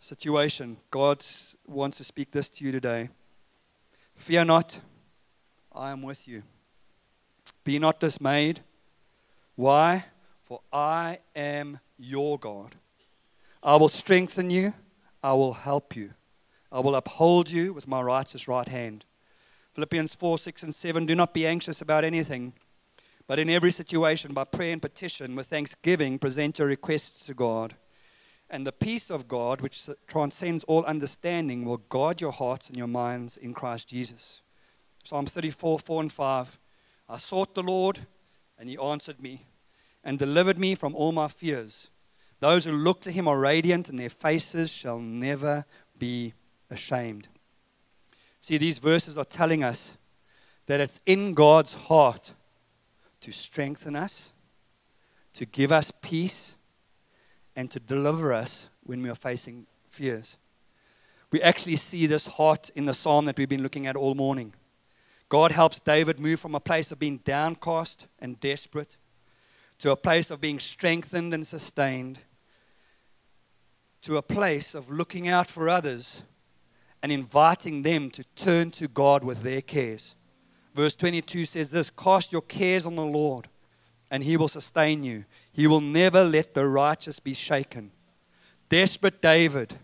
situation. 0.00 0.78
God 0.90 1.24
wants 1.66 1.98
to 1.98 2.04
speak 2.04 2.30
this 2.30 2.48
to 2.50 2.64
you 2.64 2.72
today. 2.72 3.10
Fear 4.16 4.46
not, 4.46 4.80
I 5.72 5.90
am 5.90 6.02
with 6.02 6.26
you. 6.26 6.42
Be 7.64 7.78
not 7.78 8.00
dismayed. 8.00 8.60
Why? 9.54 10.04
For 10.42 10.60
I 10.72 11.18
am 11.36 11.80
your 11.98 12.38
God. 12.38 12.74
I 13.62 13.76
will 13.76 13.88
strengthen 13.88 14.50
you, 14.50 14.72
I 15.22 15.32
will 15.34 15.52
help 15.52 15.94
you. 15.96 16.14
I 16.70 16.80
will 16.80 16.94
uphold 16.94 17.50
you 17.50 17.72
with 17.72 17.88
my 17.88 18.00
righteous 18.00 18.46
right 18.46 18.68
hand. 18.68 19.04
Philippians 19.72 20.14
4 20.14 20.38
6 20.38 20.62
and 20.64 20.74
7 20.74 21.06
Do 21.06 21.14
not 21.14 21.32
be 21.32 21.46
anxious 21.46 21.80
about 21.80 22.04
anything, 22.04 22.52
but 23.26 23.38
in 23.38 23.48
every 23.48 23.70
situation, 23.70 24.34
by 24.34 24.44
prayer 24.44 24.72
and 24.72 24.82
petition, 24.82 25.36
with 25.36 25.46
thanksgiving, 25.46 26.18
present 26.18 26.58
your 26.58 26.68
requests 26.68 27.26
to 27.26 27.34
God. 27.34 27.74
And 28.50 28.66
the 28.66 28.72
peace 28.72 29.10
of 29.10 29.28
God, 29.28 29.60
which 29.60 29.88
transcends 30.06 30.64
all 30.64 30.84
understanding, 30.84 31.64
will 31.64 31.76
guard 31.76 32.20
your 32.20 32.32
hearts 32.32 32.68
and 32.68 32.76
your 32.76 32.86
minds 32.86 33.36
in 33.36 33.52
Christ 33.52 33.88
Jesus. 33.88 34.42
Psalm 35.04 35.26
34, 35.26 35.78
4 35.78 36.00
and 36.02 36.12
5. 36.12 36.58
I 37.08 37.18
sought 37.18 37.54
the 37.54 37.62
Lord, 37.62 38.00
and 38.58 38.68
he 38.68 38.78
answered 38.78 39.22
me 39.22 39.46
and 40.02 40.18
delivered 40.18 40.58
me 40.58 40.74
from 40.74 40.94
all 40.94 41.12
my 41.12 41.28
fears. 41.28 41.88
Those 42.40 42.64
who 42.64 42.72
look 42.72 43.00
to 43.02 43.12
him 43.12 43.28
are 43.28 43.38
radiant, 43.38 43.88
and 43.88 43.98
their 43.98 44.10
faces 44.10 44.72
shall 44.72 44.98
never 44.98 45.66
be 45.98 46.34
ashamed. 46.70 47.28
See, 48.40 48.58
these 48.58 48.78
verses 48.78 49.18
are 49.18 49.24
telling 49.24 49.64
us 49.64 49.96
that 50.66 50.80
it's 50.80 51.00
in 51.06 51.34
God's 51.34 51.74
heart 51.74 52.34
to 53.20 53.32
strengthen 53.32 53.96
us, 53.96 54.32
to 55.34 55.44
give 55.44 55.72
us 55.72 55.90
peace, 56.02 56.56
and 57.56 57.70
to 57.70 57.80
deliver 57.80 58.32
us 58.32 58.68
when 58.84 59.02
we 59.02 59.10
are 59.10 59.14
facing 59.14 59.66
fears. 59.88 60.36
We 61.30 61.42
actually 61.42 61.76
see 61.76 62.06
this 62.06 62.26
heart 62.26 62.70
in 62.70 62.86
the 62.86 62.94
psalm 62.94 63.24
that 63.26 63.36
we've 63.36 63.48
been 63.48 63.62
looking 63.62 63.86
at 63.86 63.96
all 63.96 64.14
morning. 64.14 64.54
God 65.28 65.52
helps 65.52 65.80
David 65.80 66.18
move 66.18 66.40
from 66.40 66.54
a 66.54 66.60
place 66.60 66.90
of 66.90 66.98
being 66.98 67.18
downcast 67.18 68.06
and 68.18 68.40
desperate 68.40 68.96
to 69.80 69.90
a 69.90 69.96
place 69.96 70.30
of 70.30 70.40
being 70.40 70.58
strengthened 70.58 71.34
and 71.34 71.46
sustained 71.46 72.20
to 74.02 74.16
a 74.16 74.22
place 74.22 74.74
of 74.74 74.90
looking 74.90 75.28
out 75.28 75.48
for 75.48 75.68
others 75.68 76.22
and 77.02 77.12
inviting 77.12 77.82
them 77.82 78.10
to 78.10 78.24
turn 78.36 78.70
to 78.72 78.88
God 78.88 79.24
with 79.24 79.42
their 79.42 79.60
cares. 79.60 80.14
Verse 80.74 80.94
22 80.94 81.44
says 81.44 81.70
this 81.70 81.90
Cast 81.90 82.32
your 82.32 82.42
cares 82.42 82.86
on 82.86 82.96
the 82.96 83.04
Lord, 83.04 83.48
and 84.10 84.22
he 84.22 84.36
will 84.36 84.48
sustain 84.48 85.02
you. 85.02 85.24
He 85.52 85.66
will 85.66 85.80
never 85.80 86.24
let 86.24 86.54
the 86.54 86.66
righteous 86.66 87.20
be 87.20 87.34
shaken. 87.34 87.90
Desperate 88.68 89.20
David 89.22 89.74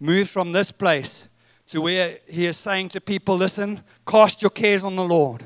moves 0.00 0.30
from 0.30 0.52
this 0.52 0.72
place 0.72 1.28
to 1.68 1.80
where 1.80 2.18
he 2.28 2.46
is 2.46 2.56
saying 2.56 2.90
to 2.90 3.00
people, 3.00 3.36
Listen, 3.36 3.82
cast 4.06 4.42
your 4.42 4.50
cares 4.50 4.84
on 4.84 4.96
the 4.96 5.04
Lord. 5.04 5.44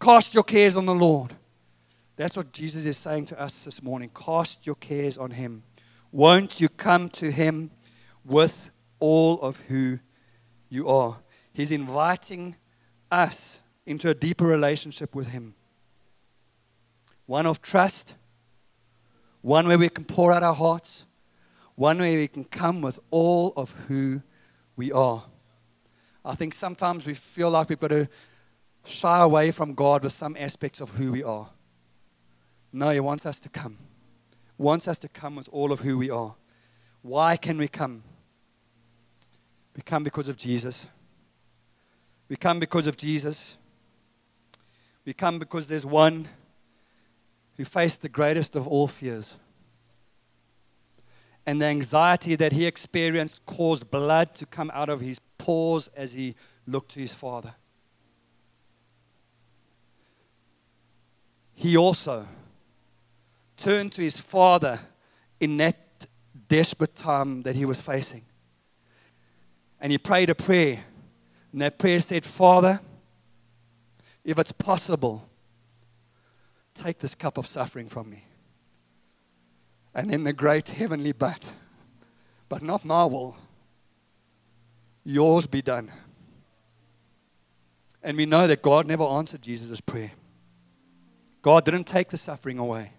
Cast 0.00 0.34
your 0.34 0.44
cares 0.44 0.76
on 0.76 0.86
the 0.86 0.94
Lord. 0.94 1.32
That's 2.16 2.36
what 2.36 2.52
Jesus 2.52 2.84
is 2.84 2.96
saying 2.96 3.26
to 3.26 3.40
us 3.40 3.64
this 3.64 3.82
morning. 3.82 4.10
Cast 4.14 4.66
your 4.66 4.74
cares 4.74 5.16
on 5.16 5.30
him. 5.30 5.62
Won't 6.10 6.60
you 6.60 6.68
come 6.68 7.08
to 7.10 7.30
him 7.30 7.70
with 8.24 8.70
all 8.98 9.40
of 9.40 9.60
who 9.60 10.00
you 10.68 10.88
are? 10.88 11.18
He's 11.52 11.70
inviting 11.70 12.56
us 13.10 13.60
into 13.86 14.10
a 14.10 14.14
deeper 14.14 14.44
relationship 14.44 15.14
with 15.14 15.28
him. 15.28 15.54
One 17.26 17.46
of 17.46 17.62
trust, 17.62 18.14
one 19.40 19.66
where 19.66 19.78
we 19.78 19.88
can 19.88 20.04
pour 20.04 20.32
out 20.32 20.42
our 20.42 20.54
hearts, 20.54 21.06
one 21.74 21.98
where 21.98 22.16
we 22.16 22.28
can 22.28 22.44
come 22.44 22.80
with 22.80 22.98
all 23.10 23.52
of 23.56 23.70
who 23.88 24.22
we 24.76 24.92
are. 24.92 25.24
I 26.24 26.34
think 26.34 26.54
sometimes 26.54 27.06
we 27.06 27.14
feel 27.14 27.50
like 27.50 27.68
we've 27.68 27.78
got 27.78 27.88
to 27.88 28.08
shy 28.84 29.20
away 29.20 29.50
from 29.50 29.74
God 29.74 30.04
with 30.04 30.12
some 30.12 30.36
aspects 30.38 30.80
of 30.80 30.90
who 30.90 31.12
we 31.12 31.22
are. 31.22 31.50
No, 32.72 32.90
He 32.90 33.00
wants 33.00 33.24
us 33.26 33.40
to 33.40 33.48
come. 33.48 33.78
Wants 34.56 34.88
us 34.88 34.98
to 35.00 35.08
come 35.08 35.36
with 35.36 35.48
all 35.50 35.72
of 35.72 35.80
who 35.80 35.96
we 35.96 36.10
are. 36.10 36.36
Why 37.02 37.36
can 37.36 37.58
we 37.58 37.68
come? 37.68 38.02
We 39.78 39.82
come 39.82 40.02
because 40.02 40.28
of 40.28 40.36
Jesus. 40.36 40.88
We 42.28 42.34
come 42.34 42.58
because 42.58 42.88
of 42.88 42.96
Jesus. 42.96 43.56
We 45.04 45.12
come 45.12 45.38
because 45.38 45.68
there's 45.68 45.86
one 45.86 46.26
who 47.56 47.64
faced 47.64 48.02
the 48.02 48.08
greatest 48.08 48.56
of 48.56 48.66
all 48.66 48.88
fears. 48.88 49.38
And 51.46 51.62
the 51.62 51.66
anxiety 51.66 52.34
that 52.34 52.52
he 52.52 52.66
experienced 52.66 53.46
caused 53.46 53.88
blood 53.88 54.34
to 54.34 54.46
come 54.46 54.72
out 54.74 54.88
of 54.88 55.00
his 55.00 55.20
pores 55.38 55.86
as 55.94 56.12
he 56.12 56.34
looked 56.66 56.90
to 56.94 57.00
his 57.00 57.14
father. 57.14 57.54
He 61.54 61.76
also 61.76 62.26
turned 63.56 63.92
to 63.92 64.02
his 64.02 64.18
father 64.18 64.80
in 65.38 65.56
that 65.58 65.76
desperate 66.48 66.96
time 66.96 67.42
that 67.42 67.54
he 67.54 67.64
was 67.64 67.80
facing. 67.80 68.24
And 69.80 69.92
he 69.92 69.98
prayed 69.98 70.30
a 70.30 70.34
prayer. 70.34 70.84
And 71.52 71.62
that 71.62 71.78
prayer 71.78 72.00
said, 72.00 72.24
Father, 72.24 72.80
if 74.24 74.38
it's 74.38 74.52
possible, 74.52 75.28
take 76.74 76.98
this 76.98 77.14
cup 77.14 77.38
of 77.38 77.46
suffering 77.46 77.88
from 77.88 78.10
me. 78.10 78.24
And 79.94 80.10
then 80.10 80.24
the 80.24 80.32
great 80.32 80.68
heavenly 80.68 81.12
but, 81.12 81.54
but 82.48 82.62
not 82.62 82.84
my 82.84 83.04
will, 83.04 83.36
yours 85.04 85.46
be 85.46 85.62
done. 85.62 85.90
And 88.02 88.16
we 88.16 88.26
know 88.26 88.46
that 88.46 88.62
God 88.62 88.86
never 88.86 89.04
answered 89.04 89.42
Jesus' 89.42 89.80
prayer. 89.80 90.12
God 91.42 91.64
didn't 91.64 91.84
take 91.84 92.10
the 92.10 92.18
suffering 92.18 92.58
away. 92.58 92.92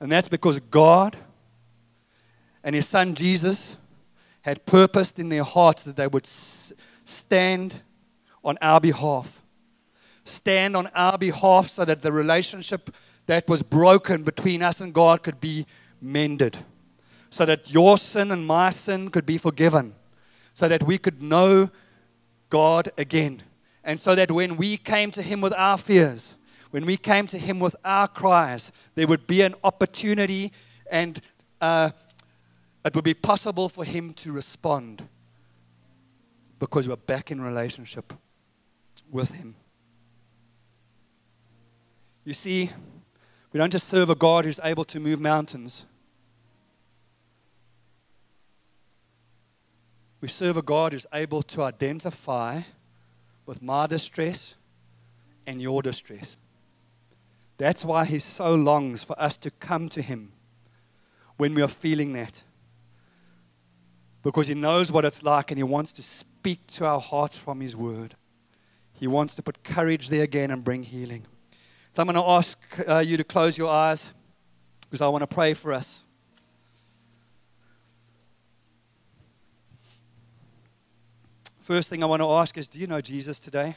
And 0.00 0.10
that's 0.10 0.28
because 0.28 0.58
God 0.58 1.16
and 2.62 2.74
His 2.74 2.88
Son 2.88 3.14
Jesus 3.14 3.76
had 4.44 4.66
purposed 4.66 5.18
in 5.18 5.30
their 5.30 5.42
hearts 5.42 5.84
that 5.84 5.96
they 5.96 6.06
would 6.06 6.26
stand 6.26 7.80
on 8.44 8.58
our 8.60 8.78
behalf. 8.78 9.40
Stand 10.24 10.76
on 10.76 10.86
our 10.88 11.16
behalf 11.16 11.68
so 11.68 11.86
that 11.86 12.02
the 12.02 12.12
relationship 12.12 12.94
that 13.24 13.48
was 13.48 13.62
broken 13.62 14.22
between 14.22 14.62
us 14.62 14.82
and 14.82 14.92
God 14.92 15.22
could 15.22 15.40
be 15.40 15.64
mended. 15.98 16.58
So 17.30 17.46
that 17.46 17.72
your 17.72 17.96
sin 17.96 18.30
and 18.30 18.46
my 18.46 18.68
sin 18.68 19.08
could 19.08 19.24
be 19.24 19.38
forgiven. 19.38 19.94
So 20.52 20.68
that 20.68 20.82
we 20.82 20.98
could 20.98 21.22
know 21.22 21.70
God 22.50 22.90
again. 22.98 23.42
And 23.82 23.98
so 23.98 24.14
that 24.14 24.30
when 24.30 24.58
we 24.58 24.76
came 24.76 25.10
to 25.12 25.22
Him 25.22 25.40
with 25.40 25.54
our 25.54 25.78
fears, 25.78 26.36
when 26.70 26.84
we 26.84 26.98
came 26.98 27.26
to 27.28 27.38
Him 27.38 27.60
with 27.60 27.76
our 27.82 28.08
cries, 28.08 28.72
there 28.94 29.06
would 29.06 29.26
be 29.26 29.40
an 29.40 29.54
opportunity 29.64 30.52
and 30.90 31.22
uh, 31.62 31.92
it 32.84 32.94
would 32.94 33.04
be 33.04 33.14
possible 33.14 33.68
for 33.68 33.84
Him 33.84 34.12
to 34.14 34.32
respond 34.32 35.08
because 36.58 36.88
we're 36.88 36.96
back 36.96 37.30
in 37.30 37.40
relationship 37.40 38.12
with 39.10 39.32
Him. 39.32 39.56
You 42.24 42.32
see, 42.32 42.70
we 43.52 43.58
don't 43.58 43.70
just 43.70 43.88
serve 43.88 44.10
a 44.10 44.14
God 44.14 44.44
who's 44.44 44.60
able 44.62 44.84
to 44.84 44.98
move 44.98 45.20
mountains. 45.20 45.86
We 50.20 50.28
serve 50.28 50.56
a 50.56 50.62
God 50.62 50.92
who's 50.92 51.06
able 51.12 51.42
to 51.42 51.62
identify 51.62 52.62
with 53.44 53.60
my 53.60 53.86
distress 53.86 54.54
and 55.46 55.60
your 55.60 55.82
distress. 55.82 56.38
That's 57.58 57.84
why 57.84 58.06
he 58.06 58.18
so 58.18 58.54
longs 58.54 59.04
for 59.04 59.20
us 59.20 59.36
to 59.38 59.50
come 59.50 59.88
to 59.90 60.02
him 60.02 60.32
when 61.36 61.54
we 61.54 61.62
are 61.62 61.68
feeling 61.68 62.12
that. 62.14 62.42
Because 64.24 64.48
he 64.48 64.54
knows 64.54 64.90
what 64.90 65.04
it's 65.04 65.22
like 65.22 65.50
and 65.50 65.58
he 65.58 65.62
wants 65.62 65.92
to 65.92 66.02
speak 66.02 66.66
to 66.68 66.86
our 66.86 67.00
hearts 67.00 67.36
from 67.36 67.60
his 67.60 67.76
word. 67.76 68.16
He 68.94 69.06
wants 69.06 69.34
to 69.36 69.42
put 69.42 69.62
courage 69.62 70.08
there 70.08 70.22
again 70.22 70.50
and 70.50 70.64
bring 70.64 70.82
healing. 70.82 71.26
So 71.92 72.02
I'm 72.02 72.08
going 72.08 72.16
to 72.16 72.28
ask 72.28 72.58
uh, 72.88 72.98
you 72.98 73.16
to 73.18 73.24
close 73.24 73.56
your 73.58 73.70
eyes 73.70 74.12
because 74.80 75.02
I 75.02 75.08
want 75.08 75.22
to 75.22 75.26
pray 75.26 75.52
for 75.52 75.72
us. 75.72 76.02
First 81.60 81.88
thing 81.88 82.02
I 82.02 82.06
want 82.06 82.20
to 82.20 82.30
ask 82.30 82.56
is 82.58 82.66
Do 82.66 82.78
you 82.78 82.86
know 82.86 83.00
Jesus 83.00 83.38
today? 83.38 83.76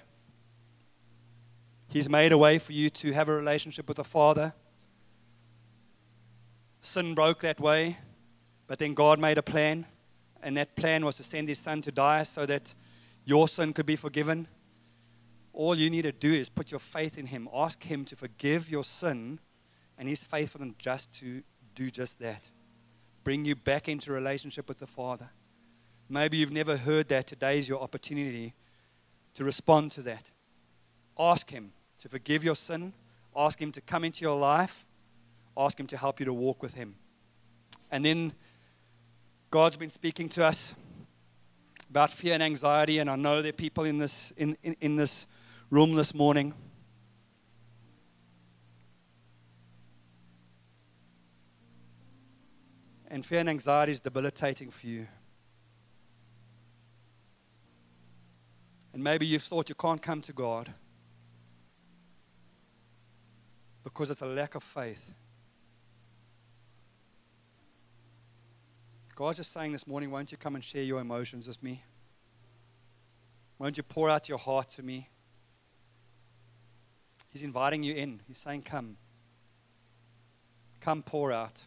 He's 1.90 2.10
made 2.10 2.32
a 2.32 2.38
way 2.38 2.60
for 2.60 2.74
you 2.74 2.90
to 2.90 3.12
have 3.14 3.30
a 3.30 3.36
relationship 3.36 3.88
with 3.88 3.98
the 3.98 4.04
Father. 4.04 4.54
Sin 6.82 7.16
broke 7.16 7.42
that 7.42 7.60
way, 7.60 7.98
but 8.68 8.80
then 8.80 8.94
God 8.94 9.20
made 9.20 9.38
a 9.38 9.42
plan, 9.44 9.86
and 10.42 10.58
that 10.58 10.76
plan 10.76 11.06
was 11.06 11.18
to 11.18 11.24
send 11.24 11.50
His 11.50 11.60
Son 11.60 11.82
to 11.82 11.92
die 11.92 12.24
so 12.24 12.46
that 12.46 12.74
your 13.26 13.48
sin 13.48 13.74
could 13.74 13.86
be 13.86 13.96
forgiven. 13.96 14.48
All 15.54 15.76
you 15.76 15.90
need 15.90 16.04
to 16.04 16.12
do 16.12 16.34
is 16.34 16.50
put 16.50 16.72
your 16.72 16.80
faith 16.80 17.18
in 17.18 17.28
Him, 17.28 17.50
ask 17.54 17.84
Him 17.84 18.06
to 18.06 18.16
forgive 18.16 18.70
your 18.70 18.84
sin, 18.84 19.40
and 19.98 20.08
He's 20.08 20.24
faithful 20.24 20.62
and 20.62 20.78
just 20.80 21.14
to 21.20 21.44
do 21.76 21.90
just 21.90 22.20
that. 22.20 22.50
Bring 23.24 23.44
you 23.44 23.56
back 23.56 23.90
into 23.90 24.12
relationship 24.12 24.68
with 24.70 24.80
the 24.80 24.88
Father. 24.88 25.30
Maybe 26.10 26.38
you've 26.38 26.52
never 26.52 26.78
heard 26.78 27.10
that. 27.10 27.28
Today 27.28 27.60
is 27.60 27.68
your 27.68 27.82
opportunity 27.82 28.54
to 29.34 29.44
respond 29.44 29.92
to 29.92 30.02
that. 30.04 30.32
Ask 31.20 31.50
Him 31.50 31.74
to 32.00 32.10
forgive 32.10 32.44
your 32.44 32.56
sin, 32.56 32.94
ask 33.36 33.62
Him 33.62 33.72
to 33.74 33.82
come 33.82 34.04
into 34.04 34.24
your 34.24 34.38
life, 34.38 34.86
ask 35.58 35.80
Him 35.80 35.88
to 35.88 35.98
help 35.98 36.20
you 36.20 36.26
to 36.26 36.34
walk 36.34 36.62
with 36.62 36.76
Him. 36.76 36.96
And 37.92 38.06
then 38.06 38.34
God's 39.50 39.78
been 39.78 39.90
speaking 39.90 40.28
to 40.30 40.46
us 40.46 40.76
about 41.90 42.12
fear 42.12 42.34
and 42.34 42.44
anxiety, 42.44 43.00
and 43.00 43.10
I 43.10 43.16
know 43.16 43.42
there 43.42 43.50
are 43.50 43.54
people 43.54 43.86
in 43.86 43.98
this, 43.98 44.32
in, 44.36 44.58
in, 44.62 44.76
in 44.82 44.96
this 44.96 45.28
room 45.70 45.96
this 45.96 46.14
morning. 46.14 46.54
and 53.10 53.26
fear 53.26 53.40
and 53.40 53.50
anxiety 53.50 53.92
is 53.92 54.02
debilitating 54.02 54.70
for 54.70 54.86
you. 54.86 55.08
And 58.94 59.04
maybe 59.04 59.26
you've 59.26 59.44
thought 59.44 59.70
you 59.70 59.76
can't 59.76 60.02
come 60.02 60.22
to 60.22 60.34
God 60.34 60.74
because 63.84 64.10
it's 64.10 64.22
a 64.22 64.26
lack 64.26 64.56
of 64.56 64.64
faith. 64.64 65.14
God's 69.18 69.38
just 69.38 69.52
saying 69.52 69.72
this 69.72 69.88
morning, 69.88 70.12
won't 70.12 70.32
you 70.32 70.38
come 70.38 70.54
and 70.54 70.64
share 70.64 70.84
your 70.84 71.02
emotions 71.02 71.48
with 71.48 71.64
me? 71.64 71.84
Won't 73.58 73.76
you 73.76 73.82
pour 73.82 74.12
out 74.12 74.30
your 74.30 74.38
heart 74.38 74.70
to 74.70 74.84
me? 74.84 75.10
He's 77.32 77.42
inviting 77.42 77.82
you 77.82 77.96
in. 77.96 78.22
He's 78.28 78.38
saying, 78.38 78.62
Come. 78.62 78.96
Come 80.82 81.02
pour 81.02 81.32
out. 81.32 81.64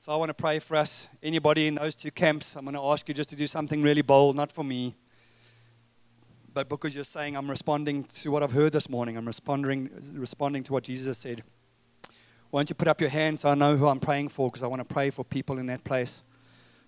So 0.00 0.12
I 0.12 0.16
want 0.16 0.30
to 0.30 0.34
pray 0.34 0.58
for 0.58 0.76
us. 0.76 1.06
Anybody 1.22 1.68
in 1.68 1.76
those 1.76 1.94
two 1.94 2.10
camps, 2.10 2.56
I'm 2.56 2.64
going 2.64 2.74
to 2.74 2.84
ask 2.84 3.06
you 3.06 3.14
just 3.14 3.30
to 3.30 3.36
do 3.36 3.46
something 3.46 3.80
really 3.80 4.02
bold, 4.02 4.34
not 4.34 4.50
for 4.50 4.64
me, 4.64 4.96
but 6.52 6.68
because 6.68 6.96
you're 6.96 7.04
saying 7.04 7.36
I'm 7.36 7.48
responding 7.48 8.02
to 8.02 8.32
what 8.32 8.42
I've 8.42 8.50
heard 8.50 8.72
this 8.72 8.88
morning. 8.88 9.16
I'm 9.16 9.26
responding, 9.26 9.88
responding 10.14 10.64
to 10.64 10.72
what 10.72 10.82
Jesus 10.82 11.16
said. 11.16 11.44
Won't 12.52 12.68
you 12.68 12.74
put 12.74 12.86
up 12.86 13.00
your 13.00 13.08
hands 13.08 13.40
so 13.40 13.48
I 13.48 13.54
know 13.54 13.76
who 13.76 13.88
I'm 13.88 13.98
praying 13.98 14.28
for 14.28 14.50
because 14.50 14.62
I 14.62 14.66
want 14.66 14.86
to 14.86 14.94
pray 14.94 15.08
for 15.08 15.24
people 15.24 15.58
in 15.58 15.66
that 15.66 15.84
place. 15.84 16.22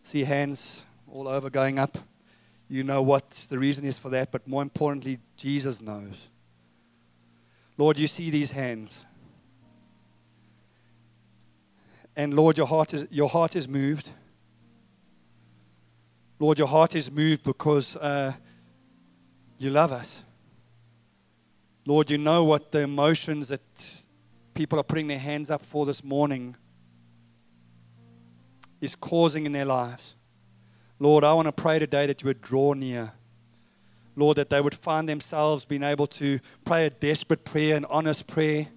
See 0.02 0.22
hands 0.22 0.84
all 1.10 1.26
over 1.26 1.48
going 1.48 1.78
up. 1.78 1.96
You 2.68 2.84
know 2.84 3.00
what 3.00 3.30
the 3.48 3.58
reason 3.58 3.86
is 3.86 3.96
for 3.96 4.10
that, 4.10 4.30
but 4.30 4.46
more 4.46 4.60
importantly, 4.60 5.18
Jesus 5.38 5.80
knows. 5.80 6.28
Lord, 7.78 7.98
you 7.98 8.06
see 8.06 8.28
these 8.28 8.52
hands. 8.52 9.06
And 12.14 12.34
Lord, 12.34 12.58
your 12.58 12.66
heart 12.66 12.92
is, 12.92 13.06
your 13.10 13.30
heart 13.30 13.56
is 13.56 13.66
moved. 13.66 14.10
Lord, 16.38 16.58
your 16.58 16.68
heart 16.68 16.94
is 16.94 17.10
moved 17.10 17.42
because 17.42 17.96
uh, 17.96 18.34
you 19.58 19.70
love 19.70 19.92
us. 19.92 20.24
Lord, 21.86 22.10
you 22.10 22.18
know 22.18 22.44
what 22.44 22.70
the 22.70 22.80
emotions 22.80 23.48
that 23.48 24.03
people 24.54 24.78
are 24.78 24.84
putting 24.84 25.08
their 25.08 25.18
hands 25.18 25.50
up 25.50 25.62
for 25.62 25.84
this 25.84 26.02
morning 26.02 26.56
is 28.80 28.94
causing 28.94 29.46
in 29.46 29.52
their 29.52 29.64
lives. 29.64 30.14
Lord, 30.98 31.24
I 31.24 31.32
want 31.32 31.46
to 31.46 31.52
pray 31.52 31.78
today 31.78 32.06
that 32.06 32.22
you 32.22 32.28
would 32.28 32.40
draw 32.40 32.72
near. 32.72 33.12
Lord, 34.16 34.36
that 34.36 34.48
they 34.48 34.60
would 34.60 34.74
find 34.74 35.08
themselves 35.08 35.64
being 35.64 35.82
able 35.82 36.06
to 36.06 36.38
pray 36.64 36.86
a 36.86 36.90
desperate 36.90 37.44
prayer, 37.44 37.76
an 37.76 37.84
honest 37.86 38.26
prayer, 38.28 38.68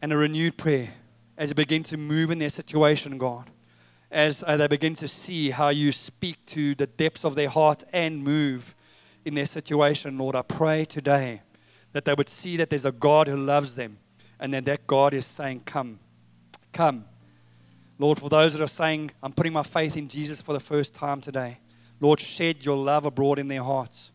and 0.00 0.12
a 0.12 0.16
renewed 0.16 0.56
prayer 0.56 0.88
as 1.36 1.50
they 1.50 1.54
begin 1.54 1.82
to 1.82 1.96
move 1.96 2.30
in 2.30 2.38
their 2.38 2.50
situation, 2.50 3.18
God. 3.18 3.50
As 4.10 4.42
uh, 4.46 4.56
they 4.56 4.66
begin 4.66 4.94
to 4.96 5.08
see 5.08 5.50
how 5.50 5.68
you 5.68 5.92
speak 5.92 6.44
to 6.46 6.74
the 6.74 6.86
depths 6.86 7.24
of 7.24 7.34
their 7.34 7.48
heart 7.48 7.84
and 7.92 8.22
move 8.22 8.74
in 9.24 9.34
their 9.34 9.46
situation, 9.46 10.18
Lord, 10.18 10.34
I 10.34 10.42
pray 10.42 10.84
today 10.84 11.42
that 11.92 12.04
they 12.04 12.14
would 12.14 12.28
see 12.28 12.56
that 12.56 12.70
there's 12.70 12.84
a 12.84 12.92
God 12.92 13.28
who 13.28 13.36
loves 13.36 13.74
them 13.74 13.98
and 14.42 14.52
then 14.52 14.64
that 14.64 14.86
God 14.86 15.14
is 15.14 15.24
saying, 15.24 15.62
Come, 15.64 16.00
come. 16.72 17.04
Lord, 17.98 18.18
for 18.18 18.28
those 18.28 18.54
that 18.54 18.62
are 18.62 18.66
saying, 18.66 19.12
I'm 19.22 19.32
putting 19.32 19.52
my 19.52 19.62
faith 19.62 19.96
in 19.96 20.08
Jesus 20.08 20.40
for 20.40 20.52
the 20.52 20.60
first 20.60 20.94
time 20.94 21.20
today, 21.20 21.58
Lord, 22.00 22.18
shed 22.18 22.64
your 22.64 22.76
love 22.76 23.04
abroad 23.04 23.38
in 23.38 23.46
their 23.46 23.62
hearts. 23.62 24.10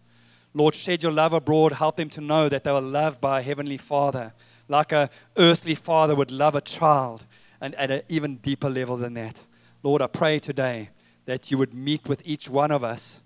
Lord, 0.53 0.75
shed 0.75 1.03
your 1.03 1.13
love 1.13 1.31
abroad. 1.31 1.73
Help 1.73 1.95
them 1.95 2.09
to 2.09 2.19
know 2.19 2.49
that 2.49 2.65
they 2.65 2.71
are 2.71 2.81
loved 2.81 3.21
by 3.21 3.39
a 3.39 3.43
heavenly 3.43 3.77
Father, 3.77 4.33
like 4.67 4.91
a 4.91 5.09
earthly 5.37 5.75
father 5.75 6.15
would 6.15 6.31
love 6.31 6.55
a 6.55 6.61
child, 6.61 7.25
and 7.61 7.73
at 7.75 7.89
an 7.89 8.01
even 8.09 8.35
deeper 8.37 8.69
level 8.69 8.97
than 8.97 9.13
that. 9.13 9.41
Lord, 9.83 10.01
I 10.01 10.07
pray 10.07 10.39
today 10.39 10.89
that 11.25 11.51
you 11.51 11.57
would 11.57 11.73
meet 11.73 12.09
with 12.09 12.21
each 12.25 12.49
one 12.49 12.71
of 12.71 12.83
us. 12.83 13.21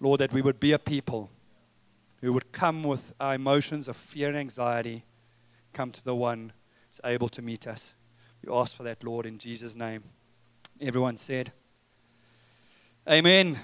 Lord, 0.00 0.20
that 0.20 0.32
we 0.32 0.40
would 0.40 0.58
be 0.58 0.72
a 0.72 0.78
people 0.78 1.28
who 2.22 2.32
would 2.32 2.52
come 2.52 2.84
with 2.84 3.12
our 3.20 3.34
emotions 3.34 3.88
of 3.88 3.96
fear 3.96 4.28
and 4.28 4.38
anxiety, 4.38 5.04
come 5.72 5.90
to 5.90 6.04
the 6.04 6.14
one 6.14 6.52
who's 6.88 7.00
able 7.04 7.28
to 7.28 7.42
meet 7.42 7.66
us. 7.66 7.94
We 8.44 8.52
ask 8.54 8.76
for 8.76 8.84
that, 8.84 9.04
Lord, 9.04 9.26
in 9.26 9.38
Jesus' 9.38 9.74
name. 9.74 10.04
Everyone 10.80 11.16
said, 11.16 11.52
Amen. 13.08 13.58